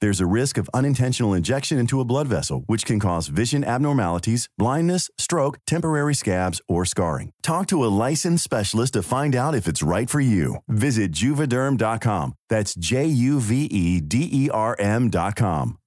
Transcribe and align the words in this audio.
There's 0.00 0.20
a 0.20 0.26
risk 0.26 0.58
of 0.58 0.70
unintentional 0.72 1.34
injection 1.34 1.76
into 1.76 2.00
a 2.00 2.04
blood 2.04 2.28
vessel, 2.28 2.62
which 2.66 2.86
can 2.86 3.00
cause 3.00 3.26
vision 3.26 3.64
abnormalities, 3.64 4.48
blindness, 4.56 5.10
stroke, 5.18 5.58
temporary 5.66 6.14
scabs, 6.14 6.60
or 6.68 6.84
scarring. 6.84 7.32
Talk 7.42 7.66
to 7.68 7.84
a 7.84 7.90
licensed 7.90 8.44
specialist 8.44 8.92
to 8.92 9.02
find 9.02 9.34
out 9.34 9.56
if 9.56 9.66
it's 9.66 9.82
right 9.82 10.08
for 10.08 10.20
you. 10.20 10.58
Visit 10.68 11.10
juvederm.com. 11.10 12.34
That's 12.48 12.74
J 12.76 13.06
U 13.06 13.40
V 13.40 13.64
E 13.64 14.00
D 14.00 14.28
E 14.30 14.50
R 14.50 14.76
M.com. 14.78 15.78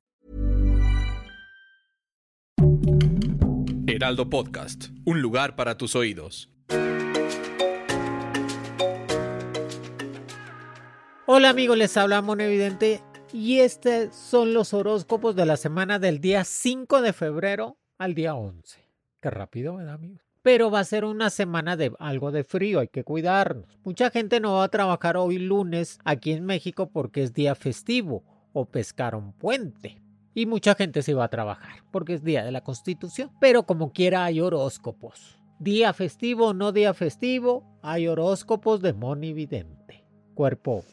Heraldo 3.88 4.30
Podcast, 4.30 4.90
un 5.06 5.22
lugar 5.22 5.56
para 5.56 5.78
tus 5.78 5.96
oídos. 5.96 6.50
Hola 11.28 11.50
amigos, 11.50 11.78
les 11.78 11.96
habla 11.96 12.22
Mono 12.22 12.44
Evidente 12.44 13.02
y 13.34 13.60
estos 13.60 14.16
son 14.16 14.54
los 14.54 14.74
horóscopos 14.74 15.36
de 15.36 15.46
la 15.46 15.58
semana 15.58 16.00
del 16.00 16.20
día 16.20 16.44
5 16.44 17.02
de 17.02 17.14
febrero 17.14 17.78
al 17.98 18.14
día 18.14 18.36
11. 18.36 18.80
Qué 19.22 19.30
rápido, 19.30 19.76
¿verdad 19.76 19.96
amigos? 19.96 20.22
Pero 20.42 20.72
va 20.72 20.80
a 20.80 20.86
ser 20.86 21.06
una 21.06 21.30
semana 21.30 21.78
de 21.78 21.94
algo 22.00 22.32
de 22.32 22.44
frío, 22.44 22.80
hay 22.80 22.88
que 22.88 23.04
cuidarnos. 23.04 23.80
Mucha 23.84 24.10
gente 24.10 24.40
no 24.40 24.56
va 24.56 24.64
a 24.64 24.70
trabajar 24.70 25.18
hoy 25.18 25.38
lunes 25.38 26.00
aquí 26.04 26.32
en 26.32 26.46
México 26.46 26.90
porque 26.90 27.24
es 27.24 27.34
día 27.34 27.54
festivo 27.54 28.24
o 28.54 28.66
pescaron 28.66 29.34
puente. 29.34 30.02
Y 30.34 30.46
mucha 30.46 30.76
gente 30.76 31.04
se 31.04 31.14
va 31.14 31.26
a 31.26 31.30
trabajar 31.30 31.84
porque 31.92 32.16
es 32.16 32.24
día 32.24 32.44
de 32.44 32.52
la 32.52 32.64
Constitución. 32.64 33.30
Pero 33.40 33.64
como 33.64 33.92
quiera 33.94 34.26
hay 34.26 34.42
horóscopos. 34.42 35.38
Día 35.60 35.94
festivo 35.94 36.48
o 36.48 36.54
no 36.54 36.72
día 36.72 36.94
festivo, 36.94 37.80
hay 37.84 38.08
horóscopos 38.08 38.82
de 38.82 38.94
monividente. 38.94 40.04
Cuerpo 40.34 40.84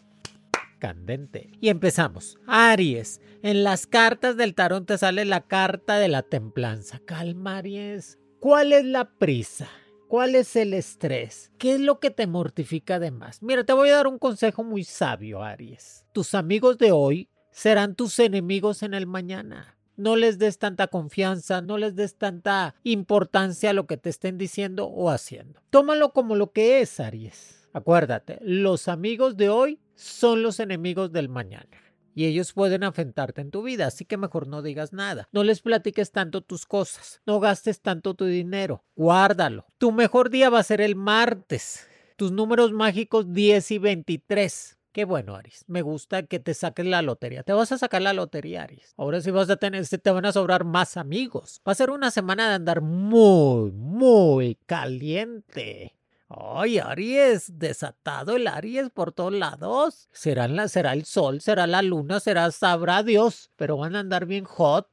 candente. 0.78 1.50
Y 1.60 1.68
empezamos. 1.68 2.38
Aries, 2.46 3.20
en 3.42 3.64
las 3.64 3.86
cartas 3.86 4.36
del 4.36 4.54
tarot 4.54 4.86
te 4.86 4.98
sale 4.98 5.24
la 5.24 5.42
carta 5.42 5.98
de 5.98 6.08
la 6.08 6.22
templanza. 6.22 7.00
Calma, 7.04 7.58
Aries. 7.58 8.18
¿Cuál 8.40 8.72
es 8.72 8.84
la 8.84 9.10
prisa? 9.10 9.68
¿Cuál 10.08 10.36
es 10.36 10.56
el 10.56 10.72
estrés? 10.72 11.52
¿Qué 11.58 11.74
es 11.74 11.80
lo 11.80 12.00
que 12.00 12.10
te 12.10 12.26
mortifica 12.26 12.98
de 12.98 13.10
más? 13.10 13.42
Mira, 13.42 13.64
te 13.64 13.74
voy 13.74 13.90
a 13.90 13.96
dar 13.96 14.06
un 14.06 14.18
consejo 14.18 14.64
muy 14.64 14.84
sabio, 14.84 15.42
Aries. 15.42 16.06
Tus 16.12 16.34
amigos 16.34 16.78
de 16.78 16.92
hoy 16.92 17.28
serán 17.50 17.94
tus 17.94 18.18
enemigos 18.18 18.82
en 18.82 18.94
el 18.94 19.06
mañana. 19.06 19.76
No 19.96 20.14
les 20.14 20.38
des 20.38 20.58
tanta 20.58 20.86
confianza, 20.86 21.60
no 21.60 21.76
les 21.76 21.96
des 21.96 22.16
tanta 22.16 22.76
importancia 22.84 23.70
a 23.70 23.72
lo 23.72 23.86
que 23.86 23.96
te 23.96 24.08
estén 24.08 24.38
diciendo 24.38 24.86
o 24.86 25.10
haciendo. 25.10 25.60
Tómalo 25.70 26.12
como 26.12 26.36
lo 26.36 26.52
que 26.52 26.80
es, 26.80 27.00
Aries. 27.00 27.68
Acuérdate, 27.72 28.38
los 28.40 28.88
amigos 28.88 29.36
de 29.36 29.50
hoy 29.50 29.80
son 29.98 30.42
los 30.42 30.60
enemigos 30.60 31.12
del 31.12 31.28
mañana. 31.28 31.82
Y 32.14 32.26
ellos 32.26 32.52
pueden 32.52 32.82
afectarte 32.82 33.40
en 33.40 33.50
tu 33.50 33.62
vida, 33.62 33.86
así 33.86 34.04
que 34.04 34.16
mejor 34.16 34.48
no 34.48 34.62
digas 34.62 34.92
nada. 34.92 35.28
No 35.30 35.44
les 35.44 35.60
platiques 35.60 36.10
tanto 36.10 36.40
tus 36.40 36.66
cosas. 36.66 37.20
No 37.26 37.38
gastes 37.38 37.80
tanto 37.80 38.14
tu 38.14 38.24
dinero. 38.24 38.84
Guárdalo. 38.96 39.66
Tu 39.78 39.92
mejor 39.92 40.30
día 40.30 40.50
va 40.50 40.58
a 40.58 40.64
ser 40.64 40.80
el 40.80 40.96
martes. 40.96 41.86
Tus 42.16 42.32
números 42.32 42.72
mágicos 42.72 43.32
10 43.32 43.70
y 43.70 43.78
23. 43.78 44.78
Qué 44.90 45.04
bueno, 45.04 45.36
Aries. 45.36 45.64
Me 45.68 45.82
gusta 45.82 46.24
que 46.24 46.40
te 46.40 46.54
saques 46.54 46.86
la 46.86 47.02
lotería. 47.02 47.44
Te 47.44 47.52
vas 47.52 47.70
a 47.70 47.78
sacar 47.78 48.02
la 48.02 48.12
lotería, 48.12 48.64
Aries. 48.64 48.94
Ahora 48.96 49.20
sí 49.20 49.30
vas 49.30 49.48
a 49.50 49.56
tener, 49.56 49.86
te 49.86 50.10
van 50.10 50.26
a 50.26 50.32
sobrar 50.32 50.64
más 50.64 50.96
amigos. 50.96 51.60
Va 51.66 51.72
a 51.72 51.76
ser 51.76 51.90
una 51.90 52.10
semana 52.10 52.48
de 52.48 52.54
andar 52.56 52.80
muy, 52.80 53.70
muy 53.70 54.56
caliente. 54.66 55.97
Ay, 56.28 56.78
Aries, 56.78 57.58
desatado 57.58 58.36
el 58.36 58.46
Aries 58.46 58.90
por 58.90 59.12
todos 59.12 59.32
lados. 59.32 60.08
Será, 60.12 60.46
la, 60.46 60.68
será 60.68 60.92
el 60.92 61.06
sol, 61.06 61.40
será 61.40 61.66
la 61.66 61.80
luna, 61.80 62.20
será, 62.20 62.50
sabrá 62.50 63.02
Dios, 63.02 63.50
pero 63.56 63.78
van 63.78 63.96
a 63.96 64.00
andar 64.00 64.26
bien 64.26 64.44
hot. 64.44 64.88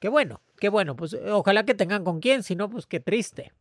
Qué 0.00 0.08
bueno, 0.08 0.40
qué 0.58 0.70
bueno, 0.70 0.96
pues 0.96 1.14
ojalá 1.14 1.64
que 1.64 1.74
tengan 1.74 2.04
con 2.04 2.20
quién, 2.20 2.42
si 2.42 2.56
no, 2.56 2.70
pues 2.70 2.86
qué 2.86 3.00
triste. 3.00 3.52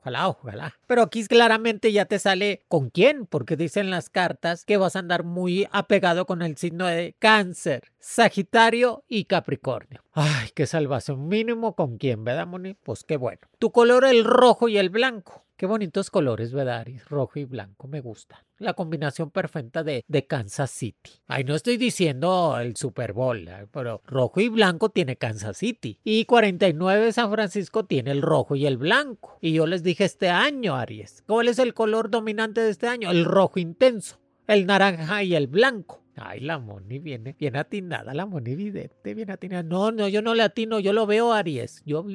Ojalá, 0.00 0.28
ojalá. 0.28 0.74
Pero 0.86 1.02
aquí 1.02 1.26
claramente 1.26 1.92
ya 1.92 2.06
te 2.06 2.18
sale 2.18 2.64
con 2.68 2.88
quién, 2.88 3.26
porque 3.26 3.56
dicen 3.56 3.90
las 3.90 4.08
cartas 4.08 4.64
que 4.64 4.78
vas 4.78 4.96
a 4.96 5.00
andar 5.00 5.24
muy 5.24 5.68
apegado 5.72 6.24
con 6.24 6.40
el 6.40 6.56
signo 6.56 6.86
de 6.86 7.14
cáncer, 7.18 7.92
Sagitario 7.98 9.04
y 9.08 9.24
Capricornio. 9.24 10.02
Ay, 10.12 10.50
qué 10.54 10.66
salvación. 10.66 11.28
Mínimo 11.28 11.74
con 11.74 11.98
quién, 11.98 12.24
¿verdad, 12.24 12.46
Moni? 12.46 12.74
Pues 12.74 13.04
qué 13.04 13.18
bueno. 13.18 13.40
Tu 13.58 13.72
color 13.72 14.06
el 14.06 14.24
rojo 14.24 14.68
y 14.68 14.78
el 14.78 14.88
blanco. 14.88 15.44
Qué 15.60 15.66
bonitos 15.66 16.08
colores, 16.08 16.54
¿verdad? 16.54 16.86
Rojo 17.10 17.38
y 17.38 17.44
blanco, 17.44 17.86
me 17.86 18.00
gusta. 18.00 18.46
La 18.56 18.72
combinación 18.72 19.30
perfecta 19.30 19.84
de, 19.84 20.06
de 20.08 20.26
Kansas 20.26 20.70
City. 20.70 21.10
Ay, 21.26 21.44
no 21.44 21.54
estoy 21.54 21.76
diciendo 21.76 22.56
el 22.58 22.76
Super 22.76 23.12
Bowl, 23.12 23.46
pero 23.70 24.00
rojo 24.06 24.40
y 24.40 24.48
blanco 24.48 24.88
tiene 24.88 25.16
Kansas 25.16 25.58
City. 25.58 26.00
Y 26.02 26.24
49 26.24 27.12
San 27.12 27.30
Francisco 27.30 27.84
tiene 27.84 28.10
el 28.10 28.22
rojo 28.22 28.56
y 28.56 28.64
el 28.64 28.78
blanco. 28.78 29.36
Y 29.42 29.52
yo 29.52 29.66
les 29.66 29.82
dije 29.82 30.06
este 30.06 30.30
año, 30.30 30.76
Aries, 30.76 31.24
¿cuál 31.26 31.48
es 31.48 31.58
el 31.58 31.74
color 31.74 32.08
dominante 32.08 32.62
de 32.62 32.70
este 32.70 32.86
año? 32.86 33.10
El 33.10 33.26
rojo 33.26 33.60
intenso, 33.60 34.18
el 34.46 34.64
naranja 34.64 35.22
y 35.24 35.34
el 35.34 35.46
blanco. 35.46 36.02
Ay, 36.16 36.40
la 36.40 36.58
Moni 36.58 36.98
viene 37.00 37.36
bien 37.38 37.56
atinada, 37.56 38.14
la 38.14 38.24
Moni 38.24 38.56
vidente, 38.56 39.12
bien 39.12 39.30
atinada. 39.30 39.62
No, 39.62 39.92
no, 39.92 40.08
yo 40.08 40.22
no 40.22 40.34
le 40.34 40.42
atino, 40.42 40.80
yo 40.80 40.94
lo 40.94 41.04
veo, 41.04 41.34
Aries. 41.34 41.82
Yo 41.84 42.06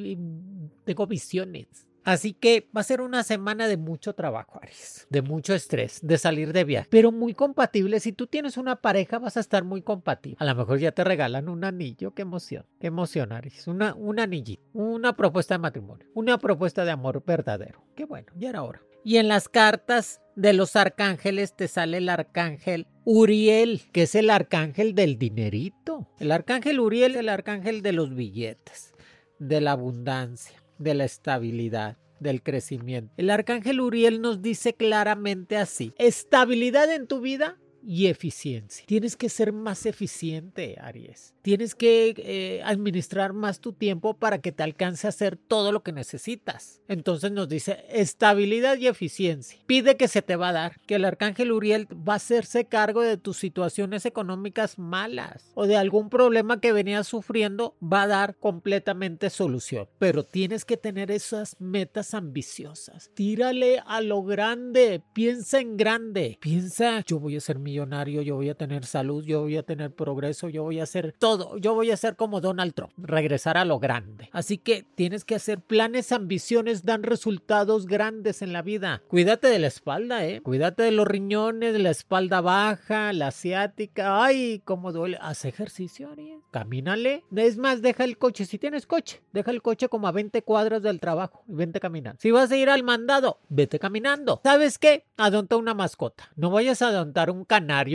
tengo 0.84 1.06
visiones. 1.06 1.86
Así 2.06 2.34
que 2.34 2.70
va 2.76 2.82
a 2.82 2.84
ser 2.84 3.02
una 3.02 3.24
semana 3.24 3.68
de 3.68 3.78
mucho 3.78 4.14
trabajo, 4.14 4.60
Aries, 4.62 5.08
de 5.10 5.24
mucho 5.24 5.56
estrés, 5.56 6.00
de 6.04 6.20
salir 6.20 6.54
de 6.54 6.64
viaje, 6.64 6.88
pero 6.92 7.12
muy 7.12 7.34
compatible. 7.34 8.00
Si 8.00 8.14
tú 8.14 8.28
tienes 8.28 8.58
una 8.58 8.76
pareja, 8.76 9.18
vas 9.18 9.38
a 9.38 9.40
estar 9.40 9.64
muy 9.64 9.82
compatible. 9.82 10.38
A 10.40 10.46
lo 10.46 10.54
mejor 10.54 10.78
ya 10.78 10.92
te 10.92 11.04
regalan 11.04 11.50
un 11.50 11.64
anillo. 11.64 12.14
Qué 12.14 12.22
emoción, 12.22 12.64
qué 12.80 12.88
emoción, 12.88 13.32
Aries. 13.32 13.68
Una, 13.68 13.96
un 13.96 14.20
anillito, 14.20 14.64
una 14.74 15.16
propuesta 15.16 15.56
de 15.56 15.60
matrimonio, 15.60 16.06
una 16.14 16.38
propuesta 16.38 16.86
de 16.86 16.92
amor 16.92 17.24
verdadero. 17.26 17.84
Qué 17.96 18.06
bueno, 18.06 18.28
ya 18.36 18.50
era 18.50 18.62
hora. 18.62 18.84
Y 19.04 19.18
en 19.18 19.28
las 19.28 19.50
cartas 19.50 20.22
de 20.36 20.54
los 20.54 20.76
arcángeles 20.76 21.56
te 21.56 21.68
sale 21.68 21.98
el 21.98 22.10
arcángel 22.10 22.86
Uriel, 23.04 23.82
que 23.92 24.04
es 24.04 24.14
el 24.14 24.30
arcángel 24.30 24.94
del 24.94 25.18
dinerito. 25.18 26.08
El 26.20 26.32
arcángel 26.32 26.80
Uriel 26.80 27.16
el 27.16 27.30
arcángel 27.30 27.82
de 27.82 27.94
los 27.94 28.14
billetes, 28.14 28.94
de 29.40 29.60
la 29.62 29.72
abundancia 29.72 30.65
de 30.78 30.94
la 30.94 31.06
estabilidad, 31.06 31.98
del 32.20 32.42
crecimiento. 32.42 33.14
El 33.18 33.30
arcángel 33.30 33.82
Uriel 33.82 34.22
nos 34.22 34.42
dice 34.42 34.74
claramente 34.74 35.58
así, 35.58 35.94
estabilidad 35.98 36.94
en 36.94 37.08
tu 37.08 37.22
vida 37.22 37.58
y 37.86 38.08
eficiencia. 38.08 38.86
Tienes 38.88 39.16
que 39.16 39.30
ser 39.30 39.54
más 39.54 39.86
eficiente, 39.86 40.78
Aries. 40.82 41.34
Tienes 41.42 41.76
que 41.76 42.16
eh, 42.18 42.62
administrar 42.66 43.34
más 43.34 43.60
tu 43.60 43.74
tiempo 43.74 44.16
para 44.16 44.40
que 44.40 44.52
te 44.52 44.64
alcance 44.64 45.08
a 45.08 45.10
hacer 45.10 45.38
todo 45.38 45.72
lo 45.72 45.84
que 45.84 45.92
necesitas. 45.92 46.82
Entonces 46.88 47.32
nos 47.32 47.48
dice 47.48 47.86
estabilidad 47.90 48.78
y 48.78 48.88
eficiencia. 48.88 49.60
Pide 49.68 49.98
que 49.98 50.08
se 50.08 50.24
te 50.24 50.36
va 50.36 50.50
a 50.50 50.54
dar, 50.54 50.82
que 50.82 50.96
el 50.96 51.06
arcángel 51.06 51.52
Uriel 51.52 51.88
va 51.88 52.14
a 52.14 52.16
hacerse 52.18 52.66
cargo 52.66 53.02
de 53.02 53.18
tus 53.18 53.38
situaciones 53.38 54.06
económicas 54.06 54.80
malas 54.80 55.52
o 55.54 55.68
de 55.68 55.78
algún 55.78 56.10
problema 56.10 56.60
que 56.60 56.74
venías 56.74 57.08
sufriendo, 57.08 57.76
va 57.82 58.04
a 58.04 58.08
dar 58.08 58.36
completamente 58.38 59.30
solución. 59.30 59.88
Pero 60.00 60.24
tienes 60.24 60.66
que 60.66 60.78
tener 60.78 61.12
esas 61.12 61.56
metas 61.60 62.14
ambiciosas. 62.14 63.12
Tírale 63.14 63.84
a 63.86 64.02
lo 64.02 64.24
grande, 64.24 65.04
piensa 65.14 65.60
en 65.60 65.78
grande, 65.78 66.38
piensa, 66.42 67.04
yo 67.06 67.20
voy 67.20 67.38
a 67.38 67.42
ser 67.42 67.60
mi 67.60 67.75
millonario, 67.76 68.22
yo 68.22 68.36
voy 68.36 68.50
a 68.50 68.56
tener 68.56 68.86
salud, 68.86 69.26
yo 69.26 69.42
voy 69.42 69.58
a 69.58 69.64
tener 69.64 69.92
progreso, 69.92 70.48
yo 70.48 70.64
voy 70.64 70.80
a 70.80 70.84
hacer 70.84 71.14
todo, 71.18 71.58
yo 71.58 71.74
voy 71.74 71.92
a 71.92 71.98
ser 71.98 72.16
como 72.16 72.40
Donald 72.40 72.74
Trump, 72.74 72.94
regresar 72.98 73.58
a 73.58 73.66
lo 73.66 73.80
grande. 73.80 74.30
Así 74.32 74.58
que 74.58 74.86
tienes 74.96 75.26
que 75.26 75.36
hacer 75.36 75.60
planes, 75.60 76.14
ambiciones, 76.14 76.86
dan 76.86 77.04
resultados 77.04 77.86
grandes 77.86 78.42
en 78.42 78.54
la 78.54 78.62
vida. 78.62 79.02
Cuídate 79.10 79.50
de 79.50 79.60
la 79.60 79.68
espalda, 79.68 80.26
¿eh? 80.26 80.40
Cuídate 80.42 80.84
de 80.84 80.92
los 80.92 81.06
riñones, 81.06 81.74
de 81.74 81.80
la 81.80 81.90
espalda 81.90 82.40
baja, 82.40 83.12
la 83.12 83.28
asiática. 83.28 84.24
Ay, 84.24 84.62
cómo 84.64 84.94
duele. 84.94 85.18
Haz 85.20 85.44
ejercicio, 85.44 86.10
Ariel. 86.10 86.40
Camínale. 86.52 87.26
Es 87.36 87.58
más, 87.58 87.82
deja 87.82 88.06
el 88.06 88.18
coche. 88.18 88.46
Si 88.46 88.58
tienes 88.58 88.86
coche, 88.86 89.22
deja 89.34 89.52
el 89.52 89.62
coche 89.62 89.90
como 89.90 90.08
a 90.08 90.14
20 90.14 90.42
cuadras 90.44 90.82
del 90.82 91.02
trabajo 91.02 91.44
y 91.50 91.54
vente 91.54 91.82
caminando. 91.82 92.20
Si 92.22 92.32
vas 92.32 92.50
a 92.52 92.56
ir 92.56 92.70
al 92.70 92.84
mandado, 92.84 93.40
vete 93.50 93.80
caminando. 93.80 94.40
¿Sabes 94.44 94.78
qué? 94.78 95.04
Adonta 95.18 95.58
una 95.58 95.74
mascota. 95.74 96.32
No 96.38 96.52
vayas 96.52 96.82
a 96.82 96.88
adontar 96.88 97.30
un 97.30 97.44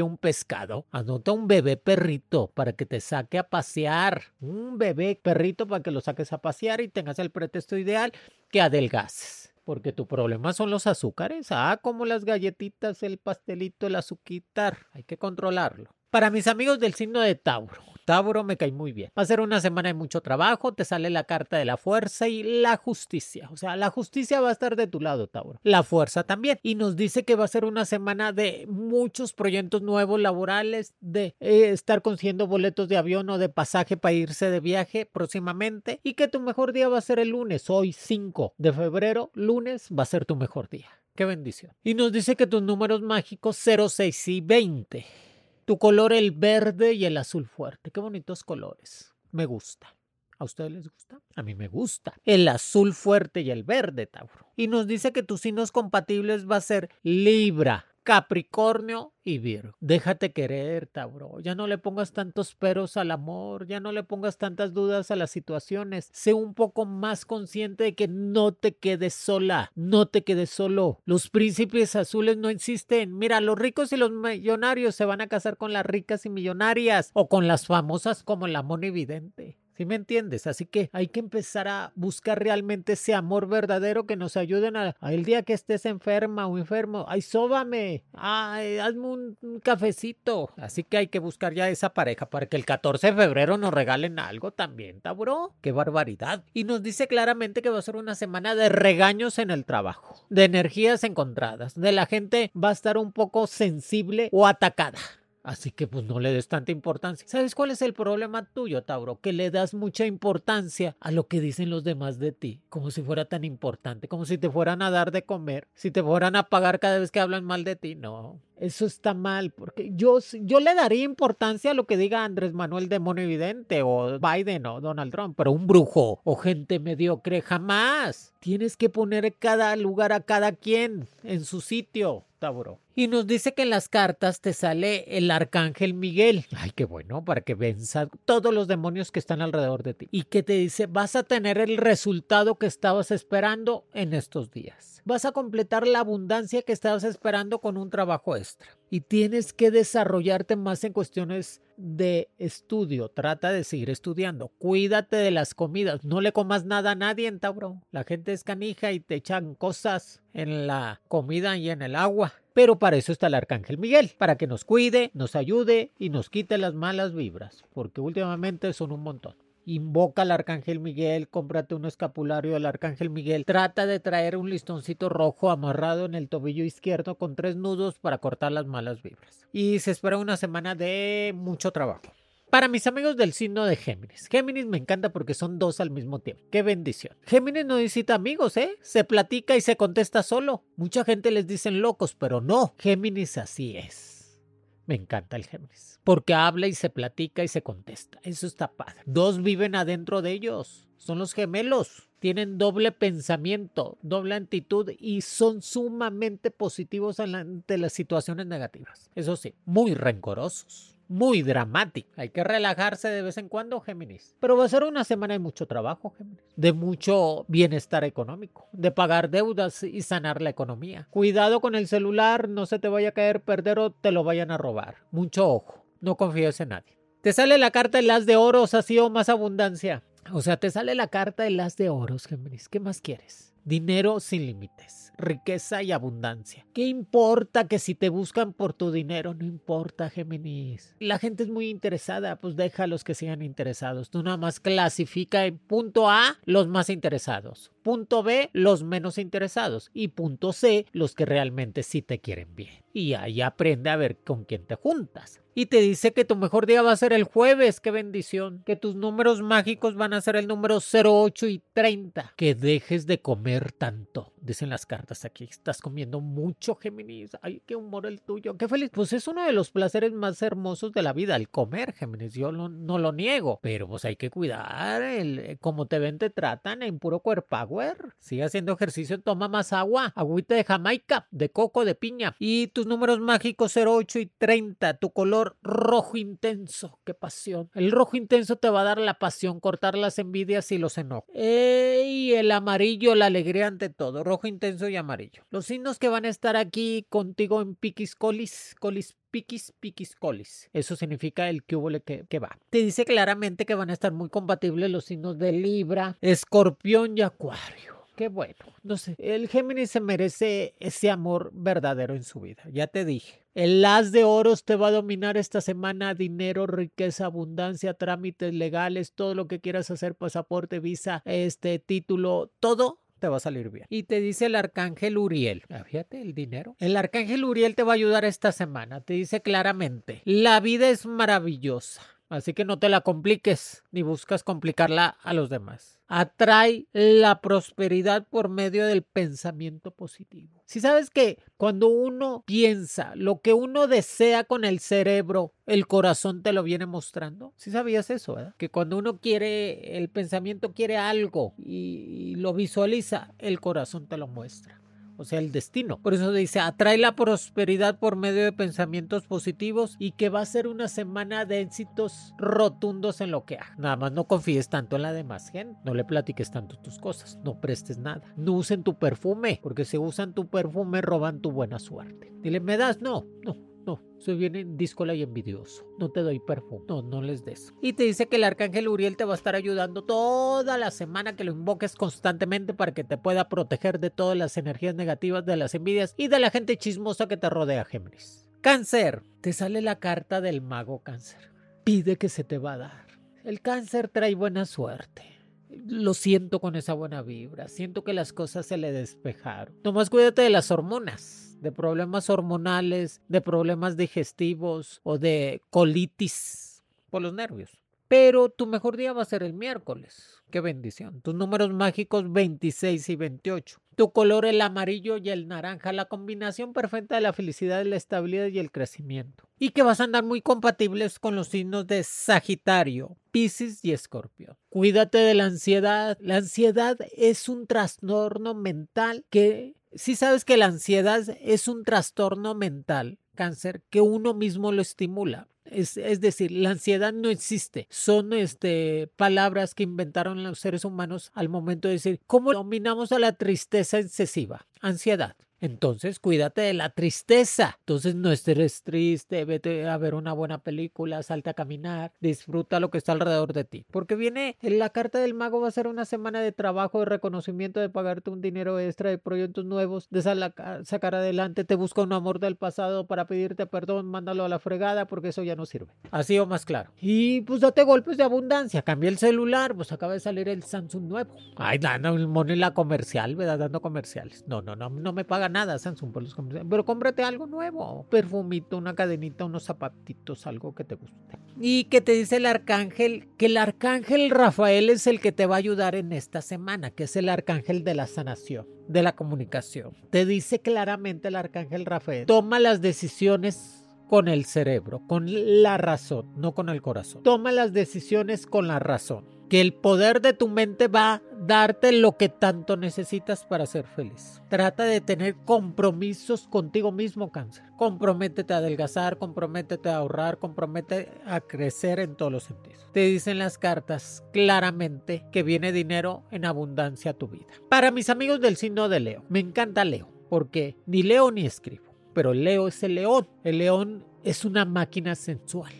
un 0.02 0.16
pescado. 0.16 0.86
Adonta 0.90 1.32
un 1.32 1.46
bebé 1.46 1.76
perrito 1.76 2.48
para 2.48 2.72
que 2.72 2.86
te 2.86 3.00
saque 3.00 3.38
a 3.38 3.48
pasear. 3.48 4.22
Un 4.40 4.78
bebé 4.78 5.18
perrito 5.20 5.66
para 5.66 5.82
que 5.82 5.90
lo 5.90 6.00
saques 6.00 6.32
a 6.32 6.38
pasear 6.38 6.80
y 6.80 6.88
tengas 6.88 7.18
el 7.18 7.30
pretexto 7.30 7.76
ideal 7.76 8.12
que 8.50 8.60
adelgaces. 8.60 9.52
Porque 9.64 9.92
tu 9.92 10.06
problema 10.06 10.52
son 10.52 10.70
los 10.70 10.86
azúcares. 10.86 11.48
Ah, 11.50 11.78
como 11.82 12.04
las 12.04 12.24
galletitas, 12.24 13.02
el 13.02 13.18
pastelito, 13.18 13.86
el 13.86 13.96
azuquitar. 13.96 14.86
Hay 14.92 15.04
que 15.04 15.18
controlarlo. 15.18 15.90
Para 16.10 16.30
mis 16.30 16.48
amigos 16.48 16.80
del 16.80 16.94
signo 16.94 17.20
de 17.20 17.36
Tauro, 17.36 17.84
Tauro 18.04 18.42
me 18.42 18.56
cae 18.56 18.72
muy 18.72 18.90
bien. 18.90 19.12
Va 19.16 19.22
a 19.22 19.26
ser 19.26 19.40
una 19.40 19.60
semana 19.60 19.90
de 19.90 19.94
mucho 19.94 20.20
trabajo, 20.22 20.74
te 20.74 20.84
sale 20.84 21.08
la 21.08 21.22
carta 21.22 21.56
de 21.56 21.64
la 21.64 21.76
fuerza 21.76 22.26
y 22.26 22.42
la 22.42 22.76
justicia. 22.76 23.48
O 23.52 23.56
sea, 23.56 23.76
la 23.76 23.90
justicia 23.90 24.40
va 24.40 24.48
a 24.48 24.52
estar 24.52 24.74
de 24.74 24.88
tu 24.88 24.98
lado, 24.98 25.28
Tauro. 25.28 25.60
La 25.62 25.84
fuerza 25.84 26.24
también. 26.24 26.58
Y 26.64 26.74
nos 26.74 26.96
dice 26.96 27.24
que 27.24 27.36
va 27.36 27.44
a 27.44 27.48
ser 27.48 27.64
una 27.64 27.84
semana 27.84 28.32
de 28.32 28.66
muchos 28.68 29.32
proyectos 29.32 29.82
nuevos 29.82 30.18
laborales, 30.18 30.94
de 31.00 31.36
eh, 31.38 31.70
estar 31.70 32.02
consiguiendo 32.02 32.48
boletos 32.48 32.88
de 32.88 32.96
avión 32.96 33.30
o 33.30 33.38
de 33.38 33.48
pasaje 33.48 33.96
para 33.96 34.12
irse 34.12 34.50
de 34.50 34.58
viaje 34.58 35.06
próximamente. 35.06 36.00
Y 36.02 36.14
que 36.14 36.26
tu 36.26 36.40
mejor 36.40 36.72
día 36.72 36.88
va 36.88 36.98
a 36.98 37.02
ser 37.02 37.20
el 37.20 37.28
lunes, 37.28 37.70
hoy 37.70 37.92
5 37.92 38.54
de 38.58 38.72
febrero. 38.72 39.30
Lunes 39.34 39.88
va 39.96 40.02
a 40.02 40.06
ser 40.06 40.24
tu 40.24 40.34
mejor 40.34 40.68
día. 40.68 40.88
Qué 41.14 41.24
bendición. 41.24 41.70
Y 41.84 41.94
nos 41.94 42.10
dice 42.10 42.34
que 42.34 42.48
tus 42.48 42.62
números 42.62 43.00
mágicos 43.02 43.56
0, 43.60 43.88
6 43.88 44.26
y 44.26 44.40
20 44.40 45.29
tu 45.70 45.78
color 45.78 46.12
el 46.12 46.32
verde 46.32 46.94
y 46.94 47.04
el 47.04 47.16
azul 47.16 47.46
fuerte. 47.46 47.92
Qué 47.92 48.00
bonitos 48.00 48.42
colores. 48.42 49.14
Me 49.30 49.46
gusta. 49.46 49.94
¿A 50.36 50.42
ustedes 50.42 50.72
les 50.72 50.88
gusta? 50.88 51.20
A 51.36 51.44
mí 51.44 51.54
me 51.54 51.68
gusta. 51.68 52.12
El 52.24 52.48
azul 52.48 52.92
fuerte 52.92 53.42
y 53.42 53.52
el 53.52 53.62
verde, 53.62 54.06
Tauro. 54.06 54.48
Y 54.56 54.66
nos 54.66 54.88
dice 54.88 55.12
que 55.12 55.22
tus 55.22 55.42
signos 55.42 55.70
compatibles 55.70 56.50
va 56.50 56.56
a 56.56 56.60
ser 56.60 56.90
Libra, 57.04 57.86
Capricornio 58.02 59.12
y 59.22 59.38
Virgo. 59.38 59.76
Déjate 59.80 60.32
querer, 60.32 60.86
Tauro. 60.86 61.40
Ya 61.40 61.54
no 61.54 61.66
le 61.66 61.78
pongas 61.78 62.12
tantos 62.12 62.54
peros 62.54 62.96
al 62.96 63.10
amor, 63.10 63.66
ya 63.66 63.80
no 63.80 63.92
le 63.92 64.02
pongas 64.02 64.38
tantas 64.38 64.72
dudas 64.72 65.10
a 65.10 65.16
las 65.16 65.30
situaciones. 65.30 66.10
Sé 66.12 66.32
un 66.32 66.54
poco 66.54 66.86
más 66.86 67.24
consciente 67.24 67.84
de 67.84 67.94
que 67.94 68.08
no 68.08 68.52
te 68.52 68.74
quedes 68.74 69.14
sola, 69.14 69.70
no 69.74 70.08
te 70.08 70.24
quedes 70.24 70.50
solo. 70.50 71.00
Los 71.04 71.30
príncipes 71.30 71.94
azules 71.94 72.36
no 72.36 72.48
existen. 72.48 73.16
Mira, 73.16 73.40
los 73.40 73.58
ricos 73.58 73.92
y 73.92 73.96
los 73.96 74.10
millonarios 74.10 74.94
se 74.94 75.04
van 75.04 75.20
a 75.20 75.28
casar 75.28 75.56
con 75.56 75.72
las 75.72 75.86
ricas 75.86 76.26
y 76.26 76.30
millonarias 76.30 77.10
o 77.12 77.28
con 77.28 77.46
las 77.46 77.66
famosas 77.66 78.22
como 78.22 78.46
la 78.46 78.62
mona 78.62 78.86
evidente. 78.86 79.59
¿Sí 79.80 79.86
me 79.86 79.94
entiendes? 79.94 80.46
Así 80.46 80.66
que 80.66 80.90
hay 80.92 81.08
que 81.08 81.20
empezar 81.20 81.66
a 81.66 81.90
buscar 81.94 82.38
realmente 82.38 82.92
ese 82.92 83.14
amor 83.14 83.48
verdadero 83.48 84.04
que 84.04 84.14
nos 84.14 84.36
ayuden 84.36 84.76
a, 84.76 84.94
el 85.00 85.24
día 85.24 85.42
que 85.42 85.54
estés 85.54 85.86
enferma 85.86 86.46
o 86.46 86.58
enfermo. 86.58 87.06
Ay, 87.08 87.22
sóbame. 87.22 88.04
Ay, 88.12 88.76
hazme 88.76 89.06
un, 89.06 89.38
un, 89.40 89.58
cafecito. 89.60 90.50
Así 90.58 90.84
que 90.84 90.98
hay 90.98 91.06
que 91.06 91.18
buscar 91.18 91.54
ya 91.54 91.70
esa 91.70 91.94
pareja 91.94 92.28
para 92.28 92.44
que 92.44 92.58
el 92.58 92.66
14 92.66 93.06
de 93.06 93.16
febrero 93.16 93.56
nos 93.56 93.72
regalen 93.72 94.18
algo 94.18 94.50
también, 94.50 95.00
Tauro. 95.00 95.54
Qué 95.62 95.72
barbaridad. 95.72 96.44
Y 96.52 96.64
nos 96.64 96.82
dice 96.82 97.08
claramente 97.08 97.62
que 97.62 97.70
va 97.70 97.78
a 97.78 97.82
ser 97.82 97.96
una 97.96 98.14
semana 98.14 98.54
de 98.54 98.68
regaños 98.68 99.38
en 99.38 99.50
el 99.50 99.64
trabajo, 99.64 100.26
de 100.28 100.44
energías 100.44 101.04
encontradas, 101.04 101.74
de 101.74 101.92
la 101.92 102.04
gente 102.04 102.52
va 102.54 102.68
a 102.68 102.72
estar 102.72 102.98
un 102.98 103.12
poco 103.12 103.46
sensible 103.46 104.28
o 104.30 104.46
atacada. 104.46 104.98
Así 105.42 105.70
que 105.70 105.86
pues 105.86 106.04
no 106.04 106.20
le 106.20 106.32
des 106.32 106.48
tanta 106.48 106.72
importancia. 106.72 107.26
¿Sabes 107.26 107.54
cuál 107.54 107.70
es 107.70 107.80
el 107.82 107.94
problema 107.94 108.44
tuyo, 108.44 108.82
Tauro? 108.82 109.20
Que 109.20 109.32
le 109.32 109.50
das 109.50 109.74
mucha 109.74 110.04
importancia 110.06 110.96
a 111.00 111.10
lo 111.10 111.28
que 111.28 111.40
dicen 111.40 111.70
los 111.70 111.82
demás 111.82 112.18
de 112.18 112.32
ti, 112.32 112.60
como 112.68 112.90
si 112.90 113.02
fuera 113.02 113.24
tan 113.24 113.44
importante, 113.44 114.08
como 114.08 114.26
si 114.26 114.36
te 114.36 114.50
fueran 114.50 114.82
a 114.82 114.90
dar 114.90 115.12
de 115.12 115.24
comer, 115.24 115.66
si 115.74 115.90
te 115.90 116.02
fueran 116.02 116.36
a 116.36 116.48
pagar 116.48 116.78
cada 116.78 116.98
vez 116.98 117.10
que 117.10 117.20
hablan 117.20 117.44
mal 117.44 117.64
de 117.64 117.76
ti. 117.76 117.94
No, 117.94 118.38
eso 118.60 118.84
está 118.84 119.14
mal, 119.14 119.50
porque 119.50 119.90
yo, 119.94 120.18
yo 120.42 120.60
le 120.60 120.74
daría 120.74 121.04
importancia 121.04 121.70
a 121.70 121.74
lo 121.74 121.86
que 121.86 121.96
diga 121.96 122.24
Andrés 122.24 122.52
Manuel 122.52 122.90
Demonio 122.90 123.24
Evidente 123.24 123.82
o 123.82 124.18
Biden 124.18 124.66
o 124.66 124.82
Donald 124.82 125.10
Trump, 125.10 125.34
pero 125.36 125.52
un 125.52 125.66
brujo 125.66 126.20
o 126.22 126.36
gente 126.36 126.78
mediocre 126.78 127.40
jamás. 127.40 128.34
Tienes 128.40 128.76
que 128.76 128.90
poner 128.90 129.34
cada 129.38 129.74
lugar 129.76 130.12
a 130.12 130.20
cada 130.20 130.52
quien 130.52 131.08
en 131.24 131.44
su 131.44 131.62
sitio, 131.62 132.24
Tauro. 132.38 132.78
Y 133.00 133.08
nos 133.08 133.26
dice 133.26 133.54
que 133.54 133.62
en 133.62 133.70
las 133.70 133.88
cartas 133.88 134.42
te 134.42 134.52
sale 134.52 135.16
el 135.16 135.30
arcángel 135.30 135.94
Miguel. 135.94 136.44
Ay, 136.54 136.70
qué 136.74 136.84
bueno, 136.84 137.24
para 137.24 137.40
que 137.40 137.54
venzas 137.54 138.08
todos 138.26 138.52
los 138.52 138.68
demonios 138.68 139.10
que 139.10 139.18
están 139.18 139.40
alrededor 139.40 139.82
de 139.82 139.94
ti. 139.94 140.08
Y 140.10 140.24
que 140.24 140.42
te 140.42 140.52
dice, 140.52 140.84
vas 140.84 141.16
a 141.16 141.22
tener 141.22 141.56
el 141.56 141.78
resultado 141.78 142.56
que 142.56 142.66
estabas 142.66 143.10
esperando 143.10 143.86
en 143.94 144.12
estos 144.12 144.50
días. 144.50 145.00
Vas 145.06 145.24
a 145.24 145.32
completar 145.32 145.86
la 145.86 146.00
abundancia 146.00 146.60
que 146.60 146.74
estabas 146.74 147.04
esperando 147.04 147.60
con 147.62 147.78
un 147.78 147.88
trabajo 147.88 148.36
extra. 148.36 148.68
Y 148.90 149.00
tienes 149.00 149.54
que 149.54 149.70
desarrollarte 149.70 150.56
más 150.56 150.84
en 150.84 150.92
cuestiones 150.92 151.62
de 151.78 152.28
estudio. 152.36 153.08
Trata 153.08 153.50
de 153.50 153.64
seguir 153.64 153.88
estudiando. 153.88 154.48
Cuídate 154.58 155.16
de 155.16 155.30
las 155.30 155.54
comidas. 155.54 156.04
No 156.04 156.20
le 156.20 156.32
comas 156.32 156.66
nada 156.66 156.90
a 156.90 156.96
nadie 156.96 157.28
en 157.28 157.40
Tauro. 157.40 157.80
La 157.92 158.04
gente 158.04 158.34
es 158.34 158.44
canija 158.44 158.92
y 158.92 159.00
te 159.00 159.14
echan 159.14 159.54
cosas 159.54 160.20
en 160.34 160.66
la 160.66 161.00
comida 161.08 161.56
y 161.56 161.70
en 161.70 161.80
el 161.80 161.96
agua. 161.96 162.34
Pero 162.60 162.78
para 162.78 162.98
eso 162.98 163.10
está 163.10 163.28
el 163.28 163.34
Arcángel 163.34 163.78
Miguel, 163.78 164.12
para 164.18 164.36
que 164.36 164.46
nos 164.46 164.66
cuide, 164.66 165.10
nos 165.14 165.34
ayude 165.34 165.92
y 165.98 166.10
nos 166.10 166.28
quite 166.28 166.58
las 166.58 166.74
malas 166.74 167.14
vibras, 167.14 167.64
porque 167.72 168.02
últimamente 168.02 168.70
son 168.74 168.92
un 168.92 169.02
montón. 169.02 169.34
Invoca 169.64 170.20
al 170.20 170.30
Arcángel 170.30 170.78
Miguel, 170.78 171.30
cómprate 171.30 171.74
un 171.74 171.86
escapulario 171.86 172.52
del 172.52 172.66
Arcángel 172.66 173.08
Miguel. 173.08 173.46
Trata 173.46 173.86
de 173.86 173.98
traer 173.98 174.36
un 174.36 174.50
listoncito 174.50 175.08
rojo 175.08 175.50
amarrado 175.50 176.04
en 176.04 176.14
el 176.14 176.28
tobillo 176.28 176.62
izquierdo 176.62 177.14
con 177.14 177.34
tres 177.34 177.56
nudos 177.56 177.98
para 177.98 178.18
cortar 178.18 178.52
las 178.52 178.66
malas 178.66 179.02
vibras. 179.02 179.46
Y 179.54 179.78
se 179.78 179.92
espera 179.92 180.18
una 180.18 180.36
semana 180.36 180.74
de 180.74 181.32
mucho 181.34 181.70
trabajo. 181.70 182.12
Para 182.50 182.66
mis 182.66 182.88
amigos 182.88 183.16
del 183.16 183.32
signo 183.32 183.64
de 183.64 183.76
Géminis. 183.76 184.26
Géminis 184.28 184.66
me 184.66 184.76
encanta 184.76 185.12
porque 185.12 185.34
son 185.34 185.60
dos 185.60 185.78
al 185.78 185.90
mismo 185.90 186.18
tiempo. 186.18 186.42
Qué 186.50 186.62
bendición. 186.64 187.16
Géminis 187.22 187.64
no 187.64 187.76
necesita 187.76 188.16
amigos, 188.16 188.56
¿eh? 188.56 188.76
Se 188.82 189.04
platica 189.04 189.54
y 189.54 189.60
se 189.60 189.76
contesta 189.76 190.24
solo. 190.24 190.64
Mucha 190.74 191.04
gente 191.04 191.30
les 191.30 191.46
dicen 191.46 191.80
locos, 191.80 192.16
pero 192.16 192.40
no. 192.40 192.74
Géminis 192.78 193.38
así 193.38 193.76
es. 193.76 194.40
Me 194.86 194.96
encanta 194.96 195.36
el 195.36 195.46
Géminis. 195.46 196.00
Porque 196.02 196.34
habla 196.34 196.66
y 196.66 196.74
se 196.74 196.90
platica 196.90 197.44
y 197.44 197.48
se 197.48 197.62
contesta. 197.62 198.18
Eso 198.24 198.48
está 198.48 198.72
padre. 198.72 199.00
Dos 199.06 199.44
viven 199.44 199.76
adentro 199.76 200.20
de 200.20 200.32
ellos. 200.32 200.88
Son 200.96 201.20
los 201.20 201.34
gemelos. 201.34 202.08
Tienen 202.18 202.58
doble 202.58 202.90
pensamiento, 202.90 203.96
doble 204.02 204.34
actitud 204.34 204.90
y 204.98 205.20
son 205.20 205.62
sumamente 205.62 206.50
positivos 206.50 207.20
ante 207.20 207.78
las 207.78 207.92
situaciones 207.92 208.46
negativas. 208.46 209.08
Eso 209.14 209.36
sí, 209.36 209.54
muy 209.64 209.94
rencorosos 209.94 210.99
muy 211.10 211.42
dramático. 211.42 212.08
Hay 212.16 212.28
que 212.30 212.44
relajarse 212.44 213.08
de 213.08 213.22
vez 213.22 213.36
en 213.36 213.48
cuando, 213.48 213.80
Géminis. 213.80 214.36
Pero 214.38 214.56
va 214.56 214.64
a 214.64 214.68
ser 214.68 214.84
una 214.84 215.02
semana 215.02 215.34
de 215.34 215.40
mucho 215.40 215.66
trabajo, 215.66 216.14
Géminis. 216.16 216.40
De 216.56 216.72
mucho 216.72 217.44
bienestar 217.48 218.04
económico, 218.04 218.68
de 218.72 218.92
pagar 218.92 219.28
deudas 219.28 219.82
y 219.82 220.02
sanar 220.02 220.40
la 220.40 220.50
economía. 220.50 221.08
Cuidado 221.10 221.60
con 221.60 221.74
el 221.74 221.88
celular, 221.88 222.48
no 222.48 222.64
se 222.64 222.78
te 222.78 222.88
vaya 222.88 223.08
a 223.08 223.12
caer 223.12 223.42
perder 223.42 223.80
o 223.80 223.90
te 223.90 224.12
lo 224.12 224.22
vayan 224.22 224.52
a 224.52 224.56
robar. 224.56 224.98
Mucho 225.10 225.50
ojo, 225.50 225.84
no 226.00 226.16
confíes 226.16 226.60
en 226.60 226.70
nadie. 226.70 226.96
Te 227.22 227.32
sale 227.32 227.58
la 227.58 227.72
carta 227.72 227.98
de 227.98 228.04
las 228.04 228.24
de 228.24 228.36
oros, 228.36 228.72
así 228.74 228.98
o 228.98 229.10
más 229.10 229.28
abundancia. 229.28 230.04
O 230.32 230.42
sea, 230.42 230.58
te 230.58 230.70
sale 230.70 230.94
la 230.94 231.08
carta 231.08 231.42
de 231.42 231.50
las 231.50 231.76
de 231.76 231.90
oros, 231.90 232.26
Géminis. 232.26 232.68
¿Qué 232.68 232.78
más 232.78 233.00
quieres? 233.00 233.49
Dinero 233.64 234.20
sin 234.20 234.46
límites 234.46 235.00
riqueza 235.20 235.82
y 235.82 235.92
abundancia. 235.92 236.66
¿Qué 236.72 236.86
importa 236.86 237.68
que 237.68 237.78
si 237.78 237.94
te 237.94 238.08
buscan 238.08 238.52
por 238.52 238.72
tu 238.72 238.90
dinero? 238.90 239.34
No 239.34 239.44
importa, 239.44 240.10
Géminis. 240.10 240.96
La 240.98 241.18
gente 241.18 241.44
es 241.44 241.48
muy 241.48 241.68
interesada, 241.68 242.36
pues 242.36 242.56
deja 242.56 242.84
a 242.84 242.86
los 242.86 243.04
que 243.04 243.14
sean 243.14 243.42
interesados. 243.42 244.10
Tú 244.10 244.22
nada 244.22 244.36
más 244.36 244.58
clasifica 244.58 245.46
en 245.46 245.58
punto 245.58 246.08
A 246.08 246.38
los 246.44 246.66
más 246.66 246.90
interesados, 246.90 247.70
punto 247.82 248.22
B 248.22 248.50
los 248.52 248.82
menos 248.82 249.18
interesados 249.18 249.90
y 249.92 250.08
punto 250.08 250.52
C 250.52 250.86
los 250.92 251.14
que 251.14 251.26
realmente 251.26 251.82
sí 251.82 252.02
te 252.02 252.18
quieren 252.18 252.54
bien. 252.54 252.82
Y 252.92 253.14
ahí 253.14 253.40
aprende 253.40 253.90
a 253.90 253.96
ver 253.96 254.18
con 254.18 254.44
quién 254.44 254.66
te 254.66 254.74
juntas 254.74 255.40
y 255.54 255.66
te 255.66 255.80
dice 255.80 256.12
que 256.12 256.24
tu 256.24 256.36
mejor 256.36 256.66
día 256.66 256.82
va 256.82 256.92
a 256.92 256.96
ser 256.96 257.12
el 257.12 257.24
jueves, 257.24 257.80
qué 257.80 257.90
bendición, 257.90 258.62
que 258.64 258.76
tus 258.76 258.94
números 258.94 259.42
mágicos 259.42 259.96
van 259.96 260.12
a 260.12 260.20
ser 260.20 260.36
el 260.36 260.46
número 260.46 260.78
08 260.78 261.46
y 261.48 261.62
30, 261.72 262.32
que 262.36 262.54
dejes 262.54 263.06
de 263.06 263.20
comer 263.20 263.72
tanto, 263.72 264.32
dicen 264.40 264.70
las 264.70 264.86
cartas 264.86 265.24
aquí. 265.24 265.44
Estás 265.44 265.80
comiendo 265.80 266.20
mucho, 266.20 266.76
Géminis. 266.76 267.32
Ay, 267.42 267.62
qué 267.66 267.76
humor 267.76 268.06
el 268.06 268.20
tuyo. 268.20 268.56
Qué 268.56 268.68
feliz. 268.68 268.90
Pues 268.92 269.12
es 269.12 269.26
uno 269.28 269.44
de 269.44 269.52
los 269.52 269.70
placeres 269.70 270.12
más 270.12 270.40
hermosos 270.42 270.92
de 270.92 271.02
la 271.02 271.12
vida, 271.12 271.36
el 271.36 271.48
comer, 271.48 271.92
Géminis. 271.92 272.34
Yo 272.34 272.52
no, 272.52 272.98
lo 272.98 273.12
niego, 273.12 273.58
pero 273.62 273.88
pues 273.88 274.04
hay 274.04 274.16
que 274.16 274.30
cuidar. 274.30 275.02
El, 275.02 275.38
eh, 275.38 275.56
como 275.60 275.86
te 275.86 275.98
ven, 275.98 276.18
te 276.18 276.30
tratan 276.30 276.82
en 276.82 276.98
puro 276.98 277.20
power. 277.20 278.14
Sigue 278.18 278.44
haciendo 278.44 278.72
ejercicio, 278.72 279.20
toma 279.20 279.48
más 279.48 279.72
agua. 279.72 280.12
Agüita 280.14 280.54
de 280.54 280.64
Jamaica, 280.64 281.26
de 281.30 281.50
coco, 281.50 281.84
de 281.84 281.94
piña. 281.94 282.36
Y 282.38 282.68
tus 282.68 282.86
números 282.86 283.20
mágicos 283.20 283.76
08 283.76 284.18
y 284.20 284.26
30. 284.26 284.94
Tu 284.94 285.10
color 285.10 285.39
rojo 285.62 286.16
intenso. 286.16 286.98
Qué 287.04 287.14
pasión. 287.14 287.70
El 287.74 287.90
rojo 287.90 288.16
intenso 288.16 288.56
te 288.56 288.70
va 288.70 288.82
a 288.82 288.84
dar 288.84 288.98
la 288.98 289.18
pasión, 289.18 289.60
cortar 289.60 289.96
las 289.96 290.18
envidias 290.18 290.72
y 290.72 290.78
los 290.78 290.98
enojos. 290.98 291.34
y 291.34 292.32
el 292.34 292.50
amarillo, 292.50 293.14
la 293.14 293.26
alegría 293.26 293.66
ante 293.66 293.88
todo. 293.90 294.24
Rojo 294.24 294.46
intenso 294.46 294.88
y 294.88 294.96
amarillo. 294.96 295.44
Los 295.50 295.66
signos 295.66 295.98
que 295.98 296.08
van 296.08 296.24
a 296.24 296.28
estar 296.28 296.56
aquí 296.56 297.06
contigo 297.08 297.60
en 297.60 297.74
Piquis 297.74 298.14
Colis, 298.14 298.74
Colis 298.78 299.16
Piquis, 299.30 299.72
Piquis, 299.78 300.16
Colis. 300.16 300.68
Eso 300.72 300.96
significa 300.96 301.48
el 301.48 301.62
hubo 301.72 301.88
que, 302.04 302.24
que 302.28 302.38
va. 302.38 302.58
Te 302.68 302.78
dice 302.78 303.04
claramente 303.04 303.64
que 303.64 303.74
van 303.74 303.90
a 303.90 303.92
estar 303.92 304.12
muy 304.12 304.28
compatibles 304.28 304.90
los 304.90 305.04
signos 305.04 305.38
de 305.38 305.52
Libra, 305.52 306.18
Escorpión 306.20 307.16
y 307.16 307.22
Acuario 307.22 307.99
bueno. 308.28 308.54
No 308.82 308.96
sé, 308.96 309.14
el 309.18 309.48
Géminis 309.48 309.90
se 309.90 310.00
merece 310.00 310.74
ese 310.80 311.10
amor 311.10 311.50
verdadero 311.52 312.14
en 312.14 312.24
su 312.24 312.40
vida. 312.40 312.62
Ya 312.72 312.86
te 312.86 313.04
dije. 313.04 313.44
El 313.54 313.84
as 313.84 314.12
de 314.12 314.24
oros 314.24 314.64
te 314.64 314.76
va 314.76 314.88
a 314.88 314.92
dominar 314.92 315.36
esta 315.36 315.60
semana. 315.60 316.14
Dinero, 316.14 316.66
riqueza, 316.66 317.26
abundancia, 317.26 317.94
trámites 317.94 318.54
legales, 318.54 319.12
todo 319.12 319.34
lo 319.34 319.48
que 319.48 319.60
quieras 319.60 319.90
hacer, 319.90 320.14
pasaporte, 320.14 320.80
visa, 320.80 321.22
este 321.24 321.78
título, 321.78 322.52
todo 322.60 323.00
te 323.20 323.28
va 323.28 323.36
a 323.36 323.40
salir 323.40 323.70
bien. 323.70 323.86
Y 323.88 324.04
te 324.04 324.20
dice 324.20 324.46
el 324.46 324.56
arcángel 324.56 325.18
Uriel. 325.18 325.62
Ah, 325.68 325.84
fíjate, 325.84 326.20
el 326.20 326.34
dinero. 326.34 326.74
El 326.78 326.96
arcángel 326.96 327.44
Uriel 327.44 327.74
te 327.76 327.82
va 327.82 327.92
a 327.92 327.94
ayudar 327.94 328.24
esta 328.24 328.50
semana. 328.50 329.02
Te 329.02 329.14
dice 329.14 329.42
claramente, 329.42 330.22
la 330.24 330.58
vida 330.60 330.88
es 330.88 331.06
maravillosa. 331.06 332.02
Así 332.28 332.54
que 332.54 332.64
no 332.64 332.78
te 332.78 332.88
la 332.88 333.02
compliques 333.02 333.82
ni 333.90 334.02
buscas 334.02 334.42
complicarla 334.42 335.16
a 335.22 335.34
los 335.34 335.50
demás. 335.50 335.99
Atrae 336.12 336.88
la 336.92 337.40
prosperidad 337.40 338.26
por 338.26 338.48
medio 338.48 338.84
del 338.84 339.04
pensamiento 339.04 339.92
positivo. 339.92 340.64
Si 340.66 340.80
sabes 340.80 341.08
que 341.08 341.38
cuando 341.56 341.86
uno 341.86 342.42
piensa 342.44 343.12
lo 343.14 343.40
que 343.40 343.52
uno 343.52 343.86
desea 343.86 344.42
con 344.42 344.64
el 344.64 344.80
cerebro, 344.80 345.54
el 345.66 345.86
corazón 345.86 346.42
te 346.42 346.52
lo 346.52 346.64
viene 346.64 346.86
mostrando. 346.86 347.54
Si 347.56 347.70
sabías 347.70 348.10
eso, 348.10 348.34
¿verdad? 348.34 348.56
Que 348.58 348.70
cuando 348.70 348.98
uno 348.98 349.20
quiere, 349.20 349.98
el 349.98 350.08
pensamiento 350.08 350.72
quiere 350.72 350.96
algo 350.96 351.54
y 351.56 352.34
lo 352.34 352.54
visualiza, 352.54 353.32
el 353.38 353.60
corazón 353.60 354.08
te 354.08 354.16
lo 354.16 354.26
muestra 354.26 354.79
o 355.20 355.24
sea, 355.24 355.38
el 355.38 355.52
destino. 355.52 355.98
Por 356.00 356.14
eso 356.14 356.32
dice, 356.32 356.60
atrae 356.60 356.96
la 356.96 357.14
prosperidad 357.14 357.98
por 357.98 358.16
medio 358.16 358.42
de 358.42 358.52
pensamientos 358.52 359.26
positivos 359.26 359.96
y 359.98 360.12
que 360.12 360.30
va 360.30 360.40
a 360.40 360.46
ser 360.46 360.66
una 360.66 360.88
semana 360.88 361.44
de 361.44 361.60
éxitos 361.60 362.32
rotundos 362.38 363.20
en 363.20 363.30
lo 363.30 363.44
que 363.44 363.56
haga. 363.56 363.74
Nada 363.76 363.96
más 363.96 364.12
no 364.12 364.24
confíes 364.24 364.70
tanto 364.70 364.96
en 364.96 365.02
la 365.02 365.12
demás 365.12 365.50
gente, 365.50 365.78
no 365.84 365.92
le 365.92 366.04
platiques 366.04 366.50
tanto 366.50 366.78
tus 366.78 366.98
cosas, 366.98 367.38
no 367.44 367.60
prestes 367.60 367.98
nada, 367.98 368.22
no 368.36 368.52
usen 368.52 368.82
tu 368.82 368.98
perfume, 368.98 369.60
porque 369.62 369.84
si 369.84 369.98
usan 369.98 370.32
tu 370.32 370.48
perfume 370.48 371.02
roban 371.02 371.40
tu 371.40 371.52
buena 371.52 371.78
suerte. 371.78 372.32
Dile, 372.40 372.60
¿me 372.60 372.78
das? 372.78 373.02
No, 373.02 373.26
no, 373.44 373.58
no, 373.90 374.02
soy 374.18 374.36
bien 374.36 374.76
díscola 374.76 375.14
y 375.14 375.22
envidioso. 375.22 375.84
No 375.98 376.10
te 376.10 376.20
doy 376.20 376.38
perfume. 376.38 376.84
No, 376.88 377.02
no 377.02 377.22
les 377.22 377.44
des. 377.44 377.74
Y 377.80 377.94
te 377.94 378.04
dice 378.04 378.26
que 378.26 378.36
el 378.36 378.44
arcángel 378.44 378.88
Uriel 378.88 379.16
te 379.16 379.24
va 379.24 379.32
a 379.32 379.36
estar 379.36 379.54
ayudando 379.54 380.02
toda 380.04 380.78
la 380.78 380.90
semana 380.90 381.34
que 381.34 381.44
lo 381.44 381.52
invoques 381.52 381.94
constantemente 381.94 382.74
para 382.74 382.92
que 382.92 383.04
te 383.04 383.18
pueda 383.18 383.48
proteger 383.48 383.98
de 383.98 384.10
todas 384.10 384.36
las 384.36 384.56
energías 384.56 384.94
negativas, 384.94 385.44
de 385.44 385.56
las 385.56 385.74
envidias 385.74 386.14
y 386.16 386.28
de 386.28 386.38
la 386.38 386.50
gente 386.50 386.76
chismosa 386.76 387.28
que 387.28 387.36
te 387.36 387.50
rodea, 387.50 387.84
Géminis. 387.84 388.46
Cáncer. 388.60 389.24
Te 389.40 389.52
sale 389.52 389.80
la 389.80 389.98
carta 389.98 390.40
del 390.40 390.60
mago 390.60 391.02
cáncer. 391.02 391.50
Pide 391.82 392.16
que 392.16 392.28
se 392.28 392.44
te 392.44 392.58
va 392.58 392.74
a 392.74 392.78
dar. 392.78 393.06
El 393.42 393.62
cáncer 393.62 394.08
trae 394.08 394.34
buena 394.34 394.66
suerte. 394.66 395.22
Lo 395.70 396.14
siento 396.14 396.60
con 396.60 396.76
esa 396.76 396.92
buena 396.92 397.22
vibra. 397.22 397.68
Siento 397.68 398.04
que 398.04 398.12
las 398.12 398.32
cosas 398.32 398.66
se 398.66 398.76
le 398.76 398.92
despejaron. 398.92 399.74
Nomás 399.82 400.10
cuídate 400.10 400.42
de 400.42 400.50
las 400.50 400.70
hormonas 400.70 401.49
de 401.60 401.72
problemas 401.72 402.30
hormonales, 402.30 403.20
de 403.28 403.40
problemas 403.40 403.96
digestivos 403.96 405.00
o 405.02 405.18
de 405.18 405.62
colitis 405.70 406.82
por 407.10 407.22
los 407.22 407.34
nervios. 407.34 407.70
Pero 408.08 408.48
tu 408.48 408.66
mejor 408.66 408.96
día 408.96 409.12
va 409.12 409.22
a 409.22 409.24
ser 409.24 409.44
el 409.44 409.52
miércoles. 409.52 410.42
Qué 410.50 410.60
bendición. 410.60 411.20
Tus 411.20 411.32
números 411.32 411.72
mágicos 411.72 412.32
26 412.32 413.08
y 413.08 413.14
28. 413.14 413.80
Tu 413.94 414.10
color 414.10 414.46
el 414.46 414.60
amarillo 414.62 415.16
y 415.16 415.30
el 415.30 415.46
naranja, 415.46 415.92
la 415.92 416.06
combinación 416.06 416.72
perfecta 416.72 417.14
de 417.14 417.20
la 417.20 417.32
felicidad, 417.32 417.84
la 417.84 417.94
estabilidad 417.94 418.48
y 418.48 418.58
el 418.58 418.72
crecimiento. 418.72 419.44
Y 419.60 419.70
que 419.70 419.84
vas 419.84 420.00
a 420.00 420.04
andar 420.04 420.24
muy 420.24 420.42
compatibles 420.42 421.20
con 421.20 421.36
los 421.36 421.48
signos 421.48 421.86
de 421.86 422.02
Sagitario, 422.02 423.16
Pisces 423.30 423.84
y 423.84 423.92
Escorpio. 423.92 424.56
Cuídate 424.70 425.18
de 425.18 425.34
la 425.34 425.44
ansiedad. 425.44 426.18
La 426.20 426.38
ansiedad 426.38 426.98
es 427.16 427.48
un 427.48 427.68
trastorno 427.68 428.54
mental 428.54 429.24
que 429.30 429.76
si 429.94 430.16
sabes 430.16 430.44
que 430.44 430.56
la 430.56 430.66
ansiedad 430.66 431.22
es 431.40 431.68
un 431.68 431.84
trastorno 431.84 432.54
mental, 432.54 433.18
cáncer, 433.34 433.82
que 433.90 434.00
uno 434.00 434.34
mismo 434.34 434.72
lo 434.72 434.82
estimula. 434.82 435.48
Es, 435.64 435.96
es, 435.96 436.20
decir, 436.20 436.50
la 436.50 436.70
ansiedad 436.70 437.12
no 437.12 437.28
existe. 437.28 437.86
Son 437.90 438.32
este, 438.32 439.08
palabras 439.16 439.74
que 439.74 439.84
inventaron 439.84 440.42
los 440.42 440.58
seres 440.58 440.84
humanos 440.84 441.30
al 441.34 441.48
momento 441.48 441.88
de 441.88 441.94
decir, 441.94 442.20
¿cómo 442.26 442.52
dominamos 442.52 443.12
a 443.12 443.18
la 443.18 443.32
tristeza 443.32 443.98
excesiva? 443.98 444.66
Ansiedad. 444.80 445.36
Entonces, 445.60 446.18
cuídate 446.20 446.62
de 446.62 446.74
la 446.74 446.90
tristeza. 446.90 447.76
Entonces, 447.80 448.14
no 448.14 448.32
estés 448.32 448.82
triste, 448.82 449.44
vete 449.44 449.88
a 449.88 449.96
ver 449.98 450.14
una 450.14 450.32
buena 450.32 450.58
película, 450.58 451.22
salte 451.22 451.50
a 451.50 451.54
caminar, 451.54 452.12
disfruta 452.20 452.80
lo 452.80 452.90
que 452.90 452.98
está 452.98 453.12
alrededor 453.12 453.52
de 453.52 453.64
ti. 453.64 453.86
Porque 453.90 454.16
viene 454.16 454.56
la 454.62 454.90
carta 454.90 455.18
del 455.18 455.34
mago, 455.34 455.60
va 455.60 455.68
a 455.68 455.72
ser 455.72 455.86
una 455.86 456.04
semana 456.04 456.40
de 456.40 456.52
trabajo, 456.52 457.00
de 457.00 457.06
reconocimiento, 457.06 457.80
de 457.80 457.88
pagarte 457.88 458.30
un 458.30 458.40
dinero 458.40 458.78
extra, 458.78 459.10
de 459.10 459.18
proyectos 459.18 459.64
nuevos, 459.64 460.08
de 460.10 460.22
sacar 460.22 461.14
adelante. 461.14 461.64
Te 461.64 461.74
busca 461.74 462.02
un 462.02 462.12
amor 462.12 462.40
del 462.40 462.56
pasado 462.56 463.06
para 463.06 463.26
pedirte 463.26 463.66
perdón, 463.66 464.06
mándalo 464.06 464.44
a 464.44 464.48
la 464.48 464.58
fregada 464.58 465.06
porque 465.06 465.28
eso 465.28 465.42
ya 465.42 465.56
no 465.56 465.66
sirve. 465.66 465.92
Así 466.10 466.38
o 466.38 466.46
más 466.46 466.64
claro. 466.64 466.90
Y 467.00 467.42
pues 467.42 467.60
date 467.60 467.82
golpes 467.82 468.16
de 468.16 468.24
abundancia. 468.24 468.82
Cambia 468.82 469.08
el 469.08 469.18
celular, 469.18 469.74
pues 469.74 469.92
acaba 469.92 470.12
de 470.12 470.20
salir 470.20 470.48
el 470.48 470.62
Samsung 470.62 471.04
nuevo. 471.04 471.34
Ay, 471.56 471.78
dando 471.78 472.16
la 472.16 472.74
comercial, 472.74 473.36
¿verdad? 473.36 473.58
Dando 473.58 473.80
comerciales. 473.80 474.44
No, 474.46 474.62
no, 474.62 474.76
no, 474.76 474.90
no 474.90 475.12
me 475.12 475.24
pagan 475.24 475.49
nada 475.50 475.78
Samsung 475.78 476.12
por 476.12 476.22
los 476.22 476.36
pero 476.68 476.84
cómprate 476.84 477.22
algo 477.22 477.46
nuevo, 477.46 478.06
perfumito, 478.08 478.78
una 478.78 478.94
cadenita, 478.94 479.44
unos 479.44 479.64
zapatitos, 479.64 480.46
algo 480.46 480.74
que 480.74 480.84
te 480.84 480.94
guste. 480.94 481.38
Y 481.60 481.84
que 481.84 482.00
te 482.00 482.12
dice 482.12 482.36
el 482.36 482.46
arcángel, 482.46 483.28
que 483.36 483.46
el 483.46 483.56
arcángel 483.56 484.30
Rafael 484.30 484.88
es 484.88 485.06
el 485.06 485.20
que 485.20 485.32
te 485.32 485.46
va 485.46 485.56
a 485.56 485.58
ayudar 485.58 485.94
en 485.94 486.12
esta 486.12 486.40
semana, 486.40 486.90
que 486.90 487.04
es 487.04 487.16
el 487.16 487.28
arcángel 487.28 487.84
de 487.84 487.94
la 487.94 488.06
sanación, 488.06 488.66
de 488.88 489.02
la 489.02 489.14
comunicación. 489.14 489.92
Te 490.10 490.24
dice 490.24 490.60
claramente 490.60 491.28
el 491.28 491.36
arcángel 491.36 491.84
Rafael, 491.84 492.26
toma 492.26 492.58
las 492.58 492.80
decisiones 492.80 493.84
con 494.08 494.28
el 494.28 494.44
cerebro, 494.44 495.02
con 495.06 495.26
la 495.62 495.76
razón, 495.76 496.32
no 496.36 496.52
con 496.54 496.68
el 496.68 496.82
corazón. 496.82 497.22
Toma 497.22 497.52
las 497.52 497.72
decisiones 497.72 498.46
con 498.46 498.66
la 498.66 498.78
razón 498.78 499.39
que 499.50 499.60
el 499.60 499.74
poder 499.74 500.22
de 500.22 500.32
tu 500.32 500.48
mente 500.48 500.86
va 500.86 501.14
a 501.14 501.22
darte 501.40 501.90
lo 501.90 502.16
que 502.16 502.28
tanto 502.28 502.76
necesitas 502.76 503.44
para 503.44 503.66
ser 503.66 503.84
feliz. 503.84 504.40
Trata 504.48 504.84
de 504.84 505.00
tener 505.00 505.34
compromisos 505.44 506.46
contigo 506.46 506.92
mismo, 506.92 507.32
cáncer. 507.32 507.64
Comprométete 507.76 508.54
a 508.54 508.58
adelgazar, 508.58 509.18
comprométete 509.18 509.88
a 509.88 509.96
ahorrar, 509.96 510.38
comprométete 510.38 511.10
a 511.26 511.40
crecer 511.40 511.98
en 511.98 512.14
todos 512.14 512.30
los 512.30 512.44
sentidos. 512.44 512.86
Te 512.92 513.00
dicen 513.00 513.40
las 513.40 513.58
cartas 513.58 514.22
claramente 514.32 515.24
que 515.32 515.42
viene 515.42 515.72
dinero 515.72 516.22
en 516.30 516.44
abundancia 516.44 517.10
a 517.10 517.14
tu 517.14 517.26
vida. 517.26 517.46
Para 517.68 517.90
mis 517.90 518.08
amigos 518.08 518.40
del 518.40 518.56
signo 518.56 518.88
de 518.88 519.00
Leo, 519.00 519.24
me 519.28 519.40
encanta 519.40 519.84
Leo, 519.84 520.08
porque 520.28 520.76
ni 520.86 521.02
leo 521.02 521.32
ni 521.32 521.44
escribo, 521.44 521.92
pero 522.14 522.34
Leo 522.34 522.68
es 522.68 522.84
el 522.84 522.94
león. 522.94 523.28
El 523.42 523.58
león 523.58 524.04
es 524.22 524.44
una 524.44 524.64
máquina 524.64 525.16
sensual. 525.16 525.72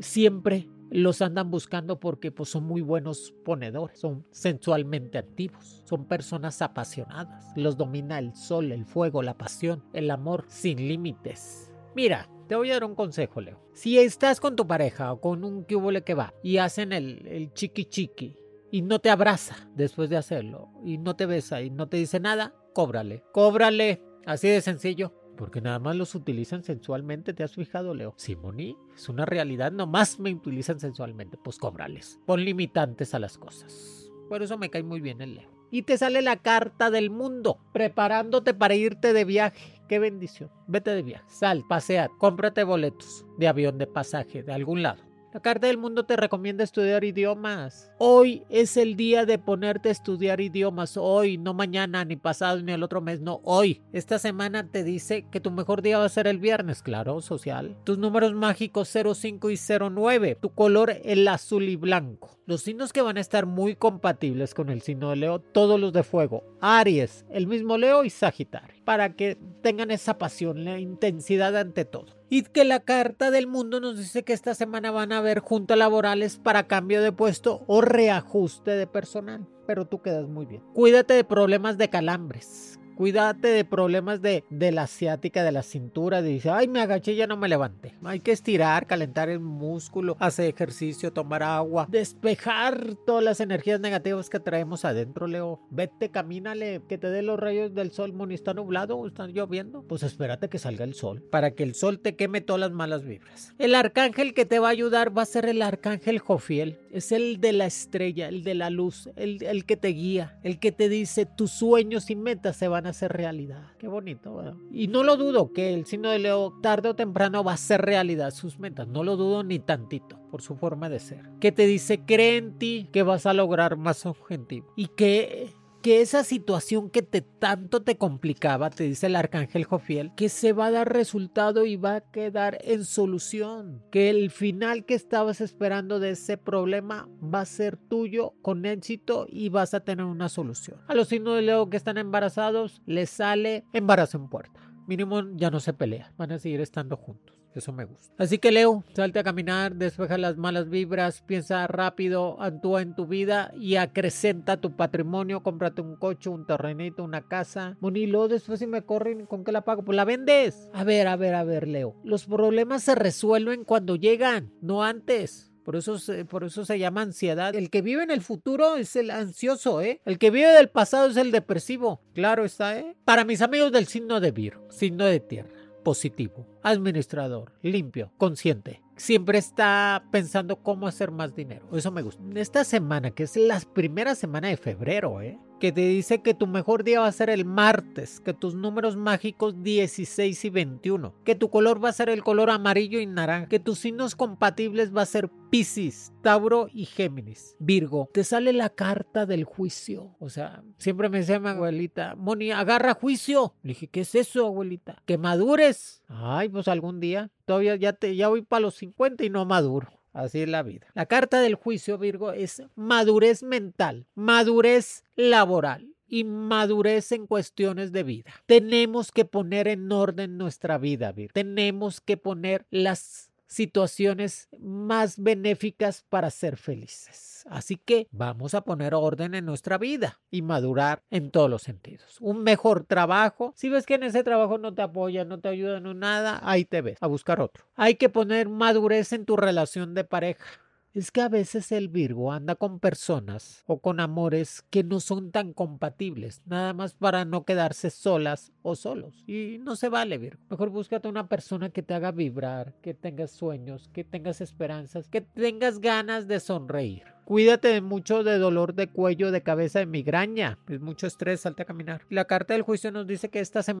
Siempre 0.00 0.68
los 1.00 1.22
andan 1.22 1.50
buscando 1.50 1.98
porque 1.98 2.30
pues, 2.30 2.50
son 2.50 2.64
muy 2.64 2.80
buenos 2.80 3.34
ponedores, 3.44 3.98
son 3.98 4.24
sensualmente 4.30 5.18
activos, 5.18 5.82
son 5.84 6.06
personas 6.06 6.62
apasionadas, 6.62 7.52
los 7.56 7.76
domina 7.76 8.20
el 8.20 8.34
sol, 8.34 8.70
el 8.70 8.84
fuego, 8.84 9.20
la 9.20 9.36
pasión, 9.36 9.82
el 9.92 10.08
amor 10.10 10.44
sin 10.46 10.78
límites. 10.78 11.72
Mira, 11.96 12.28
te 12.46 12.54
voy 12.54 12.70
a 12.70 12.74
dar 12.74 12.84
un 12.84 12.94
consejo, 12.94 13.40
Leo. 13.40 13.60
Si 13.72 13.98
estás 13.98 14.38
con 14.38 14.54
tu 14.54 14.68
pareja 14.68 15.12
o 15.12 15.20
con 15.20 15.42
un 15.42 15.64
cubole 15.64 16.04
que 16.04 16.14
va 16.14 16.32
y 16.44 16.58
hacen 16.58 16.92
el, 16.92 17.26
el 17.26 17.52
chiqui 17.52 17.86
chiqui 17.86 18.36
y 18.70 18.82
no 18.82 19.00
te 19.00 19.10
abraza 19.10 19.68
después 19.74 20.10
de 20.10 20.16
hacerlo 20.16 20.70
y 20.84 20.98
no 20.98 21.16
te 21.16 21.26
besa 21.26 21.60
y 21.60 21.70
no 21.70 21.88
te 21.88 21.96
dice 21.96 22.20
nada, 22.20 22.54
cóbrale, 22.72 23.24
cóbrale, 23.32 24.00
así 24.26 24.48
de 24.48 24.60
sencillo. 24.60 25.12
Porque 25.36 25.60
nada 25.60 25.78
más 25.78 25.96
los 25.96 26.14
utilizan 26.14 26.62
sensualmente, 26.62 27.34
¿te 27.34 27.42
has 27.42 27.54
fijado, 27.54 27.94
Leo? 27.94 28.14
Simoni, 28.16 28.76
es 28.94 29.08
una 29.08 29.26
realidad, 29.26 29.72
nomás 29.72 30.20
me 30.20 30.32
utilizan 30.32 30.78
sensualmente, 30.80 31.36
pues 31.42 31.58
cóbrales. 31.58 32.20
Pon 32.26 32.44
limitantes 32.44 33.14
a 33.14 33.18
las 33.18 33.36
cosas. 33.38 34.10
Por 34.28 34.42
eso 34.42 34.56
me 34.58 34.70
cae 34.70 34.82
muy 34.82 35.00
bien 35.00 35.20
el 35.20 35.34
Leo. 35.34 35.50
y 35.70 35.82
te 35.82 35.98
sale 35.98 36.22
la 36.22 36.36
carta 36.36 36.90
del 36.90 37.10
mundo, 37.10 37.58
preparándote 37.72 38.54
para 38.54 38.76
irte 38.76 39.12
de 39.12 39.24
viaje. 39.24 39.82
Qué 39.88 39.98
bendición. 39.98 40.48
Vete 40.68 40.90
de 40.92 41.02
viaje, 41.02 41.24
sal, 41.28 41.64
pasea, 41.68 42.08
cómprate 42.18 42.62
boletos 42.62 43.26
de 43.38 43.48
avión, 43.48 43.76
de 43.76 43.88
pasaje, 43.88 44.44
de 44.44 44.52
algún 44.52 44.82
lado. 44.84 45.02
La 45.34 45.40
Carta 45.40 45.66
del 45.66 45.78
Mundo 45.78 46.04
te 46.06 46.14
recomienda 46.14 46.62
estudiar 46.62 47.02
idiomas. 47.02 47.90
Hoy 47.98 48.44
es 48.50 48.76
el 48.76 48.94
día 48.94 49.26
de 49.26 49.40
ponerte 49.40 49.88
a 49.88 49.92
estudiar 49.92 50.40
idiomas. 50.40 50.96
Hoy, 50.96 51.38
no 51.38 51.54
mañana, 51.54 52.04
ni 52.04 52.14
pasado, 52.14 52.62
ni 52.62 52.70
el 52.70 52.84
otro 52.84 53.00
mes, 53.00 53.20
no, 53.20 53.40
hoy. 53.42 53.82
Esta 53.92 54.20
semana 54.20 54.70
te 54.70 54.84
dice 54.84 55.26
que 55.32 55.40
tu 55.40 55.50
mejor 55.50 55.82
día 55.82 55.98
va 55.98 56.04
a 56.04 56.08
ser 56.08 56.28
el 56.28 56.38
viernes, 56.38 56.82
claro, 56.82 57.20
social. 57.20 57.76
Tus 57.82 57.98
números 57.98 58.32
mágicos 58.34 58.88
05 58.88 59.50
y 59.50 59.56
09. 59.58 60.38
Tu 60.40 60.50
color 60.50 61.00
el 61.02 61.26
azul 61.26 61.64
y 61.64 61.74
blanco. 61.74 62.38
Los 62.46 62.62
signos 62.62 62.92
que 62.92 63.02
van 63.02 63.16
a 63.16 63.20
estar 63.20 63.44
muy 63.44 63.74
compatibles 63.74 64.54
con 64.54 64.70
el 64.70 64.82
signo 64.82 65.10
de 65.10 65.16
Leo, 65.16 65.40
todos 65.40 65.80
los 65.80 65.92
de 65.92 66.04
fuego. 66.04 66.44
Aries, 66.60 67.24
el 67.28 67.48
mismo 67.48 67.76
Leo 67.76 68.04
y 68.04 68.10
Sagitario. 68.10 68.84
Para 68.84 69.16
que 69.16 69.36
tengan 69.62 69.90
esa 69.90 70.16
pasión, 70.16 70.64
la 70.64 70.78
intensidad 70.78 71.56
ante 71.56 71.84
todo. 71.84 72.22
Y 72.34 72.42
que 72.42 72.64
la 72.64 72.80
carta 72.80 73.30
del 73.30 73.46
mundo 73.46 73.78
nos 73.78 73.96
dice 73.96 74.24
que 74.24 74.32
esta 74.32 74.56
semana 74.56 74.90
van 74.90 75.12
a 75.12 75.18
haber 75.18 75.38
juntas 75.38 75.78
laborales 75.78 76.36
para 76.36 76.66
cambio 76.66 77.00
de 77.00 77.12
puesto 77.12 77.62
o 77.68 77.80
reajuste 77.80 78.72
de 78.72 78.88
personal. 78.88 79.46
Pero 79.68 79.84
tú 79.84 80.02
quedas 80.02 80.26
muy 80.26 80.44
bien. 80.44 80.60
Cuídate 80.74 81.14
de 81.14 81.22
problemas 81.22 81.78
de 81.78 81.90
calambres 81.90 82.80
Cuídate 82.96 83.48
de 83.48 83.64
problemas 83.64 84.22
de, 84.22 84.44
de 84.50 84.72
la 84.72 84.82
asiática, 84.82 85.42
de 85.42 85.52
la 85.52 85.62
cintura. 85.62 86.22
Dice, 86.22 86.50
ay, 86.50 86.68
me 86.68 86.80
agaché 86.80 87.14
ya 87.14 87.26
no 87.26 87.36
me 87.36 87.48
levanté. 87.48 87.94
Hay 88.04 88.20
que 88.20 88.32
estirar, 88.32 88.86
calentar 88.86 89.28
el 89.28 89.40
músculo, 89.40 90.16
hacer 90.18 90.52
ejercicio, 90.52 91.12
tomar 91.12 91.42
agua, 91.42 91.86
despejar 91.90 92.94
todas 93.06 93.22
las 93.22 93.40
energías 93.40 93.80
negativas 93.80 94.30
que 94.30 94.40
traemos 94.40 94.84
adentro, 94.84 95.26
Leo. 95.26 95.60
Vete, 95.70 96.10
camínale, 96.10 96.82
que 96.88 96.98
te 96.98 97.10
dé 97.10 97.22
los 97.22 97.38
rayos 97.38 97.74
del 97.74 97.92
sol. 97.92 98.12
Moni, 98.12 98.34
¿está 98.34 98.54
nublado 98.54 99.04
está 99.06 99.26
lloviendo? 99.26 99.82
Pues 99.82 100.02
espérate 100.02 100.48
que 100.48 100.58
salga 100.58 100.84
el 100.84 100.94
sol, 100.94 101.22
para 101.22 101.52
que 101.52 101.62
el 101.62 101.74
sol 101.74 102.00
te 102.00 102.16
queme 102.16 102.40
todas 102.40 102.60
las 102.60 102.72
malas 102.72 103.04
vibras. 103.04 103.54
El 103.58 103.74
arcángel 103.74 104.34
que 104.34 104.46
te 104.46 104.58
va 104.58 104.68
a 104.68 104.70
ayudar 104.70 105.16
va 105.16 105.22
a 105.22 105.26
ser 105.26 105.46
el 105.46 105.62
arcángel 105.62 106.18
Jofiel. 106.18 106.78
Es 106.94 107.10
el 107.10 107.40
de 107.40 107.52
la 107.52 107.66
estrella, 107.66 108.28
el 108.28 108.44
de 108.44 108.54
la 108.54 108.70
luz, 108.70 109.10
el, 109.16 109.42
el 109.42 109.64
que 109.64 109.76
te 109.76 109.88
guía, 109.88 110.38
el 110.44 110.60
que 110.60 110.70
te 110.70 110.88
dice 110.88 111.26
tus 111.26 111.50
sueños 111.50 112.08
y 112.08 112.14
metas 112.14 112.56
se 112.56 112.68
van 112.68 112.86
a 112.86 112.92
ser 112.92 113.12
realidad. 113.12 113.72
Qué 113.78 113.88
bonito. 113.88 114.56
Y 114.70 114.86
no 114.86 115.02
lo 115.02 115.16
dudo 115.16 115.52
que 115.52 115.74
el 115.74 115.86
signo 115.86 116.10
de 116.10 116.20
Leo 116.20 116.52
tarde 116.62 116.90
o 116.90 116.94
temprano 116.94 117.42
va 117.42 117.54
a 117.54 117.56
ser 117.56 117.82
realidad 117.82 118.30
sus 118.30 118.60
metas. 118.60 118.86
No 118.86 119.02
lo 119.02 119.16
dudo 119.16 119.42
ni 119.42 119.58
tantito 119.58 120.20
por 120.30 120.40
su 120.40 120.54
forma 120.54 120.88
de 120.88 121.00
ser. 121.00 121.28
Que 121.40 121.50
te 121.50 121.66
dice, 121.66 122.04
cree 122.04 122.36
en 122.36 122.58
ti 122.58 122.88
que 122.92 123.02
vas 123.02 123.26
a 123.26 123.34
lograr 123.34 123.76
más 123.76 124.06
objetivos. 124.06 124.72
Y 124.76 124.86
que 124.86 125.52
que 125.84 126.00
esa 126.00 126.24
situación 126.24 126.88
que 126.88 127.02
te 127.02 127.20
tanto 127.20 127.82
te 127.82 127.98
complicaba, 127.98 128.70
te 128.70 128.84
dice 128.84 129.08
el 129.08 129.16
arcángel 129.16 129.64
Jofiel, 129.64 130.12
que 130.16 130.30
se 130.30 130.54
va 130.54 130.68
a 130.68 130.70
dar 130.70 130.90
resultado 130.90 131.66
y 131.66 131.76
va 131.76 131.96
a 131.96 132.00
quedar 132.00 132.56
en 132.62 132.86
solución, 132.86 133.82
que 133.92 134.08
el 134.08 134.30
final 134.30 134.86
que 134.86 134.94
estabas 134.94 135.42
esperando 135.42 136.00
de 136.00 136.12
ese 136.12 136.38
problema 136.38 137.06
va 137.22 137.42
a 137.42 137.44
ser 137.44 137.76
tuyo 137.76 138.32
con 138.40 138.64
éxito 138.64 139.26
y 139.28 139.50
vas 139.50 139.74
a 139.74 139.80
tener 139.80 140.06
una 140.06 140.30
solución. 140.30 140.80
A 140.88 140.94
los 140.94 141.08
signos 141.08 141.36
de 141.36 141.42
Leo 141.42 141.68
que 141.68 141.76
están 141.76 141.98
embarazados 141.98 142.80
les 142.86 143.10
sale 143.10 143.66
embarazo 143.74 144.16
en 144.16 144.30
puerta. 144.30 144.58
Mínimo 144.86 145.20
ya 145.34 145.50
no 145.50 145.60
se 145.60 145.74
pelean, 145.74 146.14
van 146.16 146.32
a 146.32 146.38
seguir 146.38 146.62
estando 146.62 146.96
juntos. 146.96 147.43
Eso 147.54 147.72
me 147.72 147.84
gusta. 147.84 148.12
Así 148.18 148.38
que 148.38 148.50
Leo, 148.50 148.84
salte 148.94 149.20
a 149.20 149.24
caminar, 149.24 149.76
despeja 149.76 150.18
las 150.18 150.36
malas 150.36 150.68
vibras, 150.68 151.22
piensa 151.22 151.66
rápido, 151.68 152.40
actúa 152.40 152.82
en 152.82 152.94
tu 152.96 153.06
vida 153.06 153.52
y 153.56 153.76
acrecenta 153.76 154.60
tu 154.60 154.74
patrimonio. 154.74 155.42
Cómprate 155.42 155.80
un 155.80 155.96
coche, 155.96 156.30
un 156.30 156.46
terrenito, 156.46 157.04
una 157.04 157.22
casa. 157.22 157.76
Monilo, 157.80 158.26
después 158.26 158.58
si 158.58 158.66
me 158.66 158.82
corren, 158.82 159.26
¿con 159.26 159.44
qué 159.44 159.52
la 159.52 159.64
pago? 159.64 159.84
Pues 159.84 159.94
la 159.94 160.04
vendes. 160.04 160.68
A 160.72 160.82
ver, 160.82 161.06
a 161.06 161.16
ver, 161.16 161.34
a 161.34 161.44
ver, 161.44 161.68
Leo. 161.68 161.94
Los 162.02 162.26
problemas 162.26 162.82
se 162.82 162.96
resuelven 162.96 163.64
cuando 163.64 163.94
llegan, 163.96 164.52
no 164.60 164.82
antes. 164.82 165.52
Por 165.64 165.76
eso, 165.76 165.98
se, 165.98 166.26
por 166.26 166.44
eso 166.44 166.64
se 166.66 166.78
llama 166.78 167.00
ansiedad. 167.02 167.54
El 167.54 167.70
que 167.70 167.80
vive 167.80 168.02
en 168.02 168.10
el 168.10 168.20
futuro 168.20 168.76
es 168.76 168.96
el 168.96 169.10
ansioso, 169.10 169.80
¿eh? 169.80 170.02
El 170.04 170.18
que 170.18 170.30
vive 170.30 170.48
del 170.48 170.68
pasado 170.68 171.08
es 171.08 171.16
el 171.16 171.30
depresivo. 171.30 172.02
Claro 172.12 172.44
está, 172.44 172.78
¿eh? 172.78 172.96
Para 173.06 173.24
mis 173.24 173.40
amigos 173.40 173.72
del 173.72 173.86
signo 173.86 174.20
de 174.20 174.30
Virgo, 174.30 174.70
signo 174.70 175.06
de 175.06 175.20
tierra 175.20 175.53
positivo, 175.84 176.46
administrador, 176.62 177.52
limpio, 177.62 178.10
consciente. 178.18 178.82
Siempre 178.96 179.38
está 179.38 180.04
pensando 180.10 180.56
cómo 180.56 180.86
hacer 180.86 181.10
más 181.10 181.34
dinero. 181.34 181.68
Eso 181.72 181.92
me 181.92 182.02
gusta. 182.02 182.22
Esta 182.34 182.64
semana, 182.64 183.10
que 183.12 183.24
es 183.24 183.36
la 183.36 183.60
primera 183.60 184.14
semana 184.14 184.48
de 184.48 184.56
febrero, 184.56 185.20
¿eh? 185.20 185.38
Que 185.64 185.72
te 185.72 185.80
dice 185.80 186.20
que 186.20 186.34
tu 186.34 186.46
mejor 186.46 186.84
día 186.84 187.00
va 187.00 187.06
a 187.06 187.12
ser 187.12 187.30
el 187.30 187.46
martes, 187.46 188.20
que 188.20 188.34
tus 188.34 188.54
números 188.54 188.96
mágicos 188.96 189.62
16 189.62 190.44
y 190.44 190.50
21, 190.50 191.14
que 191.24 191.34
tu 191.34 191.48
color 191.48 191.82
va 191.82 191.88
a 191.88 191.94
ser 191.94 192.10
el 192.10 192.22
color 192.22 192.50
amarillo 192.50 193.00
y 193.00 193.06
naranja, 193.06 193.48
que 193.48 193.60
tus 193.60 193.78
signos 193.78 194.14
compatibles 194.14 194.94
va 194.94 195.00
a 195.00 195.06
ser 195.06 195.30
Piscis, 195.48 196.12
Tauro 196.20 196.68
y 196.70 196.84
Géminis. 196.84 197.56
Virgo, 197.58 198.10
te 198.12 198.24
sale 198.24 198.52
la 198.52 198.68
carta 198.68 199.24
del 199.24 199.44
juicio. 199.44 200.14
O 200.18 200.28
sea, 200.28 200.62
siempre 200.76 201.08
me 201.08 201.20
decía 201.20 201.40
mi 201.40 201.48
abuelita, 201.48 202.14
Moni, 202.14 202.50
agarra 202.50 202.92
juicio. 202.92 203.54
Le 203.62 203.70
dije, 203.70 203.88
¿qué 203.88 204.00
es 204.00 204.14
eso, 204.14 204.44
abuelita? 204.44 205.00
Que 205.06 205.16
madures. 205.16 206.02
Ay, 206.08 206.50
pues 206.50 206.68
algún 206.68 207.00
día. 207.00 207.30
Todavía 207.46 207.76
ya, 207.76 207.94
te, 207.94 208.14
ya 208.16 208.28
voy 208.28 208.42
para 208.42 208.60
los 208.60 208.74
50 208.74 209.24
y 209.24 209.30
no 209.30 209.46
maduro. 209.46 209.93
Así 210.14 210.42
es 210.42 210.48
la 210.48 210.62
vida. 210.62 210.86
La 210.94 211.06
carta 211.06 211.40
del 211.40 211.56
juicio, 211.56 211.98
Virgo, 211.98 212.32
es 212.32 212.62
madurez 212.76 213.42
mental, 213.42 214.06
madurez 214.14 215.02
laboral 215.16 215.94
y 216.06 216.22
madurez 216.22 217.10
en 217.10 217.26
cuestiones 217.26 217.90
de 217.90 218.04
vida. 218.04 218.30
Tenemos 218.46 219.10
que 219.10 219.24
poner 219.24 219.66
en 219.66 219.90
orden 219.90 220.38
nuestra 220.38 220.78
vida, 220.78 221.10
Virgo. 221.10 221.32
Tenemos 221.34 222.00
que 222.00 222.16
poner 222.16 222.64
las 222.70 223.32
situaciones 223.54 224.48
más 224.58 225.18
benéficas 225.18 226.04
para 226.08 226.30
ser 226.30 226.56
felices. 226.56 227.44
Así 227.48 227.76
que 227.76 228.08
vamos 228.10 228.54
a 228.54 228.62
poner 228.62 228.94
orden 228.94 229.34
en 229.34 229.44
nuestra 229.44 229.78
vida 229.78 230.20
y 230.30 230.42
madurar 230.42 231.02
en 231.10 231.30
todos 231.30 231.50
los 231.50 231.62
sentidos. 231.62 232.16
Un 232.20 232.42
mejor 232.42 232.84
trabajo. 232.84 233.52
Si 233.56 233.68
ves 233.68 233.86
que 233.86 233.94
en 233.94 234.02
ese 234.02 234.24
trabajo 234.24 234.58
no 234.58 234.74
te 234.74 234.82
apoyan, 234.82 235.28
no 235.28 235.40
te 235.40 235.48
ayudan 235.48 235.86
en 235.86 235.98
nada, 235.98 236.40
ahí 236.42 236.64
te 236.64 236.80
ves 236.80 236.98
a 237.00 237.06
buscar 237.06 237.40
otro. 237.40 237.64
Hay 237.76 237.96
que 237.96 238.08
poner 238.08 238.48
madurez 238.48 239.12
en 239.12 239.24
tu 239.24 239.36
relación 239.36 239.94
de 239.94 240.04
pareja 240.04 240.63
es 240.94 241.10
que 241.10 241.20
a 241.20 241.28
veces 241.28 241.72
el 241.72 241.88
Virgo 241.88 242.32
anda 242.32 242.54
con 242.54 242.78
personas 242.78 243.64
o 243.66 243.80
con 243.80 243.98
amores 243.98 244.64
que 244.70 244.84
no 244.84 245.00
son 245.00 245.32
tan 245.32 245.52
compatibles, 245.52 246.40
nada 246.46 246.72
más 246.72 246.94
para 246.94 247.24
no 247.24 247.44
quedarse 247.44 247.90
solas 247.90 248.52
o 248.62 248.76
solos. 248.76 249.24
Y 249.26 249.58
no 249.60 249.74
se 249.74 249.88
vale, 249.88 250.18
Virgo. 250.18 250.40
Mejor 250.48 250.70
búscate 250.70 251.08
una 251.08 251.28
persona 251.28 251.70
que 251.70 251.82
te 251.82 251.94
haga 251.94 252.12
vibrar, 252.12 252.74
que 252.80 252.94
tengas 252.94 253.32
sueños, 253.32 253.90
que 253.92 254.04
tengas 254.04 254.40
esperanzas, 254.40 255.08
que 255.08 255.20
tengas 255.20 255.80
ganas 255.80 256.28
de 256.28 256.38
sonreír. 256.38 257.02
Cuídate 257.24 257.80
mucho 257.80 258.22
de 258.22 258.38
dolor 258.38 258.74
de 258.74 258.88
cuello, 258.88 259.32
de 259.32 259.42
cabeza, 259.42 259.80
de 259.80 259.86
migraña. 259.86 260.58
Es 260.68 260.80
mucho 260.80 261.06
estrés, 261.08 261.40
salte 261.40 261.62
a 261.62 261.66
caminar. 261.66 262.02
La 262.08 262.26
carta 262.26 262.54
del 262.54 262.62
juicio 262.62 262.92
nos 262.92 263.06
dice 263.06 263.30
que 263.30 263.40
esta 263.40 263.62
semana 263.62 263.80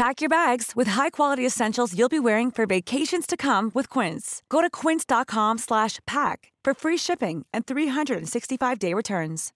Pack 0.00 0.22
your 0.22 0.30
bags 0.30 0.72
with 0.74 0.88
high-quality 0.88 1.44
essentials 1.44 1.94
you'll 1.94 2.08
be 2.08 2.18
wearing 2.18 2.50
for 2.50 2.64
vacations 2.64 3.26
to 3.26 3.36
come 3.36 3.70
with 3.74 3.90
Quince. 3.90 4.42
Go 4.48 4.62
to 4.62 4.70
quince.com 4.70 5.58
slash 5.58 5.98
pack 6.06 6.52
for 6.64 6.72
free 6.72 6.96
shipping 6.96 7.44
and 7.52 7.66
365-day 7.66 8.94
returns. 8.94 9.52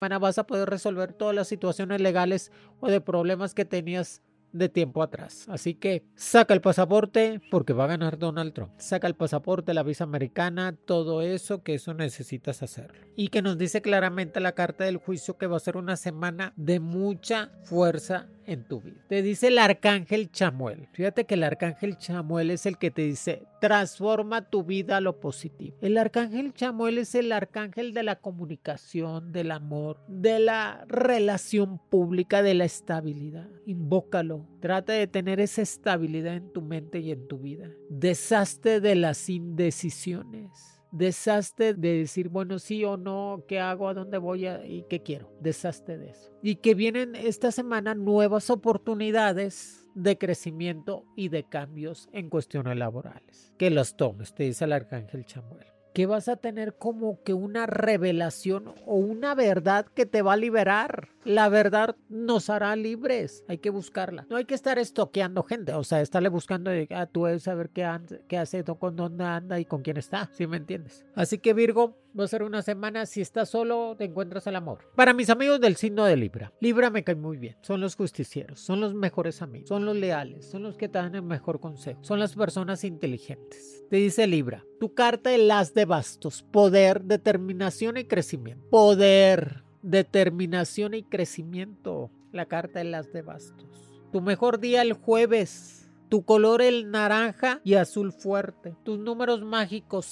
vas 0.00 0.38
a 0.38 0.44
poder 0.44 0.70
resolver 0.70 1.12
todas 1.12 1.34
las 1.34 1.48
situaciones 1.48 2.00
legales 2.00 2.50
o 2.80 2.88
de 2.88 3.02
problemas 3.02 3.52
que 3.52 3.66
tenías 3.66 4.22
de 4.58 4.68
tiempo 4.68 5.02
atrás. 5.02 5.46
Así 5.48 5.74
que 5.74 6.04
saca 6.14 6.54
el 6.54 6.60
pasaporte 6.60 7.40
porque 7.50 7.72
va 7.72 7.84
a 7.84 7.88
ganar 7.88 8.18
Donald 8.18 8.52
Trump. 8.52 8.72
Saca 8.78 9.06
el 9.06 9.14
pasaporte, 9.14 9.74
la 9.74 9.82
visa 9.82 10.04
americana, 10.04 10.76
todo 10.84 11.22
eso 11.22 11.62
que 11.62 11.74
eso 11.74 11.94
necesitas 11.94 12.62
hacerlo. 12.62 12.98
Y 13.16 13.28
que 13.28 13.42
nos 13.42 13.58
dice 13.58 13.80
claramente 13.82 14.40
la 14.40 14.52
carta 14.52 14.84
del 14.84 14.98
juicio 14.98 15.38
que 15.38 15.46
va 15.46 15.56
a 15.56 15.60
ser 15.60 15.76
una 15.76 15.96
semana 15.96 16.52
de 16.56 16.80
mucha 16.80 17.50
fuerza 17.64 18.28
en 18.48 18.64
tu 18.64 18.80
vida. 18.80 18.96
Te 19.08 19.20
dice 19.20 19.48
el 19.48 19.58
arcángel 19.58 20.30
Chamuel. 20.30 20.88
Fíjate 20.92 21.26
que 21.26 21.34
el 21.34 21.44
arcángel 21.44 21.98
Chamuel 21.98 22.50
es 22.50 22.64
el 22.64 22.78
que 22.78 22.90
te 22.90 23.02
dice, 23.02 23.42
transforma 23.60 24.48
tu 24.48 24.64
vida 24.64 24.96
a 24.96 25.00
lo 25.02 25.20
positivo. 25.20 25.76
El 25.82 25.98
arcángel 25.98 26.54
Chamuel 26.54 26.96
es 26.96 27.14
el 27.14 27.30
arcángel 27.32 27.92
de 27.92 28.02
la 28.02 28.16
comunicación, 28.16 29.32
del 29.32 29.50
amor, 29.50 29.98
de 30.08 30.38
la 30.38 30.84
relación 30.88 31.78
pública, 31.78 32.42
de 32.42 32.54
la 32.54 32.64
estabilidad. 32.64 33.48
Invócalo. 33.66 34.46
Trata 34.60 34.92
de 34.92 35.06
tener 35.06 35.40
esa 35.40 35.62
estabilidad 35.62 36.34
en 36.34 36.52
tu 36.52 36.62
mente 36.62 36.98
y 37.00 37.12
en 37.12 37.28
tu 37.28 37.38
vida. 37.38 37.70
Deshazte 37.90 38.80
de 38.80 38.94
las 38.94 39.28
indecisiones 39.28 40.78
Deshazte 40.90 41.74
de 41.74 41.98
decir, 41.98 42.28
bueno, 42.28 42.58
sí 42.58 42.84
o 42.84 42.96
no, 42.96 43.44
qué 43.46 43.60
hago, 43.60 43.88
a 43.88 43.94
dónde 43.94 44.18
voy 44.18 44.46
y 44.46 44.84
qué 44.88 45.02
quiero. 45.02 45.30
Deshazte 45.40 45.98
de 45.98 46.10
eso. 46.10 46.32
Y 46.42 46.56
que 46.56 46.74
vienen 46.74 47.14
esta 47.14 47.52
semana 47.52 47.94
nuevas 47.94 48.48
oportunidades 48.48 49.86
de 49.94 50.16
crecimiento 50.16 51.04
y 51.14 51.28
de 51.28 51.44
cambios 51.44 52.08
en 52.12 52.30
cuestiones 52.30 52.76
laborales. 52.76 53.52
Que 53.58 53.70
los 53.70 53.96
tomes, 53.96 54.34
te 54.34 54.44
dice 54.44 54.64
el 54.64 54.72
arcángel 54.72 55.26
Chamuel 55.26 55.77
que 55.94 56.06
vas 56.06 56.28
a 56.28 56.36
tener 56.36 56.76
como 56.76 57.22
que 57.22 57.34
una 57.34 57.66
revelación 57.66 58.74
o 58.86 58.96
una 58.96 59.34
verdad 59.34 59.86
que 59.94 60.06
te 60.06 60.22
va 60.22 60.34
a 60.34 60.36
liberar. 60.36 61.08
La 61.24 61.48
verdad 61.48 61.96
nos 62.08 62.48
hará 62.48 62.74
libres, 62.76 63.44
hay 63.48 63.58
que 63.58 63.70
buscarla. 63.70 64.26
No 64.30 64.36
hay 64.36 64.44
que 64.44 64.54
estar 64.54 64.78
estoqueando 64.78 65.42
gente, 65.42 65.74
o 65.74 65.84
sea, 65.84 66.00
estarle 66.00 66.28
buscando, 66.28 66.70
a 66.70 66.74
ah, 66.90 67.06
tú 67.06 67.24
debes 67.24 67.42
saber 67.42 67.70
qué, 67.70 67.86
qué 68.28 68.38
hace, 68.38 68.64
con 68.64 68.96
dónde 68.96 69.24
anda 69.24 69.60
y 69.60 69.64
con 69.64 69.82
quién 69.82 69.96
está, 69.96 70.30
si 70.32 70.46
me 70.46 70.56
entiendes. 70.56 71.04
Así 71.14 71.38
que 71.38 71.52
Virgo, 71.52 71.96
va 72.18 72.24
a 72.24 72.28
ser 72.28 72.42
una 72.42 72.62
semana, 72.62 73.06
si 73.06 73.20
estás 73.20 73.50
solo, 73.50 73.94
te 73.96 74.04
encuentras 74.04 74.46
el 74.46 74.56
amor. 74.56 74.90
Para 74.96 75.12
mis 75.12 75.30
amigos 75.30 75.60
del 75.60 75.76
signo 75.76 76.04
de 76.04 76.16
Libra, 76.16 76.52
Libra 76.60 76.90
me 76.90 77.04
cae 77.04 77.14
muy 77.14 77.36
bien, 77.36 77.56
son 77.62 77.80
los 77.80 77.96
justicieros, 77.96 78.60
son 78.60 78.80
los 78.80 78.94
mejores 78.94 79.42
amigos, 79.42 79.68
son 79.68 79.84
los 79.84 79.96
leales, 79.96 80.48
son 80.48 80.62
los 80.62 80.76
que 80.76 80.88
te 80.88 80.98
dan 80.98 81.14
el 81.14 81.22
mejor 81.22 81.60
consejo, 81.60 82.02
son 82.02 82.18
las 82.18 82.34
personas 82.34 82.84
inteligentes. 82.84 83.84
Te 83.90 83.96
dice 83.96 84.26
Libra, 84.26 84.64
tu 84.78 84.94
carta 84.94 85.30
de 85.30 85.38
las 85.38 85.74
de 85.74 85.84
bastos, 85.84 86.42
poder, 86.42 87.02
determinación 87.04 87.96
y 87.96 88.04
crecimiento. 88.04 88.68
Poder, 88.70 89.64
determinación 89.82 90.94
y 90.94 91.02
crecimiento. 91.02 92.10
La 92.32 92.46
carta 92.46 92.80
de 92.80 92.84
las 92.84 93.12
de 93.12 93.22
bastos. 93.22 93.66
Tu 94.12 94.20
mejor 94.20 94.60
día 94.60 94.82
el 94.82 94.92
jueves. 94.92 95.90
Tu 96.08 96.24
color 96.24 96.62
el 96.62 96.90
naranja 96.90 97.60
y 97.64 97.74
azul 97.74 98.12
fuerte. 98.12 98.74
Tus 98.82 98.98
números 98.98 99.42
mágicos 99.42 100.06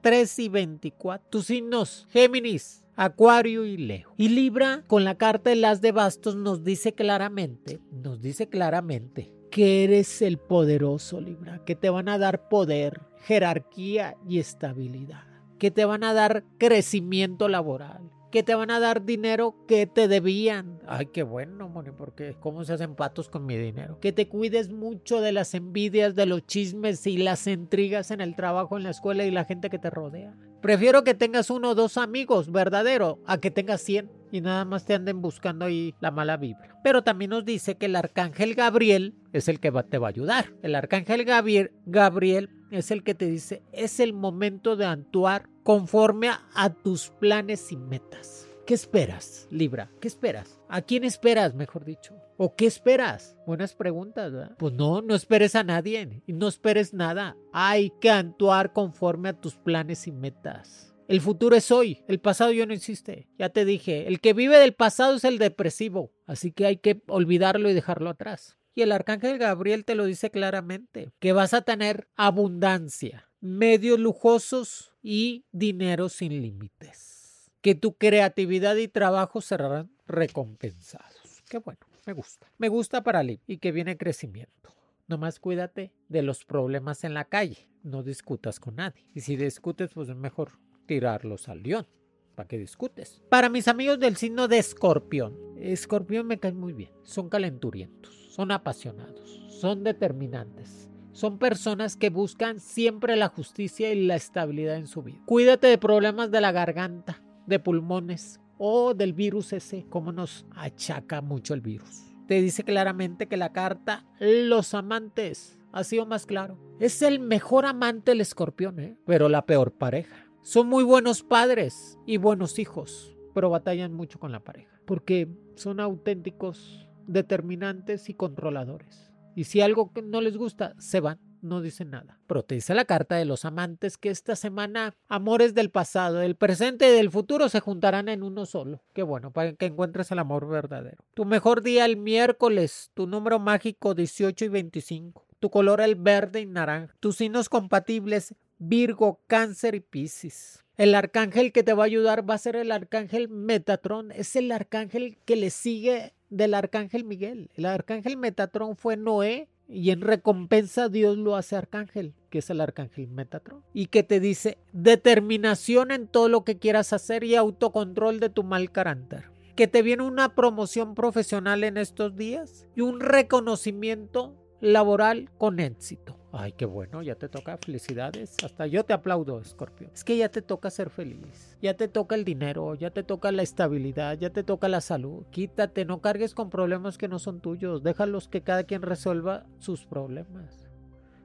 03 0.00 0.38
y 0.38 0.48
24. 0.48 1.28
Tus 1.28 1.46
signos 1.46 2.06
Géminis, 2.10 2.84
Acuario 2.94 3.64
y 3.64 3.76
Leo. 3.76 4.14
Y 4.16 4.28
Libra 4.28 4.84
con 4.86 5.02
la 5.02 5.16
carta 5.16 5.50
de 5.50 5.56
las 5.56 5.80
de 5.80 5.90
bastos 5.90 6.36
nos 6.36 6.62
dice 6.62 6.92
claramente, 6.92 7.80
nos 7.90 8.20
dice 8.20 8.48
claramente 8.48 9.39
que 9.50 9.84
eres 9.84 10.22
el 10.22 10.38
poderoso 10.38 11.20
Libra, 11.20 11.64
que 11.64 11.74
te 11.74 11.90
van 11.90 12.08
a 12.08 12.18
dar 12.18 12.48
poder, 12.48 13.00
jerarquía 13.24 14.16
y 14.28 14.38
estabilidad, 14.38 15.24
que 15.58 15.70
te 15.70 15.84
van 15.84 16.04
a 16.04 16.14
dar 16.14 16.44
crecimiento 16.58 17.48
laboral, 17.48 18.10
que 18.30 18.42
te 18.42 18.54
van 18.54 18.70
a 18.70 18.80
dar 18.80 19.04
dinero 19.04 19.54
que 19.66 19.86
te 19.86 20.08
debían. 20.08 20.78
Ay, 20.86 21.06
qué 21.06 21.22
bueno, 21.22 21.68
Moni, 21.68 21.90
porque 21.90 22.36
¿cómo 22.40 22.64
se 22.64 22.72
hacen 22.72 22.94
patos 22.94 23.28
con 23.28 23.46
mi 23.46 23.56
dinero? 23.56 23.98
Que 24.00 24.12
te 24.12 24.28
cuides 24.28 24.70
mucho 24.70 25.20
de 25.20 25.32
las 25.32 25.54
envidias, 25.54 26.14
de 26.14 26.26
los 26.26 26.46
chismes 26.46 27.06
y 27.06 27.18
las 27.18 27.46
intrigas 27.46 28.10
en 28.10 28.20
el 28.20 28.36
trabajo, 28.36 28.76
en 28.76 28.84
la 28.84 28.90
escuela 28.90 29.24
y 29.24 29.30
la 29.30 29.44
gente 29.44 29.70
que 29.70 29.78
te 29.78 29.90
rodea. 29.90 30.34
Prefiero 30.62 31.04
que 31.04 31.14
tengas 31.14 31.50
uno 31.50 31.70
o 31.70 31.74
dos 31.74 31.96
amigos 31.96 32.52
verdadero 32.52 33.18
a 33.26 33.38
que 33.38 33.50
tengas 33.50 33.80
cien 33.80 34.10
y 34.30 34.40
nada 34.40 34.64
más 34.64 34.84
te 34.84 34.94
anden 34.94 35.22
buscando 35.22 35.64
ahí 35.64 35.94
la 36.00 36.10
mala 36.10 36.36
vibra. 36.36 36.78
Pero 36.84 37.02
también 37.02 37.30
nos 37.30 37.44
dice 37.44 37.76
que 37.76 37.86
el 37.86 37.96
arcángel 37.96 38.54
Gabriel 38.54 39.14
es 39.32 39.48
el 39.48 39.58
que 39.58 39.72
te 39.88 39.98
va 39.98 40.08
a 40.08 40.10
ayudar. 40.10 40.52
El 40.62 40.74
arcángel 40.74 41.24
Gabriel, 41.24 41.72
Gabriel 41.86 42.50
es 42.70 42.90
el 42.90 43.02
que 43.02 43.14
te 43.14 43.26
dice, 43.26 43.62
es 43.72 44.00
el 44.00 44.12
momento 44.12 44.76
de 44.76 44.86
actuar 44.86 45.48
conforme 45.62 46.30
a, 46.54 46.74
tus 46.74 47.10
planes 47.10 47.72
y 47.72 47.76
metas. 47.76 48.48
¿Qué 48.66 48.74
esperas, 48.74 49.48
Libra? 49.50 49.90
¿Qué 50.00 50.08
esperas? 50.08 50.60
¿A 50.68 50.82
quién 50.82 51.04
esperas, 51.04 51.54
mejor 51.54 51.84
dicho? 51.84 52.14
¿O 52.36 52.54
qué 52.54 52.66
esperas? 52.66 53.36
Buenas 53.46 53.74
preguntas, 53.74 54.32
¿verdad? 54.32 54.56
Pues 54.58 54.74
no, 54.74 55.02
no 55.02 55.14
esperes 55.14 55.56
a 55.56 55.64
nadie 55.64 56.22
y 56.26 56.32
no 56.32 56.46
esperes 56.46 56.94
nada. 56.94 57.36
Hay 57.52 57.92
que 58.00 58.10
actuar 58.10 58.72
conforme 58.72 59.30
a 59.30 59.40
tus 59.40 59.56
planes 59.56 60.06
y 60.06 60.12
metas. 60.12 60.94
El 61.08 61.20
futuro 61.20 61.56
es 61.56 61.72
hoy, 61.72 62.04
el 62.06 62.20
pasado 62.20 62.52
ya 62.52 62.66
no 62.66 62.72
existe. 62.72 63.26
Ya 63.36 63.48
te 63.48 63.64
dije, 63.64 64.06
el 64.06 64.20
que 64.20 64.32
vive 64.32 64.58
del 64.58 64.74
pasado 64.74 65.16
es 65.16 65.24
el 65.24 65.38
depresivo, 65.38 66.12
así 66.28 66.52
que 66.52 66.66
hay 66.66 66.76
que 66.76 67.02
olvidarlo 67.08 67.68
y 67.68 67.74
dejarlo 67.74 68.10
atrás. 68.10 68.56
Y 68.76 68.82
el 68.82 68.92
arcángel 68.92 69.36
Gabriel 69.36 69.84
te 69.84 69.96
lo 69.96 70.04
dice 70.04 70.30
claramente, 70.30 71.10
que 71.18 71.32
vas 71.32 71.52
a 71.52 71.62
tener 71.62 72.08
abundancia, 72.14 73.28
medios 73.40 73.98
lujosos 73.98 74.92
y 75.02 75.44
dinero 75.52 76.08
sin 76.08 76.40
límites. 76.42 77.50
Que 77.62 77.74
tu 77.74 77.94
creatividad 77.94 78.76
y 78.76 78.88
trabajo 78.88 79.40
serán 79.40 79.90
recompensados. 80.06 81.42
Qué 81.48 81.58
bueno, 81.58 81.80
me 82.06 82.12
gusta. 82.12 82.50
Me 82.58 82.68
gusta 82.68 83.02
para 83.02 83.22
Lib 83.22 83.40
y 83.46 83.58
que 83.58 83.72
viene 83.72 83.96
crecimiento. 83.96 84.74
Nomás 85.08 85.40
cuídate 85.40 85.92
de 86.08 86.22
los 86.22 86.44
problemas 86.44 87.04
en 87.04 87.14
la 87.14 87.24
calle. 87.24 87.68
No 87.82 88.02
discutas 88.02 88.60
con 88.60 88.76
nadie. 88.76 89.06
Y 89.14 89.20
si 89.20 89.36
discutes, 89.36 89.92
pues 89.92 90.08
es 90.08 90.16
mejor 90.16 90.52
tirarlos 90.86 91.48
al 91.48 91.62
león. 91.62 91.86
¿Para 92.34 92.46
que 92.46 92.58
discutes? 92.58 93.20
Para 93.28 93.48
mis 93.48 93.68
amigos 93.68 93.98
del 93.98 94.16
signo 94.16 94.48
de 94.48 94.58
escorpión. 94.58 95.36
Escorpión 95.58 96.26
me 96.26 96.38
cae 96.38 96.52
muy 96.52 96.72
bien. 96.72 96.92
Son 97.02 97.28
calenturientos, 97.28 98.14
son 98.30 98.52
apasionados, 98.52 99.42
son 99.60 99.82
determinantes 99.82 100.89
son 101.12 101.38
personas 101.38 101.96
que 101.96 102.10
buscan 102.10 102.60
siempre 102.60 103.16
la 103.16 103.28
justicia 103.28 103.92
y 103.92 104.06
la 104.06 104.16
estabilidad 104.16 104.76
en 104.76 104.86
su 104.86 105.02
vida. 105.02 105.20
Cuídate 105.26 105.66
de 105.66 105.78
problemas 105.78 106.30
de 106.30 106.40
la 106.40 106.52
garganta, 106.52 107.22
de 107.46 107.58
pulmones 107.58 108.40
o 108.58 108.94
del 108.94 109.12
virus 109.12 109.52
ese, 109.52 109.86
como 109.88 110.12
nos 110.12 110.46
achaca 110.54 111.20
mucho 111.20 111.54
el 111.54 111.60
virus. 111.60 112.14
Te 112.26 112.40
dice 112.40 112.62
claramente 112.62 113.26
que 113.26 113.36
la 113.36 113.52
carta 113.52 114.04
Los 114.20 114.74
amantes 114.74 115.58
ha 115.72 115.82
sido 115.82 116.06
más 116.06 116.26
claro. 116.26 116.58
Es 116.78 117.02
el 117.02 117.20
mejor 117.20 117.66
amante 117.66 118.12
el 118.12 118.20
escorpión, 118.20 118.78
¿eh? 118.80 118.96
pero 119.04 119.28
la 119.28 119.46
peor 119.46 119.72
pareja. 119.72 120.26
Son 120.42 120.68
muy 120.68 120.84
buenos 120.84 121.22
padres 121.22 121.98
y 122.06 122.16
buenos 122.16 122.58
hijos, 122.58 123.16
pero 123.34 123.50
batallan 123.50 123.92
mucho 123.92 124.18
con 124.18 124.32
la 124.32 124.40
pareja, 124.40 124.80
porque 124.86 125.28
son 125.54 125.80
auténticos, 125.80 126.88
determinantes 127.06 128.08
y 128.08 128.14
controladores. 128.14 129.09
Y 129.40 129.44
si 129.44 129.62
algo 129.62 129.90
no 130.04 130.20
les 130.20 130.36
gusta, 130.36 130.74
se 130.78 131.00
van, 131.00 131.18
no 131.40 131.62
dicen 131.62 131.92
nada. 131.92 132.20
Pero 132.26 132.42
te 132.42 132.56
dice 132.56 132.74
la 132.74 132.84
carta 132.84 133.16
de 133.16 133.24
los 133.24 133.46
amantes 133.46 133.96
que 133.96 134.10
esta 134.10 134.36
semana 134.36 134.92
amores 135.08 135.54
del 135.54 135.70
pasado, 135.70 136.18
del 136.18 136.36
presente 136.36 136.90
y 136.90 136.94
del 136.94 137.10
futuro 137.10 137.48
se 137.48 137.60
juntarán 137.60 138.10
en 138.10 138.22
uno 138.22 138.44
solo. 138.44 138.82
Qué 138.92 139.02
bueno, 139.02 139.32
para 139.32 139.54
que 139.54 139.64
encuentres 139.64 140.10
el 140.10 140.18
amor 140.18 140.46
verdadero. 140.46 141.02
Tu 141.14 141.24
mejor 141.24 141.62
día 141.62 141.86
el 141.86 141.96
miércoles, 141.96 142.90
tu 142.92 143.06
número 143.06 143.38
mágico 143.38 143.94
18 143.94 144.44
y 144.44 144.48
25. 144.48 145.26
Tu 145.38 145.48
color 145.48 145.80
el 145.80 145.94
verde 145.94 146.42
y 146.42 146.46
naranja. 146.46 146.94
Tus 147.00 147.16
signos 147.16 147.48
compatibles 147.48 148.34
Virgo, 148.58 149.22
Cáncer 149.26 149.74
y 149.74 149.80
Piscis. 149.80 150.66
El 150.76 150.94
arcángel 150.94 151.52
que 151.52 151.62
te 151.62 151.72
va 151.72 151.84
a 151.84 151.86
ayudar 151.86 152.28
va 152.28 152.34
a 152.34 152.38
ser 152.38 152.56
el 152.56 152.70
arcángel 152.72 153.30
Metatron. 153.30 154.12
Es 154.12 154.36
el 154.36 154.52
arcángel 154.52 155.16
que 155.24 155.36
le 155.36 155.48
sigue 155.48 156.12
del 156.30 156.54
arcángel 156.54 157.04
Miguel. 157.04 157.50
El 157.54 157.66
arcángel 157.66 158.16
Metatron 158.16 158.76
fue 158.76 158.96
Noé 158.96 159.48
y 159.68 159.90
en 159.90 160.00
recompensa 160.00 160.88
Dios 160.88 161.16
lo 161.18 161.36
hace 161.36 161.56
arcángel, 161.56 162.14
que 162.30 162.38
es 162.38 162.50
el 162.50 162.60
arcángel 162.60 163.08
Metatron. 163.08 163.62
Y 163.72 163.86
que 163.86 164.02
te 164.02 164.18
dice 164.18 164.58
determinación 164.72 165.90
en 165.90 166.08
todo 166.08 166.28
lo 166.28 166.44
que 166.44 166.58
quieras 166.58 166.92
hacer 166.92 167.24
y 167.24 167.36
autocontrol 167.36 168.18
de 168.20 168.30
tu 168.30 168.42
mal 168.42 168.72
carácter. 168.72 169.30
que 169.56 169.66
te 169.66 169.82
viene 169.82 170.04
una 170.04 170.34
promoción 170.34 170.94
profesional 170.94 171.64
en 171.64 171.76
estos 171.76 172.16
días 172.16 172.66
y 172.74 172.80
un 172.80 172.98
reconocimiento 172.98 174.39
laboral 174.60 175.30
con 175.38 175.60
éxito. 175.60 176.16
Ay, 176.32 176.52
qué 176.52 176.64
bueno, 176.64 177.02
ya 177.02 177.16
te 177.16 177.28
toca 177.28 177.58
felicidades. 177.58 178.36
Hasta 178.44 178.66
yo 178.66 178.84
te 178.84 178.92
aplaudo, 178.92 179.42
Scorpio. 179.42 179.90
Es 179.92 180.04
que 180.04 180.16
ya 180.16 180.28
te 180.28 180.42
toca 180.42 180.70
ser 180.70 180.88
feliz. 180.88 181.56
Ya 181.60 181.74
te 181.74 181.88
toca 181.88 182.14
el 182.14 182.24
dinero, 182.24 182.74
ya 182.76 182.90
te 182.90 183.02
toca 183.02 183.32
la 183.32 183.42
estabilidad, 183.42 184.16
ya 184.16 184.30
te 184.30 184.44
toca 184.44 184.68
la 184.68 184.80
salud. 184.80 185.24
Quítate, 185.30 185.84
no 185.84 186.00
cargues 186.00 186.34
con 186.34 186.48
problemas 186.48 186.98
que 186.98 187.08
no 187.08 187.18
son 187.18 187.40
tuyos. 187.40 187.82
Déjalos 187.82 188.28
que 188.28 188.42
cada 188.42 188.62
quien 188.62 188.82
resuelva 188.82 189.44
sus 189.58 189.86
problemas. 189.86 190.68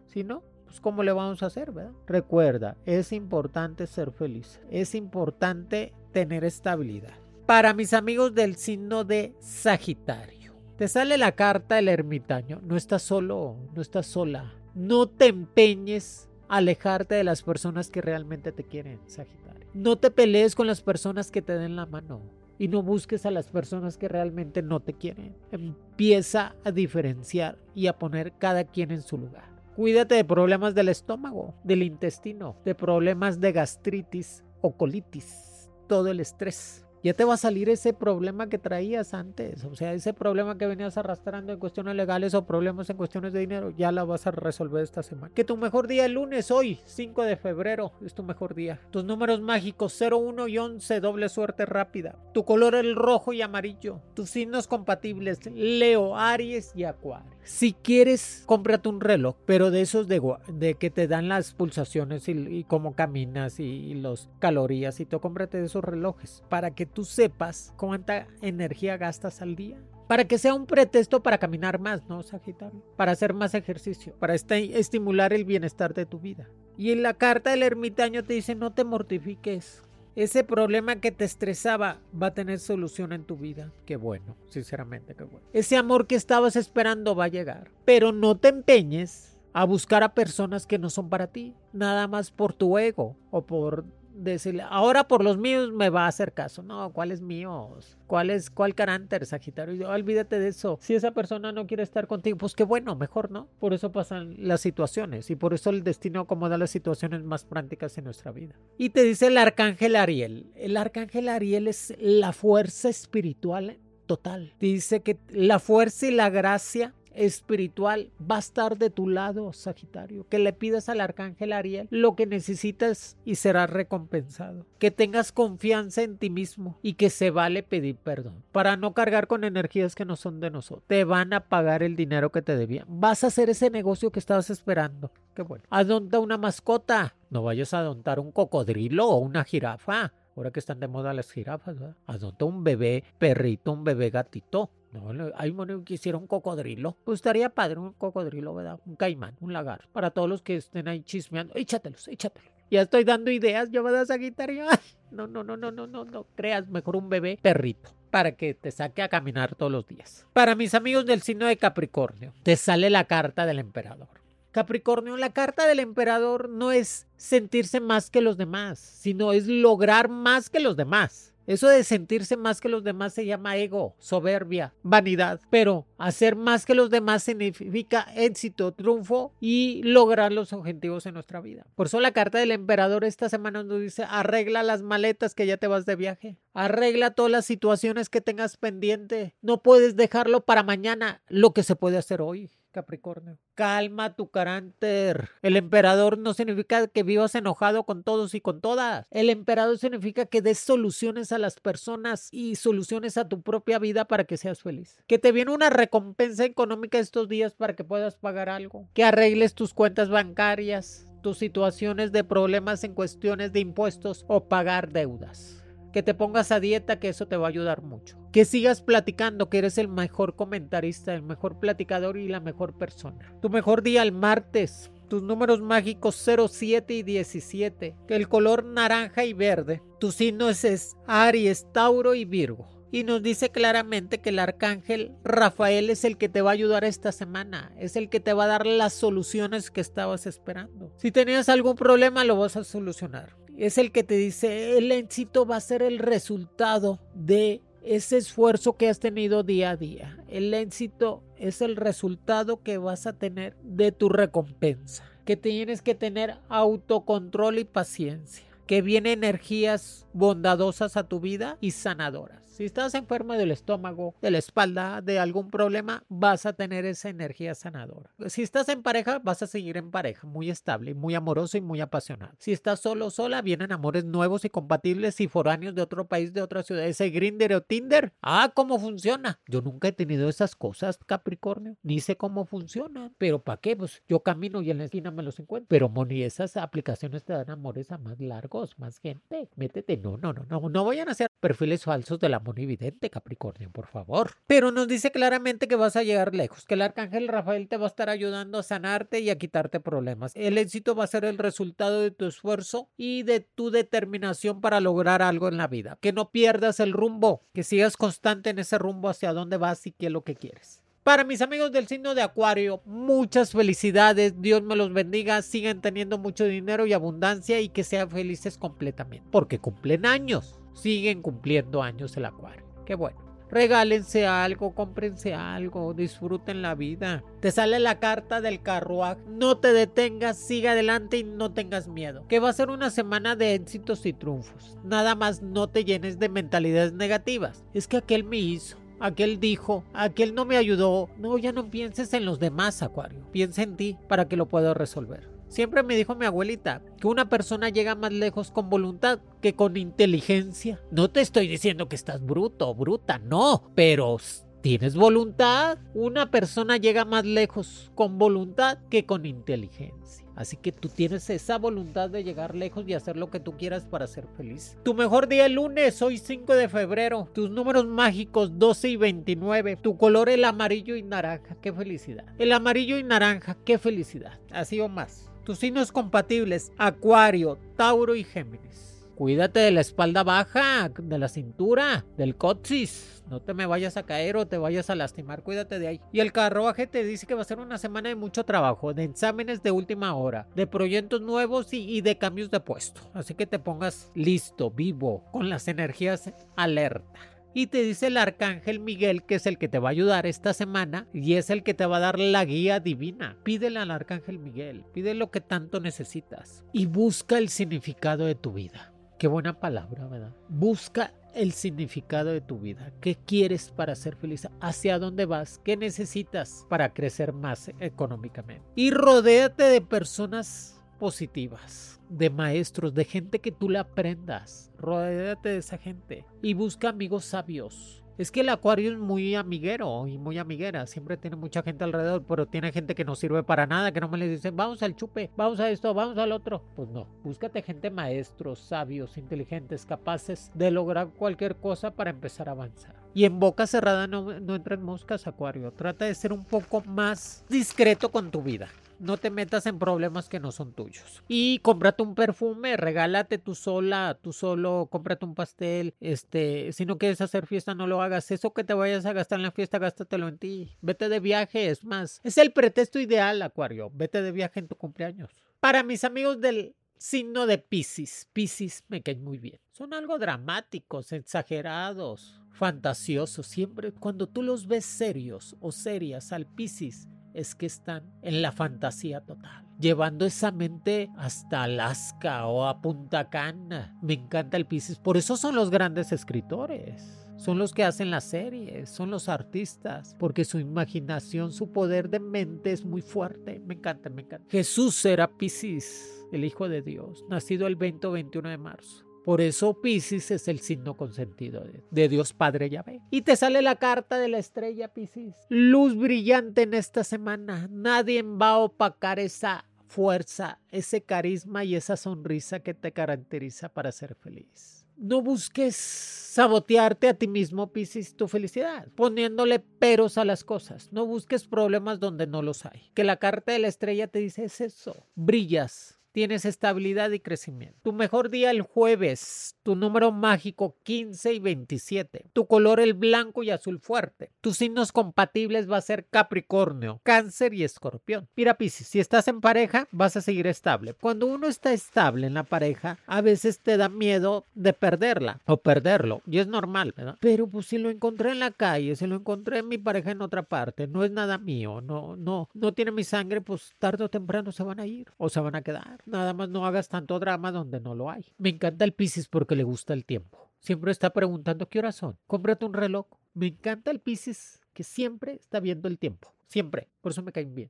Si 0.08 0.24
no, 0.24 0.44
pues 0.66 0.82
¿cómo 0.82 1.04
le 1.04 1.12
vamos 1.12 1.44
a 1.44 1.48
hacer, 1.48 1.72
verdad? 1.72 1.92
Recuerda, 2.08 2.76
es 2.86 3.12
importante 3.12 3.86
ser 3.86 4.12
feliz. 4.12 4.60
Es 4.72 4.96
importante 4.96 5.94
tener 6.14 6.44
estabilidad. 6.44 7.14
Para 7.46 7.76
mis 7.76 7.94
amigos 7.94 8.34
del 8.34 8.56
signo 8.56 9.04
de 9.04 9.36
Sagitario. 9.40 10.35
Te 10.78 10.88
sale 10.88 11.18
la 11.18 11.34
carta 11.34 11.76
del 11.76 11.88
ermitaño. 11.88 12.62
No 12.64 12.76
estás 12.76 13.02
solo, 13.02 13.56
no 13.74 13.82
estás 13.82 14.06
sola 14.08 14.54
no 14.76 15.08
te 15.08 15.28
empeñes 15.28 16.30
a 16.50 16.58
alejarte 16.58 17.16
de 17.16 17.24
las 17.24 17.42
personas 17.42 17.90
que 17.90 18.02
realmente 18.02 18.52
te 18.52 18.64
quieren, 18.64 19.00
Sagitario. 19.08 19.66
No 19.74 19.96
te 19.96 20.12
pelees 20.12 20.54
con 20.54 20.68
las 20.68 20.82
personas 20.82 21.32
que 21.32 21.42
te 21.42 21.58
den 21.58 21.76
la 21.76 21.86
mano 21.86 22.22
y 22.60 22.68
no 22.68 22.84
busques 22.84 23.26
a 23.26 23.32
las 23.32 23.50
personas 23.50 23.98
que 23.98 24.08
realmente 24.08 24.62
no 24.62 24.82
te 24.82 24.94
quieren. 24.94 25.36
Empieza 25.52 26.56
a 26.64 26.72
diferenciar 26.72 27.58
y 27.74 27.88
a 27.88 27.98
poner 27.98 28.34
cada 28.34 28.66
quien 28.66 28.92
en 28.92 29.02
su 29.02 29.18
lugar. 29.18 29.50
Cuídate 29.76 30.16
de 30.16 30.26
problemas 30.26 30.76
del 30.76 30.90
estómago, 30.90 31.56
del 31.64 31.84
intestino, 31.84 32.58
de 32.64 32.76
problemas 32.76 33.40
de 33.40 33.52
gastritis 33.52 34.44
o 34.62 34.76
colitis, 34.76 35.70
todo 35.88 36.10
el 36.10 36.20
estrés 36.20 36.85
ya 37.06 37.14
te 37.14 37.24
va 37.24 37.36
a 37.36 37.38
salir 37.38 37.70
ese 37.70 37.94
problema 37.94 38.50
que 38.50 38.58
traías 38.58 39.14
antes, 39.14 39.64
o 39.64 39.76
sea, 39.76 39.94
ese 39.94 40.12
problema 40.12 40.58
que 40.58 40.66
venías 40.66 40.98
arrastrando 40.98 41.54
en 41.54 41.60
cuestiones 41.60 41.96
legales 41.96 42.34
o 42.34 42.48
problemas 42.48 42.90
en 42.90 42.98
cuestiones 42.98 43.32
de 43.32 43.42
dinero, 43.42 43.70
ya 43.70 43.92
la 43.92 44.04
vas 44.04 44.26
a 44.26 44.32
resolver 44.32 44.84
esta 44.84 45.04
semana. 45.04 45.32
Que 45.32 45.44
tu 45.44 45.56
mejor 45.56 45.88
día 45.88 46.08
el 46.08 46.14
lunes, 46.14 46.50
hoy, 46.50 46.80
5 46.86 47.22
de 47.22 47.38
febrero, 47.38 47.92
es 48.04 48.16
tu 48.16 48.24
mejor 48.24 48.56
día. 48.56 48.82
Tus 48.90 49.04
números 49.04 49.40
mágicos 49.40 50.02
01 50.02 50.48
y 50.48 50.58
11, 50.58 51.00
doble 51.00 51.30
suerte 51.30 51.68
rápida. 51.68 52.16
Tu 52.34 52.44
color 52.44 52.74
el 52.74 52.96
rojo 52.96 53.34
y 53.34 53.44
amarillo. 53.44 54.02
Tus 54.16 54.32
signos 54.32 54.66
compatibles, 54.66 55.46
Leo, 55.46 56.18
Aries 56.18 56.72
y 56.74 56.86
Acuario. 56.86 57.36
Si 57.46 57.74
quieres, 57.74 58.42
cómprate 58.48 58.90
un 58.90 59.00
reloj, 59.00 59.36
pero 59.46 59.70
de 59.70 59.82
esos 59.82 60.08
de, 60.08 60.20
de 60.48 60.74
que 60.74 60.90
te 60.90 61.08
dan 61.08 61.30
las 61.30 61.54
pulsaciones 61.54 62.28
y, 62.28 62.64
cómo 62.64 62.96
caminas 62.96 63.60
y, 63.60 63.94
los 63.94 64.30
calorías 64.40 65.00
y 65.00 65.06
todo, 65.06 65.22
cómprate 65.22 65.60
de 65.60 65.68
esos 65.68 65.84
relojes 65.84 66.44
para 66.50 66.72
que 66.72 66.88
tú 66.96 67.04
sepas 67.04 67.74
cuánta 67.78 68.26
energía 68.42 68.98
gastas 68.98 69.44
al 69.44 69.56
día. 69.56 69.78
Para 70.08 70.26
que 70.26 70.38
sea 70.38 70.54
un 70.54 70.66
pretexto 70.66 71.22
para 71.22 71.38
caminar 71.38 71.80
más, 71.80 72.08
¿no, 72.08 72.24
Sagitario? 72.24 72.82
Para 72.96 73.12
hacer 73.12 73.34
más 73.34 73.54
ejercicio, 73.54 74.16
para 74.20 74.36
estimular 74.36 75.34
el 75.34 75.46
bienestar 75.46 75.94
de 75.94 76.06
tu 76.06 76.20
vida. 76.20 76.48
Y 76.78 76.92
en 76.92 77.04
la 77.04 77.16
carta 77.16 77.52
del 77.52 77.64
ermitaño 77.64 78.24
te 78.24 78.34
dice, 78.34 78.56
no 78.56 78.72
te 78.72 78.84
mortifiques. 78.84 79.84
Ese 80.16 80.44
problema 80.44 80.96
que 80.98 81.12
te 81.12 81.26
estresaba 81.26 82.00
va 82.22 82.28
a 82.28 82.34
tener 82.34 82.60
solución 82.60 83.12
en 83.12 83.26
tu 83.26 83.36
vida. 83.36 83.74
Qué 83.86 83.98
bueno, 83.98 84.38
sinceramente, 84.48 85.16
qué 85.16 85.26
bueno. 85.26 85.46
Ese 85.52 85.76
amor 85.76 86.08
que 86.08 86.16
estabas 86.16 86.56
esperando 86.56 87.16
va 87.16 87.26
a 87.26 87.30
llegar. 87.30 87.72
Pero 87.84 88.14
no 88.14 88.38
te 88.38 88.50
empeñes 88.50 89.38
a 89.54 89.66
buscar 89.66 90.04
a 90.04 90.14
personas 90.14 90.68
que 90.68 90.80
no 90.80 90.90
son 90.90 91.10
para 91.10 91.28
ti, 91.28 91.56
nada 91.74 92.08
más 92.08 92.32
por 92.32 92.54
tu 92.54 92.78
ego 92.78 93.18
o 93.32 93.46
por 93.46 93.86
decirle, 94.16 94.64
ahora 94.70 95.08
por 95.08 95.24
los 95.24 95.38
míos 95.38 95.72
me 95.72 95.90
va 95.90 96.06
a 96.06 96.08
hacer 96.08 96.34
caso. 96.34 96.64
No, 96.64 96.92
¿cuáles 96.92 97.22
míos? 97.22 97.98
¿Cuál 98.08 98.30
es, 98.30 98.50
cuál 98.50 98.76
carácter, 98.76 99.26
Sagitario? 99.26 99.90
olvídate 99.90 100.40
de 100.40 100.50
eso. 100.50 100.78
Si 100.82 100.96
esa 100.96 101.12
persona 101.12 101.52
no 101.52 101.68
quiere 101.68 101.84
estar 101.84 102.08
contigo, 102.08 102.38
pues 102.38 102.56
qué 102.56 102.64
bueno, 102.64 102.96
mejor, 102.96 103.32
¿no? 103.32 103.48
Por 103.60 103.74
eso 103.74 103.92
pasan 103.92 104.36
las 104.38 104.62
situaciones 104.62 105.30
y 105.30 105.36
por 105.36 105.54
eso 105.54 105.70
el 105.70 105.84
destino 105.84 106.22
acomoda 106.22 106.58
las 106.58 106.72
situaciones 106.72 107.24
más 107.24 107.46
prácticas 107.46 107.98
en 107.98 108.06
nuestra 108.06 108.32
vida. 108.32 108.56
Y 108.78 108.90
te 108.90 109.04
dice 109.04 109.28
el 109.28 109.38
arcángel 109.38 109.96
Ariel. 109.96 110.52
El 110.56 110.78
arcángel 110.78 111.30
Ariel 111.30 111.68
es 111.68 111.94
la 112.00 112.34
fuerza 112.34 112.90
espiritual 112.90 113.78
total. 114.06 114.54
Dice 114.60 115.02
que 115.02 115.18
la 115.30 115.60
fuerza 115.60 116.08
y 116.08 116.12
la 116.12 116.30
gracia 116.30 116.94
espiritual 117.16 118.12
va 118.20 118.38
a 118.38 118.40
estar 118.40 118.78
de 118.78 118.90
tu 118.90 119.08
lado, 119.08 119.52
Sagitario. 119.54 120.28
Que 120.30 120.40
le 120.40 120.54
pidas 120.54 120.90
al 120.90 121.02
arcángel 121.02 121.54
Ariel 121.54 121.88
lo 121.92 122.16
que 122.16 122.26
necesitas 122.26 123.18
y 123.26 123.36
será 123.36 123.68
recompensado. 123.68 124.66
Que 124.80 124.92
tengas 124.92 125.32
confianza 125.32 126.04
en 126.04 126.18
ti 126.18 126.30
mismo 126.30 126.78
y 126.82 126.94
que 126.94 127.10
se 127.10 127.32
vale 127.32 127.64
pedir 127.64 127.96
perdón 127.98 128.44
para 128.52 128.78
no 128.78 128.94
cargar 128.94 129.28
con 129.28 129.44
energías 129.44 129.96
que 129.96 130.06
no 130.06 130.16
son 130.16 130.40
de 130.40 130.52
nosotros. 130.52 130.84
Te 130.88 131.04
van 131.04 131.34
a 131.34 131.42
pagar 131.48 131.84
el 131.84 131.96
dinero 131.96 132.32
que 132.32 132.42
te 132.42 132.56
debían. 132.56 132.86
Vas 132.88 133.24
a 133.24 133.28
hacer 133.28 133.50
ese 133.50 133.70
negocio 133.70 134.12
que 134.12 134.20
estabas 134.20 134.50
esperando. 134.50 135.12
Qué 135.34 135.42
bueno. 135.42 135.64
Adonta 135.70 136.20
una 136.20 136.38
mascota. 136.38 137.16
No 137.30 137.44
vayas 137.44 137.74
a 137.74 137.80
adontar 137.80 138.20
un 138.20 138.32
cocodrilo 138.32 139.08
o 139.08 139.18
una 139.18 139.44
jirafa. 139.44 140.14
Ahora 140.36 140.52
que 140.52 140.60
están 140.60 140.82
de 140.82 140.88
moda 140.88 141.14
las 141.14 141.32
jirafas, 141.32 141.80
¿verdad? 141.80 141.96
Adonta 142.08 142.46
un 142.46 142.64
bebé 142.64 143.04
perrito, 143.18 143.72
un 143.72 143.86
bebé 143.86 144.10
gatito. 144.10 144.70
No, 145.02 145.32
hay 145.36 145.52
mono 145.52 145.84
que 145.84 145.96
hiciera 145.96 146.18
un 146.18 146.28
cocodrilo. 146.28 146.98
Pues 147.04 147.18
estaría 147.18 147.50
padre 147.50 147.80
un 147.80 147.94
cocodrilo, 147.94 148.54
¿verdad? 148.54 148.80
Un 148.86 148.96
caimán, 148.96 149.36
un 149.40 149.54
lagar. 149.54 149.88
Para 149.92 150.12
todos 150.12 150.30
los 150.30 150.42
que 150.42 150.56
estén 150.56 150.88
ahí 150.88 151.02
chismeando, 151.02 151.54
échatelos, 151.56 152.08
échatelos. 152.08 152.52
Ya 152.72 152.82
estoy 152.82 153.04
dando 153.04 153.30
ideas, 153.32 153.70
yo 153.72 153.84
¿verdad, 153.84 154.06
Sagitario? 154.06 154.66
No, 155.12 155.28
no, 155.28 155.44
no, 155.44 155.56
no, 155.56 155.72
no, 155.72 155.88
no, 155.88 156.04
no. 156.04 156.28
Creas 156.36 156.68
mejor 156.68 156.98
un 156.98 157.08
bebé 157.08 157.40
perrito 157.42 157.92
para 158.10 158.34
que 158.34 158.54
te 158.54 158.72
saque 158.72 159.02
a 159.02 159.08
caminar 159.08 159.56
todos 159.56 159.72
los 159.72 159.88
días. 159.88 160.26
Para 160.34 160.56
mis 160.56 160.74
amigos 160.74 161.06
del 161.06 161.22
signo 161.22 161.46
de 161.46 161.56
Capricornio, 161.56 162.34
te 162.44 162.58
sale 162.58 162.90
la 162.90 163.06
carta 163.06 163.46
del 163.46 163.60
emperador. 163.60 164.10
Capricornio, 164.52 165.18
la 165.18 165.32
carta 165.32 165.68
del 165.68 165.80
emperador 165.80 166.50
no 166.50 166.72
es 166.72 167.08
sentirse 167.18 167.82
más 167.82 168.10
que 168.10 168.22
los 168.22 168.38
demás, 168.38 168.80
sino 168.80 169.34
es 169.34 169.48
lograr 169.48 170.08
más 170.10 170.50
que 170.50 170.62
los 170.62 170.78
demás. 170.78 171.34
Eso 171.48 171.68
de 171.68 171.84
sentirse 171.84 172.38
más 172.38 172.60
que 172.60 172.70
los 172.70 172.84
demás 172.84 173.14
se 173.14 173.26
llama 173.26 173.58
ego, 173.58 173.96
soberbia, 174.00 174.74
vanidad. 174.84 175.40
Pero 175.50 175.86
hacer 175.98 176.36
más 176.36 176.66
que 176.66 176.76
los 176.76 176.90
demás 176.90 177.24
significa 177.24 178.08
éxito, 178.16 178.74
triunfo 178.74 179.34
y 179.40 179.82
lograr 179.84 180.32
los 180.32 180.54
objetivos 180.54 181.06
en 181.06 181.14
nuestra 181.14 181.42
vida. 181.42 181.66
Por 181.76 181.88
eso 181.88 182.00
la 182.00 182.12
carta 182.12 182.40
del 182.40 182.52
emperador 182.52 183.04
esta 183.04 183.30
semana 183.30 183.64
nos 183.64 183.80
dice, 183.80 184.06
arregla 184.08 184.64
las 184.64 184.82
maletas 184.82 185.36
que 185.36 185.46
ya 185.46 185.58
te 185.58 185.68
vas 185.68 185.86
de 185.86 185.96
viaje. 185.96 186.38
Arregla 186.54 187.12
todas 187.12 187.32
las 187.32 187.46
situaciones 187.46 188.10
que 188.10 188.22
tengas 188.22 188.58
pendiente. 188.58 189.36
No 189.42 189.62
puedes 189.62 189.96
dejarlo 189.96 190.46
para 190.46 190.64
mañana 190.64 191.22
lo 191.28 191.54
que 191.54 191.64
se 191.64 191.76
puede 191.76 191.98
hacer 191.98 192.22
hoy. 192.22 192.50
Capricornio. 192.76 193.38
Calma 193.54 194.18
tu 194.18 194.30
carácter. 194.30 195.30
El 195.42 195.56
emperador 195.56 196.18
no 196.18 196.34
significa 196.34 196.88
que 196.88 197.04
vivas 197.04 197.34
enojado 197.34 197.86
con 197.86 198.04
todos 198.04 198.36
y 198.36 198.42
con 198.42 198.60
todas. 198.60 199.08
El 199.12 199.30
emperador 199.30 199.78
significa 199.78 200.26
que 200.26 200.42
des 200.42 200.60
soluciones 200.60 201.32
a 201.32 201.38
las 201.38 201.62
personas 201.62 202.28
y 202.34 202.56
soluciones 202.56 203.16
a 203.16 203.30
tu 203.30 203.42
propia 203.42 203.80
vida 203.80 204.04
para 204.04 204.26
que 204.26 204.36
seas 204.36 204.62
feliz. 204.62 204.98
Que 205.08 205.20
te 205.20 205.32
viene 205.32 205.54
una 205.54 205.70
recompensa 205.70 206.44
económica 206.44 207.00
estos 207.00 207.30
días 207.30 207.56
para 207.56 207.78
que 207.78 207.86
puedas 207.86 208.18
pagar 208.18 208.50
algo. 208.50 208.90
Que 208.94 209.06
arregles 209.06 209.56
tus 209.56 209.74
cuentas 209.74 210.10
bancarias, 210.10 211.08
tus 211.24 211.38
situaciones 211.38 212.12
de 212.12 212.26
problemas 212.26 212.84
en 212.84 212.94
cuestiones 212.94 213.54
de 213.54 213.62
impuestos 213.62 214.26
o 214.28 214.50
pagar 214.50 214.92
deudas 214.92 215.65
que 215.96 216.04
te 216.04 216.14
pongas 216.14 216.52
a 216.52 216.60
dieta, 216.60 217.00
que 217.00 217.08
eso 217.08 217.26
te 217.26 217.38
va 217.38 217.48
a 217.48 217.50
ayudar 217.50 217.82
mucho. 217.82 218.18
Que 218.34 218.44
sigas 218.44 218.82
platicando, 218.82 219.50
que 219.50 219.60
eres 219.60 219.78
el 219.78 219.88
mejor 219.88 220.36
comentarista, 220.36 221.14
el 221.14 221.22
mejor 221.22 221.58
platicador 221.58 222.18
y 222.18 222.28
la 222.28 222.42
mejor 222.42 222.78
persona. 222.78 223.34
Tu 223.42 223.50
mejor 223.50 223.82
día 223.82 224.04
el 224.04 224.12
martes. 224.12 224.92
Tus 225.08 225.24
números 225.24 225.62
mágicos 225.62 226.16
07 226.18 226.96
y 226.96 227.04
17. 227.04 227.96
Que 228.10 228.16
el 228.18 228.28
color 228.28 228.66
naranja 228.66 229.24
y 229.24 229.32
verde. 229.32 229.82
Tu 229.98 230.12
signo 230.12 230.50
es 230.50 230.98
Aries, 231.08 231.66
Tauro 231.72 232.14
y 232.14 232.26
Virgo 232.26 232.68
y 232.92 233.04
nos 233.06 233.24
dice 233.24 233.50
claramente 233.50 234.20
que 234.20 234.30
el 234.30 234.40
arcángel 234.40 235.14
Rafael 235.24 235.90
es 235.90 236.04
el 236.04 236.18
que 236.18 236.30
te 236.30 236.42
va 236.42 236.52
a 236.52 236.54
ayudar 236.54 236.84
esta 236.84 237.12
semana, 237.12 237.74
es 237.78 237.96
el 237.96 238.10
que 238.10 238.20
te 238.20 238.34
va 238.34 238.46
a 238.46 238.48
dar 238.48 238.66
las 238.66 238.94
soluciones 238.94 239.72
que 239.72 239.82
estabas 239.82 240.28
esperando. 240.28 240.94
Si 240.98 241.12
tenías 241.12 241.50
algún 241.50 241.76
problema, 241.76 242.24
lo 242.24 242.38
vas 242.38 242.56
a 242.56 242.64
solucionar 242.64 243.45
es 243.58 243.78
el 243.78 243.92
que 243.92 244.04
te 244.04 244.16
dice 244.16 244.78
el 244.78 244.92
éxito 244.92 245.46
va 245.46 245.58
a 245.58 245.62
ser 245.62 245.82
el 245.82 246.00
resultado 246.00 247.00
de 247.14 247.62
ese 247.84 248.18
esfuerzo 248.18 248.78
que 248.78 248.90
has 248.90 249.00
tenido 249.00 249.44
día 249.44 249.72
a 249.72 249.78
día. 249.78 250.18
El 250.28 250.54
éxito 250.54 251.24
es 251.38 251.62
el 251.62 251.76
resultado 251.76 252.64
que 252.64 252.78
vas 252.78 253.06
a 253.06 253.14
tener 253.14 253.56
de 253.64 253.92
tu 253.92 254.10
recompensa. 254.10 255.04
Que 255.24 255.38
tienes 255.38 255.82
que 255.82 255.96
tener 255.96 256.38
autocontrol 256.50 257.60
y 257.60 257.64
paciencia. 257.64 258.46
Que 258.66 258.82
vienen 258.82 259.24
energías 259.24 260.08
bondadosas 260.14 260.98
a 260.98 261.08
tu 261.08 261.20
vida 261.20 261.58
y 261.62 261.72
sanadoras 261.72 262.45
Si 262.56 262.64
estás 262.64 262.96
enfermo 262.96 263.34
del 263.34 263.52
estómago, 263.52 264.16
de 264.22 264.32
la 264.32 264.38
espalda, 264.38 265.02
de 265.02 265.20
algún 265.20 265.52
problema, 265.52 266.06
vas 266.08 266.46
a 266.46 266.54
tener 266.54 266.86
esa 266.86 267.10
energía 267.10 267.54
sanadora. 267.54 268.10
Si 268.28 268.44
estás 268.44 268.70
en 268.70 268.82
pareja, 268.82 269.20
vas 269.20 269.42
a 269.42 269.48
seguir 269.48 269.76
en 269.76 269.92
pareja, 269.92 270.26
muy 270.26 270.50
estable, 270.50 270.94
muy 270.94 271.16
amoroso 271.16 271.58
y 271.58 271.62
muy 271.62 271.82
apasionado. 271.82 272.32
Si 272.40 272.54
estás 272.54 272.80
solo 272.80 273.10
sola, 273.10 273.42
vienen 273.42 273.74
amores 273.74 274.06
nuevos 274.06 274.46
y 274.46 274.50
compatibles 274.50 275.20
y 275.20 275.28
foráneos 275.28 275.76
de 275.76 275.82
otro 275.82 276.08
país, 276.08 276.32
de 276.32 276.42
otra 276.42 276.64
ciudad. 276.64 276.86
Ese 276.86 277.10
Grinder 277.10 277.56
o 277.56 277.62
Tinder. 277.62 278.14
Ah, 278.22 278.50
¿cómo 278.56 278.80
funciona? 278.80 279.38
Yo 279.48 279.60
nunca 279.60 279.90
he 279.90 279.92
tenido 279.92 280.30
esas 280.30 280.56
cosas, 280.56 280.98
Capricornio. 281.06 281.76
Ni 281.84 282.00
sé 282.00 282.16
cómo 282.16 282.46
funcionan. 282.46 283.14
Pero 283.18 283.44
¿para 283.44 283.60
qué? 283.60 283.76
Pues 283.76 284.02
yo 284.08 284.22
camino 284.22 284.62
y 284.62 284.72
en 284.72 284.78
la 284.78 284.86
esquina 284.86 285.12
me 285.12 285.24
los 285.24 285.40
encuentro. 285.40 285.68
Pero 285.68 285.90
Moni, 285.90 286.24
esas 286.24 286.56
aplicaciones 286.56 287.26
te 287.26 287.34
dan 287.34 287.50
amores 287.50 287.92
a 287.92 287.98
más 287.98 288.18
largos, 288.22 288.80
más 288.80 289.00
gente. 289.00 289.50
Métete. 289.58 289.98
No, 289.98 290.16
no, 290.16 290.32
no, 290.32 290.46
no. 290.50 290.70
No 290.70 290.86
vayan 290.86 291.10
a 291.10 291.14
ser 291.16 291.28
perfiles 291.42 291.84
falsos 291.84 292.18
de 292.18 292.30
la 292.30 292.45
Evidente, 292.56 293.10
Capricornio, 293.10 293.72
por 293.72 293.88
favor. 293.88 294.32
Pero 294.48 294.72
nos 294.72 294.88
dice 294.88 295.12
claramente 295.12 295.68
que 295.68 295.76
vas 295.76 295.96
a 295.96 296.04
llegar 296.04 296.34
lejos, 296.36 296.66
que 296.66 296.76
el 296.76 296.82
arcángel 296.82 297.28
Rafael 297.28 297.68
te 297.68 297.78
va 297.78 297.86
a 297.86 297.88
estar 297.88 298.10
ayudando 298.10 298.60
a 298.60 298.64
sanarte 298.64 299.20
y 299.20 299.30
a 299.30 299.38
quitarte 299.38 299.80
problemas. 299.80 300.34
El 300.36 300.58
éxito 300.58 300.96
va 300.96 301.04
a 301.04 301.08
ser 301.08 301.26
el 301.26 301.38
resultado 301.38 302.02
de 302.02 302.12
tu 302.12 302.26
esfuerzo 302.26 302.90
y 302.98 303.24
de 303.24 303.40
tu 303.40 303.72
determinación 303.72 304.62
para 304.62 304.80
lograr 304.80 305.22
algo 305.22 305.48
en 305.48 305.58
la 305.58 305.68
vida. 305.68 305.98
Que 306.02 306.14
no 306.14 306.32
pierdas 306.32 306.80
el 306.80 306.94
rumbo, 306.94 307.44
que 307.54 307.64
sigas 307.64 307.98
constante 307.98 308.50
en 308.50 308.60
ese 308.60 308.78
rumbo 308.78 309.10
hacia 309.10 309.34
dónde 309.34 309.58
vas 309.58 309.86
y 309.88 309.92
qué 309.92 310.08
es 310.08 310.12
lo 310.12 310.24
que 310.24 310.36
quieres. 310.36 310.82
Para 311.06 311.24
mis 311.24 311.44
amigos 311.44 311.72
del 311.72 311.88
signo 311.88 312.16
de 312.16 312.24
Acuario, 312.24 312.82
muchas 312.84 313.52
felicidades, 313.52 314.42
Dios 314.42 314.64
me 314.64 314.76
los 314.76 314.92
bendiga, 314.92 315.44
sigan 315.44 315.80
teniendo 315.80 316.18
mucho 316.18 316.46
dinero 316.46 316.88
y 316.88 316.94
abundancia 316.94 317.62
y 317.62 317.70
que 317.70 317.84
sean 317.84 318.10
felices 318.10 318.58
completamente, 318.58 319.28
porque 319.30 319.60
cumplen 319.60 320.08
años 320.08 320.60
siguen 320.76 321.24
cumpliendo 321.24 321.82
años 321.82 322.16
el 322.18 322.26
acuario. 322.26 322.64
Qué 322.86 322.94
bueno. 322.94 323.26
Regálense 323.50 324.26
algo, 324.26 324.74
cómprense 324.74 325.34
algo, 325.34 325.94
disfruten 325.94 326.62
la 326.62 326.76
vida. 326.76 327.24
Te 327.40 327.52
sale 327.52 327.80
la 327.80 328.00
carta 328.00 328.42
del 328.42 328.62
carruaje. 328.62 329.22
No 329.28 329.58
te 329.58 329.72
detengas, 329.72 330.38
sigue 330.38 330.70
adelante 330.70 331.18
y 331.18 331.24
no 331.24 331.52
tengas 331.54 331.88
miedo. 331.88 332.26
Que 332.28 332.40
va 332.40 332.50
a 332.50 332.54
ser 332.54 332.70
una 332.70 332.90
semana 332.90 333.36
de 333.36 333.54
éxitos 333.54 334.06
y 334.06 334.14
triunfos. 334.14 334.78
Nada 334.84 335.16
más 335.16 335.42
no 335.42 335.68
te 335.68 335.86
llenes 335.86 336.20
de 336.20 336.30
mentalidades 336.30 336.94
negativas. 336.94 337.64
Es 337.74 337.88
que 337.88 337.98
aquel 337.98 338.24
me 338.24 338.38
hizo. 338.38 338.78
Aquel 339.00 339.40
dijo, 339.40 339.84
aquel 339.94 340.34
no 340.34 340.46
me 340.46 340.58
ayudó. 340.58 341.10
No, 341.18 341.38
ya 341.38 341.52
no 341.52 341.70
pienses 341.70 342.14
en 342.14 342.26
los 342.26 342.40
demás, 342.40 342.82
Acuario. 342.82 343.30
Piensa 343.32 343.62
en 343.62 343.76
ti 343.76 343.98
para 344.08 344.28
que 344.28 344.38
lo 344.38 344.48
puedas 344.48 344.76
resolver. 344.76 345.35
Siempre 345.56 345.84
me 345.84 345.96
dijo 345.96 346.16
mi 346.16 346.26
abuelita 346.26 346.82
que 347.00 347.08
una 347.08 347.30
persona 347.30 347.70
llega 347.70 347.96
más 347.96 348.12
lejos 348.12 348.52
con 348.52 348.70
voluntad 348.70 349.20
que 349.42 349.56
con 349.56 349.78
inteligencia. 349.78 350.82
No 350.92 351.10
te 351.10 351.22
estoy 351.22 351.48
diciendo 351.48 351.88
que 351.88 351.96
estás 351.96 352.22
bruto 352.22 352.68
o 352.68 352.76
bruta, 352.76 353.20
no, 353.20 353.72
pero 353.74 354.18
tienes 354.60 354.98
voluntad. 354.98 355.78
Una 355.94 356.30
persona 356.30 356.76
llega 356.76 357.06
más 357.06 357.24
lejos 357.24 357.90
con 357.96 358.18
voluntad 358.18 358.80
que 358.90 359.06
con 359.06 359.26
inteligencia. 359.26 360.28
Así 360.36 360.58
que 360.58 360.74
tú 360.74 360.90
tienes 360.90 361.30
esa 361.30 361.58
voluntad 361.58 362.10
de 362.10 362.26
llegar 362.26 362.54
lejos 362.54 362.84
y 362.86 362.94
hacer 362.94 363.16
lo 363.16 363.32
que 363.32 363.40
tú 363.40 363.56
quieras 363.56 363.86
para 363.86 364.08
ser 364.08 364.28
feliz. 364.36 364.78
Tu 364.84 364.94
mejor 364.94 365.30
día 365.30 365.46
el 365.46 365.54
lunes, 365.54 366.02
hoy 366.02 366.18
5 366.18 366.54
de 366.54 366.68
febrero. 366.68 367.30
Tus 367.34 367.50
números 367.50 367.86
mágicos 367.86 368.60
12 368.60 368.90
y 368.90 368.98
29. 368.98 369.78
Tu 369.78 369.96
color 369.96 370.28
el 370.28 370.44
amarillo 370.44 370.98
y 370.98 371.04
naranja. 371.04 371.56
Qué 371.62 371.72
felicidad. 371.72 372.26
El 372.38 372.52
amarillo 372.52 372.98
y 372.98 373.04
naranja. 373.04 373.56
Qué 373.64 373.78
felicidad. 373.78 374.38
Así 374.52 374.82
o 374.82 374.90
más. 374.90 375.32
Tus 375.46 375.60
signos 375.60 375.92
compatibles, 375.92 376.72
Acuario, 376.76 377.60
Tauro 377.78 378.16
y 378.16 378.24
Géminis. 378.24 379.08
Cuídate 379.14 379.60
de 379.60 379.70
la 379.70 379.82
espalda 379.82 380.24
baja, 380.24 380.90
de 380.90 381.20
la 381.20 381.28
cintura, 381.28 382.04
del 382.18 382.36
coxis. 382.36 383.24
No 383.30 383.40
te 383.40 383.54
me 383.54 383.68
vayas 383.68 383.96
a 383.96 384.04
caer 384.04 384.38
o 384.38 384.48
te 384.48 384.58
vayas 384.58 384.90
a 384.90 384.96
lastimar, 384.96 385.44
cuídate 385.44 385.78
de 385.78 385.88
ahí. 385.88 386.02
Y 386.12 386.22
el 386.22 386.32
carruaje 386.32 386.88
te 386.88 387.04
dice 387.04 387.28
que 387.28 387.36
va 387.36 387.44
a 387.44 387.46
ser 387.46 387.60
una 387.60 387.78
semana 387.78 388.10
de 388.10 388.16
mucho 388.16 388.44
trabajo, 388.44 388.96
de 388.96 389.04
exámenes 389.04 389.62
de 389.62 389.70
última 389.70 390.16
hora, 390.16 390.48
de 390.56 390.66
proyectos 390.66 391.22
nuevos 391.22 391.72
y, 391.74 391.96
y 391.96 392.02
de 392.02 392.18
cambios 392.18 392.50
de 392.50 392.60
puesto. 392.60 393.02
Así 393.14 393.36
que 393.36 393.46
te 393.46 393.60
pongas 393.60 394.12
listo, 394.16 394.72
vivo, 394.72 395.24
con 395.32 395.48
las 395.48 395.68
energías 395.68 396.34
alerta 396.56 397.35
y 397.56 397.68
te 397.68 397.82
dice 397.82 398.08
el 398.08 398.18
arcángel 398.18 398.82
Miguel 398.82 399.24
que 399.24 399.36
es 399.36 399.48
el 399.48 399.58
que 399.58 399.70
te 399.70 399.80
va 399.80 399.90
a 399.90 399.92
ayudar 399.92 400.28
esta 400.28 400.54
semana 400.54 401.08
y 401.14 401.36
es 401.36 401.50
el 401.50 401.64
que 401.64 401.74
te 401.74 401.86
va 401.86 401.98
a 401.98 402.02
dar 402.02 402.20
la 402.20 402.44
guía 402.44 402.82
divina. 402.82 403.38
Pídele 403.44 403.80
al 403.80 403.92
arcángel 403.92 404.38
Miguel, 404.38 404.84
pide 404.94 405.16
lo 405.16 405.32
que 405.32 405.40
tanto 405.40 405.80
necesitas 405.80 406.66
y 406.74 406.86
busca 406.86 407.38
el 407.38 407.48
significado 407.48 408.26
de 408.26 408.36
tu 408.36 408.52
vida. 408.52 408.94
Qué 409.18 409.30
buena 409.30 409.58
palabra, 409.58 410.06
¿verdad? 410.08 410.36
Busca 410.50 411.14
el 411.34 411.54
significado 411.54 412.32
de 412.32 412.42
tu 412.42 412.60
vida. 412.60 412.92
¿Qué 413.00 413.16
quieres 413.16 413.72
para 413.72 413.96
ser 413.96 414.18
feliz? 414.18 414.50
¿Hacia 414.60 415.00
dónde 415.00 415.26
vas? 415.26 415.62
¿Qué 415.64 415.78
necesitas 415.78 416.66
para 416.70 416.94
crecer 416.94 417.32
más 417.32 417.72
económicamente? 417.80 418.66
Y 418.76 418.92
rodéate 418.92 419.64
de 419.64 419.80
personas 419.80 420.75
positivas, 421.00 422.00
de 422.10 422.30
maestros, 422.30 422.94
de 422.94 423.06
gente 423.06 423.40
que 423.40 423.52
tú 423.52 423.70
le 423.70 423.80
aprendas. 423.80 424.72
Rodéate 424.78 425.50
de 425.50 425.58
esa 425.58 425.78
gente 425.78 426.26
y 426.42 426.54
busca 426.54 426.90
amigos 426.90 427.26
sabios. 427.26 428.02
Es 428.18 428.32
que 428.32 428.40
el 428.40 428.50
acuario 428.50 428.94
es 428.94 428.98
muy 428.98 429.36
amiguero 429.36 430.08
y 430.08 430.18
muy 430.18 430.38
amiguera. 430.38 430.88
Siempre 430.88 431.18
tiene 431.18 431.36
mucha 431.36 431.64
gente 431.64 431.84
alrededor, 431.84 432.24
pero 432.26 432.46
tiene 432.46 432.72
gente 432.72 432.96
que 432.96 433.04
no 433.04 433.14
sirve 433.16 433.44
para 433.44 433.68
nada, 433.68 433.92
que 433.92 434.00
no 434.00 434.08
me 434.08 434.18
le 434.18 434.30
dicen, 434.30 434.56
vamos 434.56 434.82
al 434.84 434.96
chupe, 434.96 435.32
vamos 435.36 435.60
a 435.60 435.70
esto, 435.70 435.94
vamos 435.94 436.18
al 436.18 436.32
otro. 436.32 436.64
Pues 436.78 436.88
no, 436.88 437.08
búscate 437.24 437.62
gente 437.62 437.90
maestros, 437.90 438.60
sabios, 438.60 439.18
inteligentes, 439.18 439.86
capaces 439.86 440.50
de 440.54 440.72
lograr 440.72 441.10
cualquier 441.10 441.58
cosa 441.58 441.92
para 441.92 442.12
empezar 442.12 442.48
a 442.48 442.54
avanzar. 442.54 442.96
Y 443.14 443.26
en 443.26 443.38
boca 443.38 443.68
cerrada 443.68 444.08
no, 444.08 444.40
no 444.40 444.56
entren 444.56 444.82
moscas, 444.82 445.28
acuario. 445.28 445.74
Trata 445.74 446.06
de 446.06 446.16
ser 446.16 446.32
un 446.32 446.46
poco 446.46 446.82
más 446.86 447.44
discreto 447.50 448.12
con 448.12 448.32
tu 448.32 448.42
vida 448.42 448.70
no 449.00 449.18
te 449.18 449.30
metas 449.30 449.66
en 449.66 449.80
problemas 449.80 450.30
que 450.30 450.40
no 450.40 450.52
son 450.52 450.74
tuyos. 450.74 451.24
Y 451.28 451.60
cómprate 451.60 452.04
un 452.04 452.16
perfume, 452.16 452.78
regálate 452.78 453.38
tú 453.38 453.56
sola, 453.56 454.18
tú 454.22 454.34
solo, 454.34 454.88
cómprate 454.92 455.26
un 455.26 455.36
pastel. 455.36 455.94
Este, 456.00 456.72
si 456.74 456.86
no 456.86 456.98
quieres 456.98 457.22
hacer 457.22 457.48
fiesta, 457.48 457.76
no 457.76 457.88
lo 457.88 458.02
hagas. 458.02 458.32
Eso 458.32 458.54
que 458.54 458.64
te 458.64 458.74
vayas 458.74 459.06
a 459.06 459.14
gastar 459.14 459.40
en 459.40 459.44
la 459.44 459.52
fiesta, 459.52 459.80
gástatelo 459.80 460.28
en 460.28 460.38
ti. 460.38 460.76
Vete 460.82 461.10
de 461.10 461.20
viaje, 461.20 461.70
es 461.70 461.84
más. 461.84 462.22
Es 462.24 462.38
el 462.38 462.52
pretexto 462.52 463.00
ideal, 463.00 463.42
Acuario. 463.42 463.92
Vete 463.94 464.22
de 464.22 464.32
viaje 464.32 464.60
en 464.60 464.68
tu 464.68 464.76
cumpleaños. 464.76 465.32
Para 465.60 465.84
mis 465.84 466.04
amigos 466.04 466.40
del 466.42 466.76
signo 466.98 467.46
de 467.46 467.58
Pisces, 467.58 468.28
Pisces 468.34 468.84
me 468.88 469.02
caen 469.02 469.24
muy 469.24 469.38
bien. 469.38 469.60
Son 469.72 469.94
algo 469.94 470.18
dramáticos, 470.18 471.12
exagerados, 471.12 472.42
fantasiosos. 472.52 473.48
Siempre 473.48 473.92
cuando 473.92 474.28
tú 474.28 474.42
los 474.42 474.68
ves 474.68 474.86
serios 474.86 475.56
o 475.60 475.72
serias 475.72 476.32
al 476.32 476.46
Pisces, 476.46 477.08
es 477.36 477.54
que 477.54 477.66
están 477.66 478.04
en 478.22 478.42
la 478.42 478.52
fantasía 478.52 479.22
total, 479.22 479.66
llevando 479.80 480.26
esa 480.26 480.52
mente 480.52 481.10
hasta 481.18 481.64
Alaska 481.64 482.48
o 482.48 482.66
a 482.66 482.82
Punta 482.82 483.30
Cana. 483.30 483.98
Me 484.02 484.14
encanta 484.14 484.58
el 484.58 484.66
Pisces, 484.66 484.98
por 484.98 485.18
eso 485.18 485.38
son 485.38 485.56
los 485.56 485.70
grandes 485.70 486.12
escritores. 486.12 487.22
Son 487.38 487.60
los 487.60 487.74
que 487.74 487.84
hacen 487.84 488.12
las 488.12 488.24
series, 488.24 488.90
son 488.90 489.12
los 489.12 489.28
artistas, 489.28 490.16
porque 490.18 490.46
su 490.46 490.58
imaginación, 490.58 491.52
su 491.52 491.70
poder 491.70 492.10
de 492.10 492.22
mente 492.22 492.72
es 492.72 492.86
muy 492.86 493.02
fuerte. 493.02 493.62
Me 493.66 493.74
encanta, 493.74 494.10
me 494.10 494.22
encanta. 494.22 494.50
Jesús 494.50 495.04
era 495.06 495.28
Pisces, 495.28 496.26
el 496.32 496.46
Hijo 496.46 496.70
de 496.70 496.82
Dios, 496.82 497.26
nacido 497.30 497.68
el 497.68 497.76
20 497.76 498.08
o 498.08 498.12
21 498.12 498.50
de 498.50 498.58
marzo. 498.58 499.05
Por 499.26 499.42
eso 499.42 499.82
Pisces 499.82 500.30
es 500.30 500.48
el 500.48 500.60
signo 500.60 500.96
consentido 500.96 501.66
de, 501.90 502.08
Dios 502.08 502.32
Padre 502.32 502.70
Yahvé. 502.70 503.02
Y 503.10 503.24
te 503.24 503.36
sale 503.36 503.64
la 503.64 503.76
carta 503.78 504.20
de 504.20 504.28
la 504.28 504.38
estrella 504.38 504.94
Pisces. 504.94 505.34
Luz 505.50 505.98
brillante 505.98 506.62
en 506.62 506.76
esta 506.76 507.04
semana. 507.04 507.68
Nadie 507.72 508.22
va 508.22 508.50
a 508.50 508.58
opacar 508.60 509.18
esa 509.18 509.66
fuerza, 509.88 510.60
ese 510.70 511.02
carisma 511.02 511.64
y 511.64 511.76
esa 511.76 511.98
sonrisa 511.98 512.60
que 512.60 512.76
te 512.76 512.92
caracteriza 512.92 513.70
para 513.70 513.92
ser 513.92 514.14
feliz. 514.14 514.86
No 514.96 515.24
busques 515.24 515.76
sabotearte 515.76 517.10
a 517.10 517.16
ti 517.16 517.28
mismo, 517.28 517.74
Pisces, 517.74 518.16
tu 518.16 518.28
felicidad, 518.28 518.88
poniéndole 518.94 519.60
peros 519.60 520.20
a 520.20 520.26
las 520.26 520.44
cosas. 520.44 520.92
No 520.92 521.08
busques 521.08 521.48
problemas 521.48 522.00
donde 522.00 522.28
no 522.28 522.44
los 522.44 522.64
hay. 522.66 522.92
Que 522.94 523.04
la 523.04 523.18
carta 523.18 523.54
de 523.54 523.60
la 523.60 523.70
estrella 523.70 524.08
te 524.08 524.20
dice 524.20 524.44
es 524.44 524.62
eso. 524.62 525.08
Brillas, 525.16 526.00
tienes 526.16 526.46
estabilidad 526.46 527.12
y 527.12 527.20
crecimiento. 527.20 527.78
Tu 527.84 527.92
mejor 527.92 528.30
día 528.30 528.50
el 528.50 528.62
jueves, 528.62 529.58
tu 529.64 529.76
número 529.76 530.14
mágico 530.14 530.78
15 530.84 531.34
y 531.34 531.40
27, 531.40 532.28
tu 532.32 532.48
color 532.48 532.80
el 532.80 532.94
blanco 532.94 533.44
y 533.44 533.50
azul 533.50 533.82
fuerte. 533.82 534.32
Tus 534.40 534.56
signos 534.56 534.94
compatibles 534.94 535.70
va 535.70 535.76
a 535.76 535.82
ser 535.82 536.06
Capricornio, 536.06 537.02
Cáncer 537.04 537.54
y 537.54 537.66
Escorpión. 537.66 538.30
Mira 538.38 538.54
Piscis, 538.54 538.88
si 538.88 539.02
estás 539.02 539.28
en 539.28 539.42
pareja 539.42 539.90
vas 539.92 540.16
a 540.16 540.22
seguir 540.22 540.48
estable. 540.48 540.94
Cuando 540.94 541.26
uno 541.26 541.48
está 541.48 541.74
estable 541.74 542.28
en 542.28 542.36
la 542.36 542.44
pareja, 542.44 542.98
a 543.08 543.20
veces 543.20 543.60
te 543.60 543.76
da 543.76 543.90
miedo 543.90 544.46
de 544.56 544.72
perderla 544.72 545.42
o 545.46 545.58
perderlo 545.58 546.22
y 546.26 546.40
es 546.40 546.48
normal, 546.48 546.94
¿verdad? 546.96 547.18
Pero 547.20 547.48
pues 547.48 547.66
si 547.66 547.78
lo 547.78 547.90
encontré 547.90 548.32
en 548.32 548.40
la 548.40 548.52
calle, 548.52 548.96
si 548.96 549.06
lo 549.06 549.18
encontré 549.18 549.60
en 549.60 549.68
mi 549.68 549.78
pareja 549.78 550.12
en 550.12 550.22
otra 550.22 550.44
parte, 550.44 550.88
no 550.88 551.04
es 551.04 551.12
nada 551.12 551.38
mío, 551.38 551.82
no 551.82 552.16
no 552.16 552.48
no 552.54 552.74
tiene 552.74 552.92
mi 552.92 553.04
sangre, 553.04 553.42
pues 553.42 553.74
tarde 553.80 554.06
o 554.06 554.10
temprano 554.10 554.54
se 554.54 554.64
van 554.64 554.80
a 554.80 554.88
ir 554.88 555.12
o 555.18 555.28
se 555.28 555.42
van 555.42 555.56
a 555.56 555.62
quedar. 555.62 556.05
Nada 556.06 556.34
más 556.34 556.50
no 556.50 556.66
hagas 556.66 556.90
tanto 556.90 557.20
drama 557.20 557.52
donde 557.52 557.80
no 557.80 557.96
lo 557.96 558.10
hay. 558.10 558.26
Me 558.38 558.50
encanta 558.50 558.86
el 558.86 558.94
Piscis 558.94 559.28
porque 559.28 559.56
le 559.56 559.64
gusta 559.64 559.94
el 559.94 560.06
tiempo. 560.06 560.50
Siempre 560.60 560.92
está 560.92 561.12
preguntando 561.12 561.68
qué 561.68 561.80
horas 561.80 561.96
son. 561.96 562.18
Cómprate 562.28 562.66
un 562.66 562.74
reloj. 562.74 563.08
Me 563.34 563.48
encanta 563.48 563.92
el 563.92 564.00
Piscis 564.00 564.60
que 564.74 564.84
siempre 564.84 565.34
está 565.34 565.60
viendo 565.60 565.88
el 565.88 565.98
tiempo. 565.98 566.34
Siempre. 566.48 566.90
Por 567.02 567.12
eso 567.12 567.24
me 567.24 567.32
caen 567.32 567.56
bien. 567.56 567.70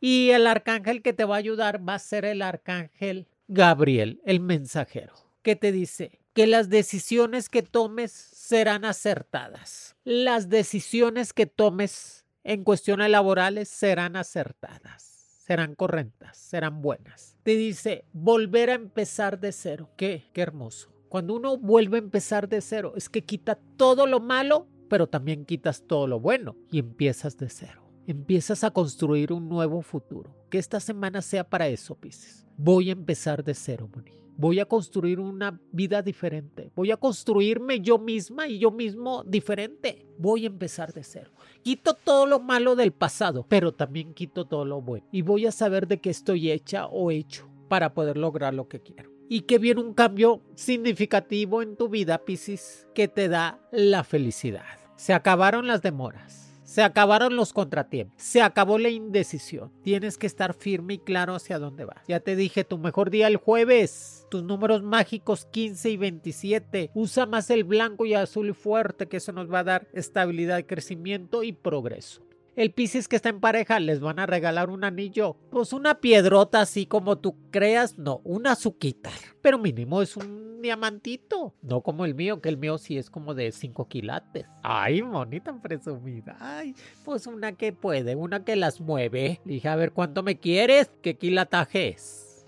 Y 0.00 0.30
el 0.30 0.46
arcángel 0.46 1.02
que 1.02 1.12
te 1.12 1.24
va 1.24 1.36
a 1.36 1.38
ayudar 1.38 1.86
va 1.86 1.94
a 1.94 1.98
ser 1.98 2.24
el 2.24 2.42
arcángel 2.42 3.26
Gabriel, 3.48 4.20
el 4.26 4.40
mensajero, 4.40 5.14
que 5.42 5.56
te 5.56 5.72
dice 5.72 6.20
que 6.34 6.46
las 6.46 6.68
decisiones 6.68 7.48
que 7.48 7.62
tomes 7.62 8.12
serán 8.12 8.84
acertadas. 8.84 9.96
Las 10.04 10.50
decisiones 10.50 11.32
que 11.32 11.46
tomes 11.46 12.26
en 12.44 12.62
cuestiones 12.62 13.10
laborales 13.10 13.70
serán 13.70 14.16
acertadas, 14.16 15.07
serán 15.48 15.74
correctas, 15.74 16.36
serán 16.36 16.82
buenas. 16.82 17.38
Te 17.42 17.56
dice 17.56 18.04
volver 18.12 18.68
a 18.68 18.74
empezar 18.74 19.40
de 19.40 19.52
cero. 19.52 19.88
¿Qué? 19.96 20.28
Qué 20.34 20.42
hermoso. 20.42 20.92
Cuando 21.08 21.34
uno 21.34 21.56
vuelve 21.56 21.96
a 21.96 22.00
empezar 22.00 22.50
de 22.50 22.60
cero, 22.60 22.92
es 22.96 23.08
que 23.08 23.24
quita 23.24 23.58
todo 23.78 24.06
lo 24.06 24.20
malo, 24.20 24.68
pero 24.90 25.06
también 25.06 25.46
quitas 25.46 25.84
todo 25.86 26.06
lo 26.06 26.20
bueno 26.20 26.54
y 26.70 26.78
empiezas 26.78 27.38
de 27.38 27.48
cero 27.48 27.88
empiezas 28.06 28.64
a 28.64 28.70
construir 28.70 29.34
un 29.34 29.50
nuevo 29.50 29.82
futuro. 29.82 30.34
Que 30.48 30.56
esta 30.56 30.80
semana 30.80 31.20
sea 31.20 31.44
para 31.44 31.68
eso, 31.68 31.94
Pisces. 31.94 32.46
Voy 32.56 32.88
a 32.88 32.92
empezar 32.92 33.44
de 33.44 33.52
cero, 33.52 33.86
Moni. 33.94 34.12
Voy 34.38 34.60
a 34.60 34.66
construir 34.66 35.18
una 35.18 35.60
vida 35.72 36.00
diferente. 36.00 36.70
Voy 36.76 36.92
a 36.92 36.96
construirme 36.96 37.80
yo 37.80 37.98
misma 37.98 38.46
y 38.46 38.60
yo 38.60 38.70
mismo 38.70 39.24
diferente. 39.24 40.06
Voy 40.16 40.44
a 40.44 40.46
empezar 40.46 40.92
de 40.92 41.02
cero. 41.02 41.32
Quito 41.64 41.94
todo 41.94 42.24
lo 42.24 42.38
malo 42.38 42.76
del 42.76 42.92
pasado, 42.92 43.44
pero 43.48 43.72
también 43.72 44.14
quito 44.14 44.44
todo 44.44 44.64
lo 44.64 44.80
bueno. 44.80 45.04
Y 45.10 45.22
voy 45.22 45.46
a 45.46 45.50
saber 45.50 45.88
de 45.88 46.00
qué 46.00 46.10
estoy 46.10 46.52
hecha 46.52 46.86
o 46.86 47.10
hecho 47.10 47.50
para 47.68 47.94
poder 47.94 48.16
lograr 48.16 48.54
lo 48.54 48.68
que 48.68 48.78
quiero. 48.80 49.10
Y 49.28 49.40
que 49.40 49.58
viene 49.58 49.80
un 49.80 49.92
cambio 49.92 50.40
significativo 50.54 51.60
en 51.60 51.74
tu 51.74 51.88
vida, 51.88 52.24
Pisces, 52.24 52.86
que 52.94 53.08
te 53.08 53.28
da 53.28 53.60
la 53.72 54.04
felicidad. 54.04 54.78
Se 54.94 55.14
acabaron 55.14 55.66
las 55.66 55.82
demoras 55.82 56.47
se 56.68 56.82
acabaron 56.82 57.34
los 57.34 57.54
contratiempos, 57.54 58.22
se 58.22 58.42
acabó 58.42 58.78
la 58.78 58.90
indecisión. 58.90 59.72
Tienes 59.82 60.18
que 60.18 60.26
estar 60.26 60.52
firme 60.52 60.94
y 60.94 60.98
claro 60.98 61.34
hacia 61.34 61.58
dónde 61.58 61.86
vas. 61.86 62.06
Ya 62.06 62.20
te 62.20 62.36
dije, 62.36 62.62
tu 62.62 62.76
mejor 62.76 63.08
día 63.08 63.26
el 63.26 63.38
jueves. 63.38 64.26
Tus 64.28 64.42
números 64.42 64.82
mágicos 64.82 65.46
15 65.46 65.88
y 65.88 65.96
27. 65.96 66.90
Usa 66.92 67.24
más 67.24 67.48
el 67.48 67.64
blanco 67.64 68.04
y 68.04 68.12
azul 68.12 68.54
fuerte, 68.54 69.08
que 69.08 69.16
eso 69.16 69.32
nos 69.32 69.50
va 69.50 69.60
a 69.60 69.64
dar 69.64 69.88
estabilidad, 69.94 70.66
crecimiento 70.66 71.42
y 71.42 71.52
progreso. 71.52 72.27
El 72.58 72.72
Piscis 72.72 73.06
que 73.06 73.14
está 73.14 73.28
en 73.28 73.38
pareja 73.38 73.78
les 73.78 74.00
van 74.00 74.18
a 74.18 74.26
regalar 74.26 74.68
un 74.68 74.82
anillo, 74.82 75.36
pues 75.48 75.72
una 75.72 76.00
piedrota 76.00 76.60
así 76.60 76.86
como 76.86 77.16
tú 77.16 77.36
creas, 77.52 77.96
no, 77.98 78.20
una 78.24 78.50
azuquita, 78.50 79.10
pero 79.40 79.58
mínimo 79.58 80.02
es 80.02 80.16
un 80.16 80.60
diamantito. 80.60 81.54
No 81.62 81.82
como 81.82 82.04
el 82.04 82.16
mío, 82.16 82.40
que 82.40 82.48
el 82.48 82.56
mío 82.56 82.76
sí 82.78 82.98
es 82.98 83.10
como 83.10 83.34
de 83.34 83.52
5 83.52 83.86
quilates. 83.86 84.46
Ay, 84.64 85.02
monita 85.02 85.56
presumida. 85.62 86.36
Ay, 86.40 86.74
pues 87.04 87.28
una 87.28 87.52
que 87.52 87.72
puede, 87.72 88.16
una 88.16 88.44
que 88.44 88.56
las 88.56 88.80
mueve. 88.80 89.40
dije, 89.44 89.68
a 89.68 89.76
ver, 89.76 89.92
¿cuánto 89.92 90.24
me 90.24 90.40
quieres? 90.40 90.90
¿Qué 91.00 91.16
quilataje? 91.16 91.94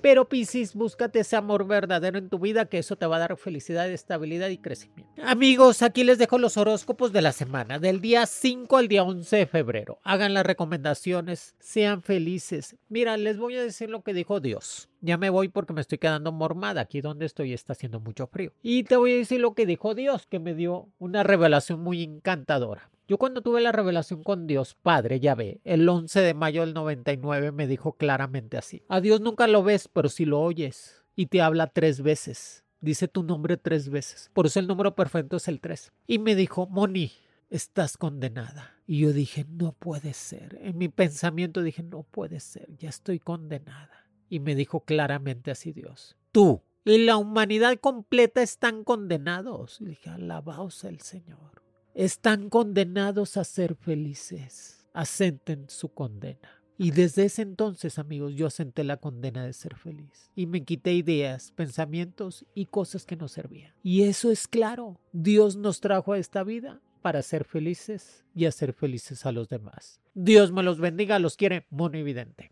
Pero 0.03 0.29
Piscis, 0.29 0.75
búscate 0.75 1.21
ese 1.21 1.37
amor 1.37 1.67
verdadero 1.67 2.19
en 2.19 2.29
tu 2.29 2.39
vida, 2.39 2.65
que 2.65 2.79
eso 2.79 2.97
te 2.97 3.07
va 3.07 3.17
a 3.17 3.21
dar 3.21 3.37
felicidad, 3.37 3.91
estabilidad 3.91 4.49
y 4.49 4.59
crecimiento. 4.59 5.13
Amigos, 5.23 5.83
aquí 5.83 6.05
les 6.05 6.19
dejo 6.19 6.39
los 6.39 6.57
horóscopos 6.57 7.13
de 7.13 7.23
la 7.23 7.33
semana, 7.33 7.79
del 7.79 8.01
día 8.01 8.25
5 8.25 8.77
al 8.77 8.89
día 8.89 9.03
11 9.03 9.37
de 9.37 9.47
febrero. 9.47 9.99
Hagan 10.03 10.33
las 10.33 10.47
recomendaciones, 10.47 11.55
sean 11.59 12.03
felices. 12.03 12.77
Mira, 12.89 13.17
les 13.17 13.37
voy 13.37 13.57
a 13.57 13.63
decir 13.63 13.91
lo 13.91 14.03
que 14.03 14.15
dijo 14.15 14.41
Dios. 14.41 14.89
Ya 15.03 15.19
me 15.19 15.31
voy 15.31 15.49
porque 15.49 15.73
me 15.73 15.81
estoy 15.81 15.99
quedando 15.99 16.33
mormada. 16.33 16.83
Aquí 16.83 17.01
donde 17.01 17.27
estoy 17.27 17.53
está 17.53 17.73
haciendo 17.73 18.01
mucho 18.01 18.27
frío. 18.27 18.53
Y 18.63 18.85
te 18.85 18.97
voy 18.97 19.13
a 19.13 19.17
decir 19.17 19.41
lo 19.41 19.55
que 19.55 19.67
dijo 19.67 19.95
Dios, 19.95 20.27
que 20.27 20.39
me 20.39 20.55
dio 20.55 20.89
una 20.99 21.23
revelación 21.23 21.81
muy 21.81 22.03
encantadora. 22.03 22.91
Yo 23.11 23.19
cuando 23.19 23.43
tuve 23.43 23.61
la 23.61 23.73
revelación 23.73 24.23
con 24.23 24.47
Dios 24.47 24.77
Padre, 24.81 25.19
ya 25.19 25.35
ve, 25.35 25.61
el 25.65 25.89
11 25.89 26.21
de 26.21 26.33
mayo 26.33 26.61
del 26.61 26.75
99 26.75 27.51
me 27.51 27.67
dijo 27.67 27.95
claramente 27.95 28.57
así. 28.57 28.85
A 28.89 29.01
Dios 29.01 29.21
nunca 29.21 29.49
lo 29.49 29.65
ves, 29.65 29.89
pero 29.89 30.09
si 30.09 30.25
lo 30.25 30.41
oyes. 30.41 31.03
Y 31.17 31.27
te 31.27 31.43
habla 31.43 31.67
tres 31.67 32.03
veces. 32.03 32.63
Dice 32.81 33.09
tu 33.09 33.25
nombre 33.25 33.57
tres 33.57 33.89
veces. 33.89 34.31
Por 34.33 34.47
eso 34.47 34.61
el 34.61 34.69
número 34.69 34.95
perfecto 34.95 35.39
es 35.39 35.49
el 35.49 35.61
3. 35.61 35.93
Y 36.07 36.21
me 36.21 36.37
dijo, 36.37 36.69
Moni, 36.69 37.11
estás 37.49 37.97
condenada. 37.97 38.77
Y 38.87 39.01
yo 39.01 39.13
dije, 39.13 39.45
no 39.49 39.73
puede 39.73 40.15
ser. 40.15 40.61
En 40.63 40.79
mi 40.79 40.89
pensamiento 40.89 41.65
dije, 41.65 41.83
no 41.83 42.05
puede 42.05 42.39
ser, 42.39 42.69
ya 42.77 42.91
estoy 42.91 43.19
condenada. 43.19 44.07
Y 44.29 44.39
me 44.39 44.55
dijo 44.55 44.85
claramente 44.85 45.51
así 45.51 45.73
Dios, 45.73 46.17
tú 46.31 46.63
y 46.85 46.99
la 46.99 47.17
humanidad 47.17 47.77
completa 47.81 48.41
están 48.41 48.85
condenados. 48.85 49.81
Y 49.81 49.87
dije, 49.87 50.11
alabaos 50.11 50.85
el 50.85 51.01
Señor 51.01 51.61
están 51.95 52.49
condenados 52.49 53.37
a 53.37 53.45
ser 53.45 53.75
felices. 53.75 54.85
Asenten 54.93 55.69
su 55.69 55.93
condena. 55.93 56.61
Y 56.79 56.93
desde 56.93 57.27
ese 57.27 57.43
entonces, 57.43 57.99
amigos, 57.99 58.35
yo 58.35 58.47
asenté 58.47 58.85
la 58.85 58.97
condena 58.97 59.45
de 59.45 59.53
ser 59.53 59.77
feliz. 59.77 60.31
Y 60.35 60.47
me 60.47 60.65
quité 60.65 60.95
ideas, 60.95 61.53
pensamientos 61.53 62.47
y 62.55 62.67
cosas 62.67 63.05
que 63.05 63.17
no 63.17 63.29
servían. 63.29 63.75
Y 63.83 64.05
eso 64.05 64.31
es 64.31 64.49
claro. 64.49 64.99
Dios 65.13 65.57
nos 65.57 65.81
trajo 65.81 66.15
a 66.15 66.19
esta 66.19 66.43
vida 66.43 66.81
para 67.03 67.21
ser 67.21 67.45
felices 67.45 68.25
y 68.35 68.47
hacer 68.47 68.73
felices 68.73 69.27
a 69.27 69.33
los 69.33 69.51
demás. 69.51 70.01
Dios 70.15 70.53
me 70.53 70.63
los 70.63 70.79
bendiga, 70.79 71.19
los 71.19 71.37
quiere 71.37 71.67
Monividente. 71.69 72.51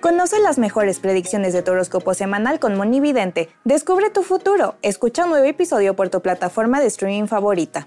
Conoce 0.00 0.40
las 0.40 0.58
mejores 0.58 0.98
predicciones 0.98 1.52
de 1.52 1.62
tu 1.62 1.70
horóscopo 1.70 2.12
semanal 2.12 2.58
con 2.58 2.76
Monividente. 2.76 3.48
Descubre 3.64 4.10
tu 4.10 4.24
futuro. 4.24 4.74
Escucha 4.82 5.24
un 5.24 5.30
nuevo 5.30 5.46
episodio 5.46 5.94
por 5.94 6.08
tu 6.08 6.20
plataforma 6.20 6.80
de 6.80 6.86
streaming 6.86 7.26
favorita. 7.26 7.86